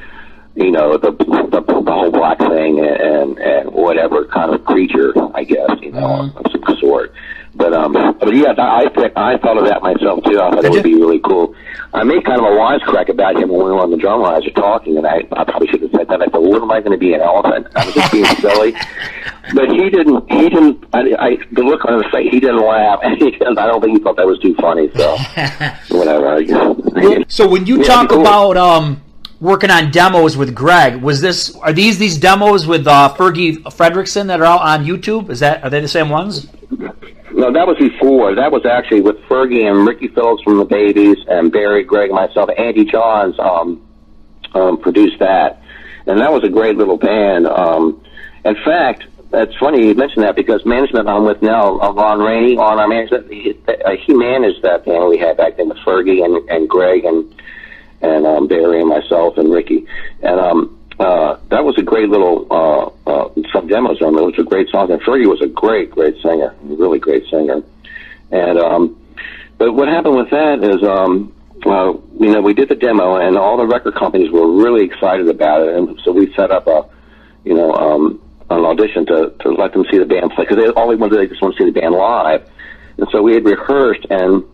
you 0.56 0.70
know, 0.70 0.96
the 0.96 1.12
the, 1.12 1.60
the 1.60 1.92
whole 1.92 2.10
black 2.10 2.38
thing 2.38 2.80
and 2.80 3.38
and 3.38 3.70
whatever 3.72 4.24
kind 4.26 4.54
of 4.54 4.64
creature, 4.64 5.12
I 5.34 5.44
guess, 5.44 5.70
you 5.80 5.92
know, 5.92 6.30
mm-hmm. 6.30 6.38
of 6.38 6.50
some 6.50 6.76
sort. 6.78 7.12
But 7.54 7.72
um, 7.72 7.92
but 7.92 8.34
yeah, 8.34 8.54
I 8.58 8.88
think 8.94 9.12
I 9.16 9.38
thought 9.38 9.56
of 9.56 9.64
that 9.66 9.82
myself 9.82 10.24
too. 10.24 10.40
I 10.40 10.50
thought 10.50 10.62
Did 10.62 10.64
it 10.66 10.70
would 10.70 10.84
you? 10.84 10.96
be 10.96 11.00
really 11.00 11.20
cool. 11.20 11.54
I 11.94 12.04
made 12.04 12.24
kind 12.24 12.38
of 12.38 12.44
a 12.44 12.50
wisecrack 12.50 13.08
about 13.08 13.36
him 13.36 13.48
when 13.48 13.64
we 13.64 13.72
were 13.72 13.80
on 13.80 13.90
the 13.90 13.96
drum 13.96 14.20
riser 14.20 14.50
talking, 14.50 14.98
and 14.98 15.06
I, 15.06 15.22
I 15.32 15.44
probably 15.44 15.68
should 15.68 15.80
have 15.80 15.90
said 15.92 16.08
that. 16.08 16.20
I 16.20 16.26
thought, 16.26 16.42
what 16.42 16.60
am 16.60 16.70
I 16.70 16.80
going 16.80 16.92
to 16.92 16.98
be 16.98 17.14
an 17.14 17.22
elephant? 17.22 17.68
I 17.74 17.86
was 17.86 17.94
just 17.94 18.12
being 18.12 18.24
silly. 18.36 18.74
But 19.54 19.70
he 19.70 19.88
didn't. 19.90 20.28
He 20.28 20.48
didn't. 20.48 20.84
I, 20.92 21.14
I 21.20 21.36
the 21.52 21.62
look 21.62 21.84
on 21.84 22.02
his 22.02 22.10
face. 22.10 22.32
He 22.32 22.40
didn't 22.40 22.66
laugh, 22.66 22.98
he 23.18 23.30
didn't, 23.30 23.56
I 23.56 23.66
don't 23.68 23.80
think 23.80 23.96
he 23.96 24.02
thought 24.02 24.16
that 24.16 24.26
was 24.26 24.40
too 24.40 24.56
funny. 24.56 24.90
So 24.96 25.16
whatever. 25.96 26.34
I, 26.34 26.42
well, 26.48 27.24
so 27.28 27.46
when 27.48 27.64
you 27.64 27.78
yeah, 27.78 27.84
talk 27.84 28.08
cool. 28.08 28.22
about 28.22 28.56
um 28.56 29.00
working 29.40 29.70
on 29.70 29.90
demos 29.90 30.37
with 30.37 30.55
Greg. 30.55 31.03
Was 31.03 31.20
this 31.20 31.55
are 31.57 31.72
these 31.72 31.99
these 31.99 32.18
demos 32.18 32.66
with 32.66 32.87
uh, 32.87 33.14
Fergie 33.16 33.62
Frederiksen 33.62 34.27
that 34.29 34.40
are 34.40 34.46
out 34.46 34.62
on 34.62 34.85
YouTube? 34.85 35.31
Is 35.31 35.40
that 35.40 35.62
are 35.62 35.70
they 35.70 35.81
the 35.81 35.88
same 35.88 36.09
ones? 36.09 36.49
No, 37.33 37.53
that 37.53 37.66
was 37.66 37.77
before. 37.79 38.35
That 38.35 38.51
was 38.51 38.64
actually 38.64 39.03
with 39.03 39.16
Fergie 39.29 39.70
and 39.70 39.87
Ricky 39.87 40.09
Phillips 40.09 40.42
from 40.42 40.57
the 40.57 40.64
Babys 40.64 41.18
and 41.29 41.53
Barry, 41.53 41.85
Greg, 41.85 42.09
and 42.09 42.16
myself. 42.16 42.49
Andy 42.57 42.85
Johns 42.85 43.38
um, 43.38 43.87
um, 44.55 44.79
produced 44.79 45.18
that, 45.18 45.61
and 46.07 46.18
that 46.20 46.33
was 46.33 46.44
a 46.44 46.49
great 46.49 46.77
little 46.77 46.96
band. 46.96 47.46
Um, 47.46 48.03
in 48.46 48.55
fact, 48.64 49.05
that's 49.31 49.55
funny 49.57 49.88
you 49.88 49.94
mentioned 49.94 50.25
that 50.25 50.35
because 50.35 50.64
management 50.64 51.09
I'm 51.09 51.27
with 51.27 51.42
now, 51.42 51.79
uh, 51.81 51.92
Ron 51.92 52.20
Rainey 52.20 52.57
on 52.57 52.79
our 52.79 52.88
management, 52.88 53.31
he, 53.31 53.59
uh, 53.68 53.90
he 54.07 54.14
managed 54.14 54.62
that 54.62 54.87
band 54.87 55.09
we 55.09 55.18
had 55.18 55.37
back 55.37 55.59
then 55.59 55.68
with 55.68 55.79
Fergie 55.79 56.25
and, 56.25 56.49
and 56.49 56.68
Greg 56.68 57.05
and 57.05 57.35
and 58.06 58.26
um, 58.26 58.46
Barry 58.46 58.80
and 58.80 58.88
myself 58.88 59.36
and 59.38 59.50
Ricky, 59.50 59.86
and 60.22 60.40
um, 60.40 60.78
uh, 60.98 61.38
that 61.50 61.64
was 61.64 61.76
a 61.78 61.82
great 61.82 62.08
little 62.08 62.46
uh, 62.50 63.10
uh, 63.10 63.28
some 63.52 63.66
demos 63.66 64.00
on 64.00 64.14
them, 64.14 64.24
which 64.26 64.38
were 64.38 64.44
great 64.44 64.68
songs. 64.70 64.90
And 64.90 65.00
Fergie 65.02 65.28
was 65.28 65.42
a 65.42 65.46
great, 65.46 65.90
great 65.90 66.14
singer, 66.22 66.54
really 66.62 66.98
great 66.98 67.28
singer. 67.28 67.62
And 68.30 68.58
um, 68.58 69.00
but 69.58 69.72
what 69.72 69.88
happened 69.88 70.16
with 70.16 70.30
that 70.30 70.64
is, 70.64 70.82
um, 70.82 71.32
uh, 71.66 71.92
you 72.18 72.32
know, 72.32 72.40
we 72.40 72.54
did 72.54 72.68
the 72.68 72.74
demo, 72.74 73.16
and 73.16 73.36
all 73.36 73.56
the 73.56 73.66
record 73.66 73.94
companies 73.94 74.30
were 74.30 74.50
really 74.50 74.84
excited 74.84 75.28
about 75.28 75.66
it, 75.66 75.74
and 75.74 76.00
so 76.04 76.12
we 76.12 76.32
set 76.34 76.50
up 76.50 76.66
a, 76.66 76.88
you 77.44 77.54
know, 77.54 77.72
um, 77.74 78.22
an 78.50 78.64
audition 78.64 79.04
to 79.06 79.34
to 79.40 79.50
let 79.50 79.72
them 79.72 79.84
see 79.90 79.98
the 79.98 80.06
band 80.06 80.30
play 80.32 80.44
because 80.44 80.56
they 80.56 80.70
all 80.70 80.88
they 80.88 80.96
wanted 80.96 81.18
they 81.18 81.26
just 81.26 81.42
want 81.42 81.56
to 81.56 81.62
see 81.62 81.70
the 81.70 81.78
band 81.78 81.94
live, 81.94 82.48
and 82.98 83.06
so 83.12 83.22
we 83.22 83.34
had 83.34 83.44
rehearsed 83.44 84.06
and 84.08 84.44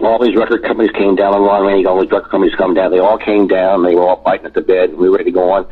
all 0.00 0.18
these 0.22 0.36
record 0.36 0.64
companies 0.64 0.90
came 0.92 1.14
down 1.14 1.34
and 1.34 1.44
Ron 1.44 1.64
Rainey, 1.66 1.86
all 1.86 2.00
these 2.00 2.10
record 2.10 2.30
companies 2.30 2.54
come 2.56 2.74
down. 2.74 2.90
They 2.90 2.98
all 2.98 3.18
came 3.18 3.46
down. 3.46 3.82
They 3.82 3.94
were 3.94 4.02
all 4.08 4.22
fighting 4.22 4.46
at 4.46 4.54
the 4.54 4.60
bed. 4.60 4.90
And 4.90 4.98
we 4.98 5.08
were 5.08 5.16
ready 5.16 5.30
to 5.30 5.34
go 5.34 5.52
on. 5.52 5.66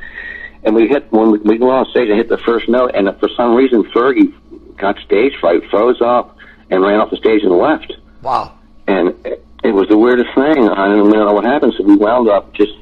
And 0.65 0.75
we 0.75 0.87
hit 0.87 1.11
when 1.13 1.33
we, 1.33 1.39
we 1.39 1.59
went 1.59 1.73
on 1.73 1.87
stage 1.87 2.09
and 2.09 2.17
hit 2.17 2.29
the 2.29 2.39
first 2.39 2.69
note. 2.69 2.93
And 2.95 3.09
for 3.19 3.29
some 3.37 3.55
reason, 3.55 3.83
Fergie 3.85 4.33
got 4.77 4.99
stage 4.99 5.35
fright, 5.41 5.63
froze 5.71 6.01
up, 6.01 6.37
and 6.71 6.83
ran 6.83 7.01
off 7.01 7.11
the 7.11 7.17
stage 7.17 7.43
and 7.43 7.53
left. 7.53 7.93
Wow. 8.23 8.57
And 8.87 9.09
it, 9.27 9.45
it 9.65 9.73
was 9.73 9.89
the 9.89 9.99
weirdest 9.99 10.35
thing. 10.35 10.69
I 10.69 10.87
don't 10.87 11.11
know 11.11 11.33
what 11.33 11.45
happened. 11.45 11.75
So 11.77 11.85
we 11.85 11.97
wound 11.97 12.29
up 12.29 12.53
just 12.55 12.73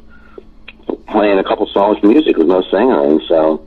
playing 1.09 1.39
a 1.39 1.45
couple 1.45 1.67
songs 1.69 1.99
of 1.99 2.05
music 2.05 2.37
with 2.37 2.47
no 2.49 2.63
singer, 2.71 3.07
and 3.07 3.21
so 3.29 3.67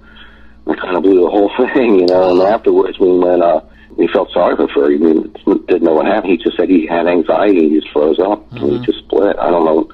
we 0.65 0.75
kind 0.75 0.95
of 0.95 1.03
blew 1.03 1.21
the 1.21 1.29
whole 1.29 1.51
thing, 1.73 1.99
you 1.99 2.05
know. 2.05 2.31
And 2.31 2.41
afterwards, 2.41 2.99
we 2.99 3.17
went. 3.17 3.41
uh 3.41 3.61
we 3.97 4.07
felt 4.07 4.31
sorry 4.31 4.55
for 4.55 4.67
Fergie. 4.67 4.99
We 5.45 5.59
didn't 5.65 5.83
know 5.83 5.93
what 5.93 6.05
happened. 6.05 6.31
He 6.31 6.37
just 6.37 6.57
said 6.57 6.69
he 6.69 6.85
had 6.87 7.07
anxiety. 7.07 7.59
And 7.59 7.71
he 7.71 7.79
just 7.79 7.91
froze 7.91 8.19
up. 8.19 8.49
Mm-hmm. 8.49 8.57
And 8.57 8.71
he 8.71 8.85
just 8.85 8.99
split. 9.05 9.37
I 9.39 9.49
don't 9.49 9.65
know. 9.65 9.89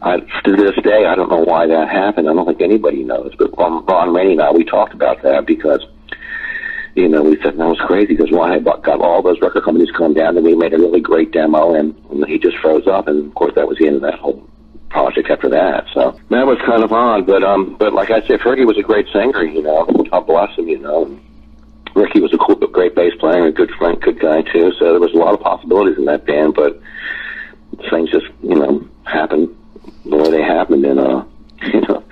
I, 0.00 0.18
to 0.18 0.56
this 0.56 0.76
day, 0.84 1.06
I 1.06 1.14
don't 1.14 1.28
know 1.28 1.42
why 1.42 1.66
that 1.66 1.88
happened. 1.88 2.28
I 2.28 2.32
don't 2.32 2.46
think 2.46 2.60
anybody 2.60 3.02
knows. 3.02 3.34
But 3.36 3.56
Ron, 3.58 3.84
Ron 3.86 4.14
Rainey 4.14 4.32
and 4.32 4.42
I, 4.42 4.52
we 4.52 4.64
talked 4.64 4.94
about 4.94 5.22
that 5.22 5.44
because, 5.46 5.84
you 6.94 7.08
know, 7.08 7.22
we 7.22 7.36
said 7.42 7.58
that 7.58 7.66
was 7.66 7.80
crazy 7.80 8.14
because 8.14 8.30
Ron 8.30 8.52
had 8.52 8.64
got 8.64 9.00
all 9.00 9.22
those 9.22 9.40
record 9.40 9.64
companies 9.64 9.90
come 9.90 10.14
down 10.14 10.36
and 10.36 10.46
we 10.46 10.54
made 10.54 10.72
a 10.72 10.78
really 10.78 11.00
great 11.00 11.32
demo 11.32 11.74
and, 11.74 11.96
and 12.10 12.24
he 12.26 12.38
just 12.38 12.56
froze 12.58 12.86
up. 12.86 13.08
And 13.08 13.26
of 13.26 13.34
course, 13.34 13.54
that 13.56 13.66
was 13.66 13.78
the 13.78 13.86
end 13.88 13.96
of 13.96 14.02
that 14.02 14.14
whole 14.14 14.48
project 14.88 15.30
after 15.30 15.48
that. 15.50 15.86
So 15.92 16.18
that 16.30 16.46
was 16.46 16.58
kind 16.64 16.82
of 16.82 16.92
odd. 16.92 17.26
But 17.26 17.42
um, 17.42 17.76
but 17.78 17.92
like 17.92 18.10
I 18.10 18.26
said, 18.26 18.40
Fergie 18.40 18.66
was 18.66 18.78
a 18.78 18.82
great 18.82 19.06
singer. 19.12 19.42
You 19.42 19.62
know, 19.62 19.84
God 20.10 20.26
bless 20.26 20.56
him. 20.56 20.68
You 20.68 20.78
know. 20.78 21.20
Ricky 21.94 22.20
was 22.20 22.32
a 22.32 22.38
cool, 22.38 22.56
great 22.56 22.94
bass 22.94 23.14
player, 23.18 23.44
and 23.44 23.48
a 23.48 23.52
good 23.52 23.70
friend, 23.72 24.00
good 24.00 24.20
guy 24.20 24.42
too. 24.42 24.72
So 24.78 24.90
there 24.90 25.00
was 25.00 25.12
a 25.12 25.16
lot 25.16 25.34
of 25.34 25.40
possibilities 25.40 25.98
in 25.98 26.04
that 26.06 26.26
band, 26.26 26.54
but 26.54 26.80
things 27.90 28.10
just 28.10 28.26
you 28.42 28.54
know 28.54 28.86
happened 29.04 29.54
the 30.04 30.16
way 30.16 30.30
they 30.30 30.42
happened, 30.42 30.84
in 30.84 30.98
uh, 30.98 31.24
you 31.62 31.80
know, 31.82 32.02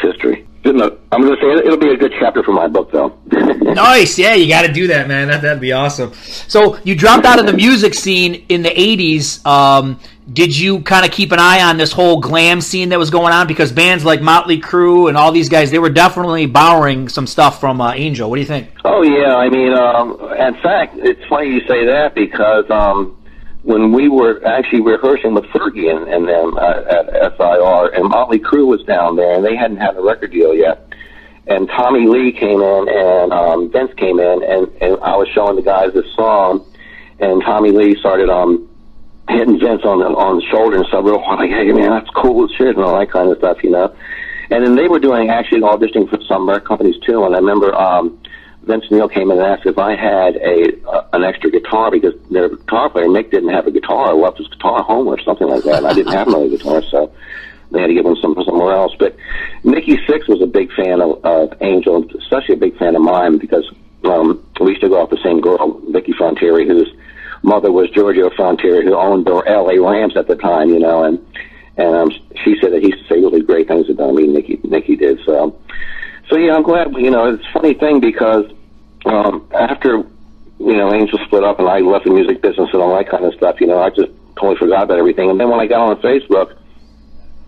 history. 0.00 0.46
I'm 0.64 0.76
going 1.20 1.36
to 1.36 1.40
say 1.40 1.66
it'll 1.66 1.76
be 1.76 1.90
a 1.90 1.96
good 1.96 2.14
chapter 2.18 2.42
for 2.42 2.52
my 2.52 2.68
book, 2.68 2.90
though. 2.92 3.18
nice, 3.32 4.18
yeah, 4.18 4.34
you 4.34 4.48
got 4.48 4.62
to 4.62 4.72
do 4.72 4.86
that, 4.86 5.08
man. 5.08 5.28
That 5.28 5.42
that'd 5.42 5.60
be 5.60 5.72
awesome. 5.72 6.14
So 6.14 6.78
you 6.84 6.94
dropped 6.94 7.26
out 7.26 7.38
of 7.38 7.46
the 7.46 7.52
music 7.52 7.94
scene 7.94 8.46
in 8.48 8.62
the 8.62 8.70
'80s. 8.70 9.44
Um, 9.44 9.98
did 10.30 10.56
you 10.56 10.80
kind 10.82 11.04
of 11.04 11.10
keep 11.10 11.32
an 11.32 11.40
eye 11.40 11.62
on 11.62 11.76
this 11.76 11.92
whole 11.92 12.20
glam 12.20 12.60
scene 12.60 12.90
that 12.90 12.98
was 12.98 13.10
going 13.10 13.32
on? 13.32 13.46
Because 13.46 13.72
bands 13.72 14.04
like 14.04 14.22
Motley 14.22 14.60
Crue 14.60 15.08
and 15.08 15.16
all 15.16 15.32
these 15.32 15.48
guys, 15.48 15.70
they 15.70 15.78
were 15.78 15.90
definitely 15.90 16.46
borrowing 16.46 17.08
some 17.08 17.26
stuff 17.26 17.58
from 17.58 17.80
uh, 17.80 17.92
Angel. 17.92 18.30
What 18.30 18.36
do 18.36 18.40
you 18.40 18.46
think? 18.46 18.68
Oh 18.84 19.02
yeah, 19.02 19.34
I 19.34 19.48
mean, 19.48 19.72
um, 19.72 20.12
in 20.34 20.54
fact, 20.62 20.96
it's 20.96 21.24
funny 21.28 21.48
you 21.48 21.60
say 21.66 21.86
that 21.86 22.14
because 22.14 22.70
um, 22.70 23.16
when 23.62 23.92
we 23.92 24.08
were 24.08 24.44
actually 24.46 24.80
rehearsing 24.80 25.34
with 25.34 25.44
Fergie 25.46 25.94
and, 25.94 26.08
and 26.08 26.28
them 26.28 26.56
uh, 26.56 26.82
at 26.88 27.36
SIR, 27.36 27.94
and 27.94 28.08
Motley 28.08 28.38
Crue 28.38 28.66
was 28.66 28.82
down 28.84 29.16
there, 29.16 29.34
and 29.34 29.44
they 29.44 29.56
hadn't 29.56 29.78
had 29.78 29.96
a 29.96 30.00
record 30.00 30.30
deal 30.30 30.54
yet. 30.54 30.88
And 31.48 31.68
Tommy 31.68 32.06
Lee 32.06 32.30
came 32.30 32.60
in, 32.60 32.88
and 32.88 33.32
um, 33.32 33.72
Vince 33.72 33.92
came 33.96 34.20
in, 34.20 34.42
and, 34.44 34.68
and 34.80 35.02
I 35.02 35.16
was 35.16 35.28
showing 35.34 35.56
the 35.56 35.62
guys 35.62 35.92
this 35.92 36.06
song, 36.14 36.64
and 37.18 37.42
Tommy 37.42 37.72
Lee 37.72 37.96
started 37.96 38.30
um, 38.30 38.68
hitting 39.28 39.58
Vince 39.58 39.82
on 39.84 40.00
the 40.00 40.06
on 40.06 40.36
the 40.36 40.46
shoulder 40.50 40.78
and 40.78 40.86
stuff 40.86 41.04
real 41.04 41.20
like, 41.20 41.50
hey 41.50 41.70
man, 41.72 41.90
that's 41.90 42.10
cool 42.10 42.48
shit 42.48 42.76
and 42.76 42.84
all 42.84 42.98
that 42.98 43.10
kind 43.10 43.30
of 43.30 43.38
stuff, 43.38 43.62
you 43.62 43.70
know. 43.70 43.94
And 44.50 44.66
then 44.66 44.74
they 44.76 44.88
were 44.88 44.98
doing 44.98 45.30
actually 45.30 45.60
auditioning 45.60 46.10
for 46.10 46.18
some 46.28 46.48
record 46.48 46.66
companies 46.66 46.96
too. 47.06 47.24
And 47.24 47.34
I 47.34 47.38
remember 47.38 47.74
um, 47.74 48.20
Vince 48.64 48.84
Neil 48.90 49.08
came 49.08 49.30
in 49.30 49.38
and 49.38 49.46
asked 49.46 49.66
if 49.66 49.78
I 49.78 49.96
had 49.96 50.36
a 50.36 50.76
uh, 50.86 51.08
an 51.12 51.24
extra 51.24 51.50
guitar 51.50 51.90
because 51.90 52.14
their 52.30 52.48
guitar 52.48 52.90
player 52.90 53.06
Mick 53.06 53.30
didn't 53.30 53.50
have 53.50 53.66
a 53.66 53.70
guitar, 53.70 54.14
left 54.14 54.38
his 54.38 54.48
guitar 54.48 54.82
home 54.82 55.08
or 55.08 55.20
something 55.22 55.48
like 55.48 55.64
that. 55.64 55.78
And 55.78 55.86
I 55.86 55.94
didn't 55.94 56.12
have 56.12 56.28
another 56.28 56.48
guitar, 56.48 56.82
so 56.90 57.12
they 57.70 57.80
had 57.80 57.86
to 57.86 57.94
give 57.94 58.06
him 58.06 58.16
some 58.20 58.36
somewhere 58.44 58.74
else. 58.74 58.92
But 58.98 59.16
Nikki 59.64 59.96
Sixx 60.08 60.28
was 60.28 60.42
a 60.42 60.46
big 60.46 60.72
fan 60.74 61.00
of, 61.00 61.24
of 61.24 61.54
Angel, 61.62 62.04
especially 62.18 62.56
a 62.56 62.58
big 62.58 62.76
fan 62.76 62.94
of 62.94 63.02
mine 63.02 63.38
because 63.38 63.70
um, 64.04 64.44
we 64.60 64.70
used 64.70 64.82
to 64.82 64.88
go 64.88 65.00
off 65.00 65.10
the 65.10 65.22
same 65.24 65.40
girl, 65.40 65.80
Vicky 65.90 66.12
Frontiere, 66.12 66.66
who's 66.66 66.92
mother 67.42 67.72
was 67.72 67.90
Georgia 67.90 68.30
Frontiere, 68.34 68.82
who 68.82 68.94
owned 68.94 69.26
the 69.26 69.42
L.A. 69.46 69.80
Rams 69.80 70.16
at 70.16 70.28
the 70.28 70.36
time, 70.36 70.70
you 70.70 70.78
know, 70.78 71.04
and 71.04 71.18
and 71.76 71.94
um, 71.94 72.10
she 72.44 72.56
said 72.60 72.72
that 72.72 72.82
he 72.82 72.92
say 73.08 73.16
really 73.16 73.40
great 73.40 73.66
things 73.66 73.88
about 73.88 74.14
me. 74.14 74.24
And 74.24 74.34
Nikki, 74.34 74.60
Nikki 74.62 74.96
did. 74.96 75.20
So, 75.24 75.58
so 76.28 76.36
yeah, 76.36 76.54
I'm 76.54 76.62
glad. 76.62 76.92
You 76.94 77.10
know, 77.10 77.32
it's 77.32 77.44
a 77.46 77.52
funny 77.52 77.74
thing 77.74 78.00
because 78.00 78.44
um, 79.06 79.48
after 79.54 80.04
you 80.58 80.76
know 80.76 80.92
Angel 80.92 81.18
split 81.24 81.44
up 81.44 81.58
and 81.58 81.68
I 81.68 81.78
left 81.80 82.04
the 82.04 82.10
music 82.10 82.42
business 82.42 82.68
and 82.72 82.82
all 82.82 82.96
that 82.96 83.08
kind 83.08 83.24
of 83.24 83.34
stuff, 83.34 83.60
you 83.60 83.66
know, 83.66 83.80
I 83.80 83.88
just 83.90 84.10
totally 84.36 84.56
forgot 84.56 84.84
about 84.84 84.98
everything. 84.98 85.30
And 85.30 85.40
then 85.40 85.48
when 85.48 85.60
I 85.60 85.66
got 85.66 85.80
on 85.88 85.96
Facebook, 86.02 86.56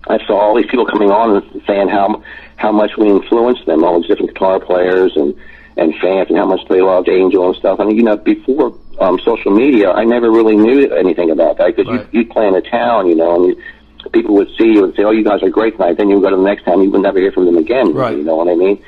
I 0.09 0.19
saw 0.27 0.39
all 0.39 0.57
these 0.57 0.67
people 0.67 0.87
coming 0.87 1.11
on 1.11 1.37
and 1.37 1.63
saying 1.67 1.89
how 1.89 2.23
how 2.57 2.73
much 2.73 2.93
we 2.97 3.09
influenced 3.09 3.67
them, 3.67 3.85
all 3.85 4.01
these 4.01 4.09
different 4.09 4.33
guitar 4.33 4.59
players 4.59 5.17
and 5.17 5.35
and 5.77 5.95
fans, 6.01 6.29
and 6.29 6.39
how 6.39 6.47
much 6.47 6.61
they 6.69 6.81
loved 6.81 7.09
Angel 7.09 7.49
and 7.49 7.57
stuff. 7.57 7.79
Mean, 7.79 7.97
you 7.97 8.03
know, 8.03 8.17
before 8.17 8.79
um, 9.01 9.19
social 9.25 9.51
media, 9.51 9.91
I 9.91 10.05
never 10.05 10.31
really 10.31 10.57
knew 10.57 10.91
anything 10.93 11.31
about 11.31 11.59
that 11.59 11.77
because 11.77 11.91
right. 11.91 12.07
you, 12.13 12.21
you'd 12.21 12.31
play 12.31 12.47
in 12.47 12.55
a 12.55 12.61
town, 12.61 13.07
you 13.07 13.15
know, 13.15 13.35
and 13.37 13.45
you, 13.47 13.63
people 14.13 14.35
would 14.35 14.49
see 14.59 14.73
you 14.73 14.85
and 14.85 14.95
say, 14.95 15.03
"Oh, 15.05 15.11
you 15.11 15.25
guys 15.25 15.43
are 15.43 15.51
great 15.51 15.77
tonight." 15.77 15.97
Then 15.97 16.09
you 16.09 16.17
would 16.17 16.23
go 16.23 16.31
to 16.31 16.37
the 16.37 16.43
next 16.43 16.65
town, 16.65 16.83
you 16.83 16.91
would 16.91 17.03
never 17.03 17.19
hear 17.19 17.33
from 17.33 17.47
them 17.47 17.57
again. 17.57 17.93
Right. 17.93 18.17
You 18.17 18.23
know 18.23 18.37
what 18.37 18.49
I 18.49 18.55
mean? 18.55 18.83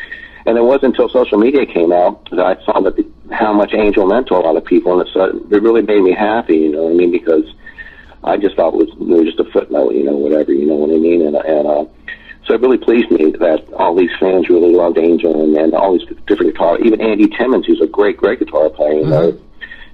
And 0.47 0.57
it 0.57 0.63
wasn't 0.63 0.95
until 0.97 1.09
social 1.09 1.39
media 1.39 1.67
came 1.67 1.93
out 1.93 2.31
that 2.31 2.41
I 2.41 2.65
saw 2.65 2.81
that 2.81 2.95
the, 2.95 3.35
how 3.35 3.53
much 3.53 3.73
Angel 3.75 4.07
meant 4.07 4.29
to 4.29 4.35
a 4.35 4.39
lot 4.39 4.57
of 4.57 4.65
people, 4.65 5.01
and 5.01 5.09
it, 5.09 5.17
uh, 5.17 5.57
it 5.57 5.63
really 5.63 5.83
made 5.83 6.03
me 6.03 6.13
happy. 6.13 6.57
You 6.57 6.73
know 6.73 6.85
what 6.85 6.93
I 6.93 6.95
mean? 6.95 7.11
Because 7.11 7.53
I 8.23 8.37
just 8.37 8.55
thought 8.57 8.75
it 8.75 8.77
was, 8.77 8.89
it 8.91 8.99
was 9.01 9.27
just 9.27 9.41
a 9.41 9.51
footnote, 9.51 9.95
you 9.95 10.05
know, 10.05 10.17
whatever. 10.17 10.53
You 10.53 10.67
know 10.67 10.77
what 10.77 10.91
I 10.91 10.99
mean? 10.99 11.27
And 11.27 11.37
and 11.37 11.67
uh, 11.67 11.85
so 12.47 12.55
it 12.55 12.61
really 12.61 12.79
pleased 12.79 13.11
me 13.11 13.33
that 13.33 13.65
all 13.75 13.97
these 13.97 14.11
fans 14.21 14.49
really 14.49 14.73
loved 14.73 14.99
Angel 14.99 15.43
and, 15.43 15.57
and 15.57 15.75
all 15.75 15.99
these 15.99 16.07
different 16.27 16.53
guitar. 16.53 16.79
Even 16.79 17.01
Andy 17.01 17.27
Timmons, 17.29 17.67
who's 17.67 17.81
a 17.81 17.89
great, 17.89 18.17
great 18.17 18.39
guitar 18.39 18.71
player, 18.71 18.93
you 18.93 19.01
mm-hmm. 19.03 19.11
know, 19.11 19.41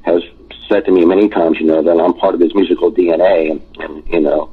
has 0.02 0.22
said 0.68 0.84
to 0.84 0.92
me 0.92 1.04
many 1.04 1.28
times, 1.28 1.58
you 1.58 1.66
know, 1.66 1.82
that 1.82 2.00
I'm 2.00 2.14
part 2.14 2.34
of 2.34 2.40
his 2.40 2.54
musical 2.54 2.92
DNA, 2.92 3.50
and, 3.50 3.62
and 3.78 4.08
you 4.08 4.20
know, 4.20 4.52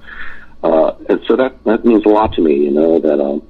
uh, 0.64 0.92
and 1.10 1.22
so 1.28 1.36
that 1.36 1.64
that 1.66 1.86
means 1.86 2.06
a 2.06 2.10
lot 2.10 2.34
to 2.34 2.42
me, 2.42 2.56
you 2.56 2.72
know, 2.72 3.00
that 3.00 3.20
um, 3.20 3.42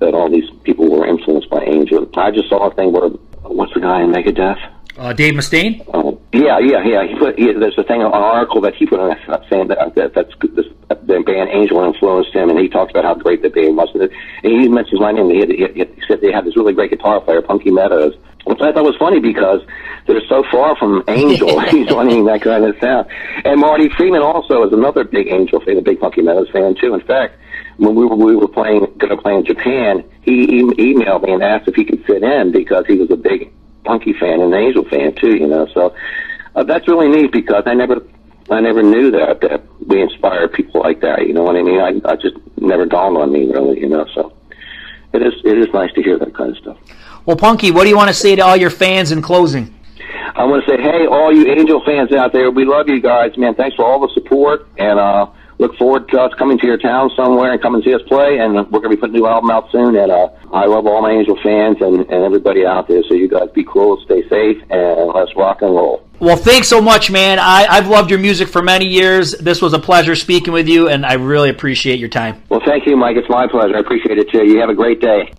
that 0.00 0.14
all 0.14 0.30
these 0.30 0.48
people 0.64 0.90
were 0.90 1.06
influenced 1.06 1.50
by 1.50 1.62
Angel. 1.64 2.08
I 2.16 2.30
just 2.30 2.48
saw 2.48 2.68
a 2.68 2.74
thing 2.74 2.92
where 2.92 3.08
what's 3.42 3.74
the 3.74 3.80
guy 3.80 4.02
in 4.02 4.12
Megadeth? 4.12 4.60
Uh, 5.00 5.14
Dave 5.14 5.32
Mustaine. 5.32 5.82
Oh, 5.94 6.20
yeah, 6.34 6.58
yeah, 6.58 6.84
yeah. 6.84 7.06
He 7.08 7.16
put 7.16 7.38
he, 7.38 7.50
there's 7.54 7.78
a 7.78 7.82
thing, 7.84 8.02
an 8.02 8.12
article 8.12 8.60
that 8.60 8.74
he 8.74 8.84
put 8.84 9.00
on 9.00 9.08
that 9.08 9.48
saying 9.48 9.68
that, 9.68 9.94
that 9.94 10.12
that's 10.12 10.30
this, 10.54 10.66
the 10.90 11.22
band 11.24 11.48
Angel 11.48 11.82
influenced 11.82 12.34
him, 12.34 12.50
and 12.50 12.58
he 12.58 12.68
talks 12.68 12.90
about 12.90 13.04
how 13.04 13.14
great 13.14 13.40
the 13.40 13.48
band 13.48 13.78
was. 13.78 13.88
And 13.94 14.10
he 14.42 14.68
mentions 14.68 15.00
my 15.00 15.10
name. 15.10 15.30
He, 15.30 15.40
had, 15.40 15.48
he, 15.48 15.84
he 15.96 16.02
said 16.06 16.20
they 16.20 16.30
had 16.30 16.44
this 16.44 16.54
really 16.54 16.74
great 16.74 16.90
guitar 16.90 17.18
player, 17.18 17.40
Punky 17.40 17.70
Meadows, 17.70 18.14
which 18.44 18.60
I 18.60 18.72
thought 18.72 18.84
was 18.84 18.96
funny 18.98 19.20
because 19.20 19.62
they're 20.06 20.20
so 20.28 20.44
far 20.52 20.76
from 20.76 21.02
Angel. 21.08 21.58
He's 21.70 21.90
wanting 21.90 22.26
that 22.26 22.42
kind 22.42 22.66
of 22.66 22.76
sound. 22.78 23.08
And 23.46 23.58
Marty 23.58 23.88
Friedman 23.88 24.20
also 24.20 24.64
is 24.64 24.72
another 24.74 25.04
big 25.04 25.28
Angel 25.28 25.60
fan, 25.60 25.78
a 25.78 25.80
big 25.80 25.98
Punky 25.98 26.20
Meadows 26.20 26.50
fan 26.50 26.74
too. 26.74 26.92
In 26.92 27.00
fact, 27.00 27.38
when 27.78 27.94
we 27.94 28.04
were 28.04 28.16
we 28.16 28.36
were 28.36 28.48
playing 28.48 28.80
going 28.98 29.16
to 29.16 29.16
play 29.16 29.32
in 29.32 29.46
Japan, 29.46 30.04
he 30.20 30.60
e- 30.60 30.94
emailed 30.94 31.22
me 31.22 31.32
and 31.32 31.42
asked 31.42 31.68
if 31.68 31.74
he 31.74 31.86
could 31.86 32.04
fit 32.04 32.22
in 32.22 32.52
because 32.52 32.84
he 32.86 32.98
was 32.98 33.10
a 33.10 33.16
big 33.16 33.50
Punky 33.84 34.12
fan 34.12 34.40
and 34.40 34.54
an 34.54 34.60
Angel 34.60 34.84
fan 34.84 35.14
too. 35.14 35.36
You 35.36 35.46
know, 35.46 35.66
so 35.74 35.94
uh, 36.54 36.64
that's 36.64 36.86
really 36.88 37.08
neat 37.08 37.32
because 37.32 37.64
I 37.66 37.74
never 37.74 38.02
I 38.50 38.60
never 38.60 38.82
knew 38.82 39.10
that 39.12 39.40
that 39.42 39.62
we 39.86 40.02
inspire 40.02 40.48
people 40.48 40.80
like 40.80 41.00
that. 41.00 41.26
You 41.26 41.34
know 41.34 41.42
what 41.42 41.56
I 41.56 41.62
mean? 41.62 41.80
I 41.80 42.10
I 42.10 42.16
just 42.16 42.36
never 42.56 42.86
dawned 42.86 43.16
on 43.16 43.32
me 43.32 43.50
really. 43.50 43.80
You 43.80 43.88
know, 43.88 44.06
so 44.14 44.32
it 45.12 45.22
is 45.22 45.34
it 45.44 45.58
is 45.58 45.68
nice 45.72 45.92
to 45.94 46.02
hear 46.02 46.18
that 46.18 46.34
kind 46.34 46.50
of 46.50 46.56
stuff. 46.58 46.78
Well, 47.26 47.36
Punky, 47.36 47.70
what 47.70 47.84
do 47.84 47.90
you 47.90 47.96
want 47.96 48.08
to 48.08 48.14
say 48.14 48.34
to 48.36 48.42
all 48.42 48.56
your 48.56 48.70
fans 48.70 49.12
in 49.12 49.22
closing? 49.22 49.74
I 50.34 50.44
want 50.44 50.64
to 50.64 50.70
say, 50.70 50.80
hey, 50.80 51.06
all 51.06 51.34
you 51.34 51.46
Angel 51.52 51.82
fans 51.84 52.12
out 52.12 52.32
there, 52.32 52.50
we 52.50 52.64
love 52.64 52.88
you 52.88 53.00
guys, 53.00 53.36
man. 53.36 53.54
Thanks 53.54 53.76
for 53.76 53.84
all 53.84 54.00
the 54.00 54.12
support, 54.14 54.68
and 54.78 54.98
uh, 54.98 55.26
look 55.60 55.76
forward 55.76 56.08
to 56.08 56.20
us 56.20 56.32
coming 56.34 56.58
to 56.58 56.66
your 56.66 56.78
town 56.78 57.10
somewhere 57.14 57.52
and 57.52 57.60
come 57.60 57.74
and 57.74 57.84
see 57.84 57.94
us 57.94 58.00
play. 58.08 58.38
And 58.38 58.54
we're 58.72 58.80
going 58.80 58.90
to 58.90 58.96
be 58.96 58.96
putting 58.96 59.14
a 59.14 59.18
new 59.18 59.26
album 59.26 59.50
out 59.50 59.70
soon. 59.70 59.94
And 59.94 60.10
uh, 60.10 60.28
I 60.52 60.64
love 60.64 60.86
all 60.86 61.02
my 61.02 61.12
Angel 61.12 61.38
fans 61.42 61.76
and, 61.80 62.00
and 62.00 62.24
everybody 62.24 62.64
out 62.64 62.88
there. 62.88 63.02
So 63.04 63.14
you 63.14 63.28
guys 63.28 63.50
be 63.54 63.62
cool, 63.64 64.00
stay 64.04 64.26
safe, 64.28 64.56
and 64.70 65.12
let's 65.14 65.36
rock 65.36 65.60
and 65.62 65.70
roll. 65.70 66.06
Well, 66.18 66.36
thanks 66.36 66.68
so 66.68 66.82
much, 66.82 67.10
man. 67.10 67.38
I, 67.38 67.66
I've 67.68 67.88
loved 67.88 68.10
your 68.10 68.18
music 68.18 68.48
for 68.48 68.62
many 68.62 68.86
years. 68.86 69.32
This 69.32 69.62
was 69.62 69.72
a 69.72 69.78
pleasure 69.78 70.14
speaking 70.14 70.52
with 70.52 70.68
you, 70.68 70.88
and 70.88 71.06
I 71.06 71.14
really 71.14 71.50
appreciate 71.50 71.98
your 71.98 72.10
time. 72.10 72.42
Well, 72.48 72.60
thank 72.64 72.86
you, 72.86 72.96
Mike. 72.96 73.16
It's 73.16 73.28
my 73.28 73.46
pleasure. 73.46 73.76
I 73.76 73.80
appreciate 73.80 74.18
it 74.18 74.30
too. 74.30 74.44
You 74.46 74.60
have 74.60 74.68
a 74.68 74.74
great 74.74 75.00
day. 75.00 75.32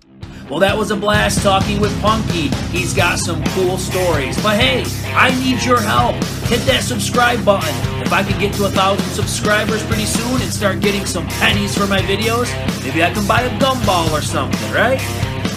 Well, 0.51 0.59
that 0.59 0.77
was 0.77 0.91
a 0.91 0.97
blast 0.97 1.43
talking 1.43 1.79
with 1.79 1.97
Punky. 2.01 2.49
He's 2.77 2.93
got 2.93 3.19
some 3.19 3.41
cool 3.55 3.77
stories. 3.77 4.35
But 4.43 4.59
hey, 4.59 4.83
I 5.15 5.31
need 5.39 5.63
your 5.63 5.79
help. 5.79 6.15
Hit 6.51 6.59
that 6.65 6.83
subscribe 6.83 7.45
button. 7.45 7.73
If 8.01 8.11
I 8.11 8.21
can 8.21 8.37
get 8.37 8.53
to 8.55 8.65
a 8.65 8.69
thousand 8.69 9.05
subscribers 9.11 9.81
pretty 9.85 10.03
soon 10.03 10.41
and 10.41 10.51
start 10.51 10.81
getting 10.81 11.05
some 11.05 11.25
pennies 11.39 11.77
for 11.77 11.87
my 11.87 12.01
videos, 12.01 12.51
maybe 12.83 13.01
I 13.01 13.13
can 13.13 13.25
buy 13.25 13.43
a 13.43 13.59
gumball 13.59 14.11
or 14.11 14.21
something, 14.21 14.59
right? 14.73 14.99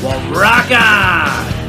Well, 0.01 0.21
rock 0.33 0.71
on! 0.71 1.64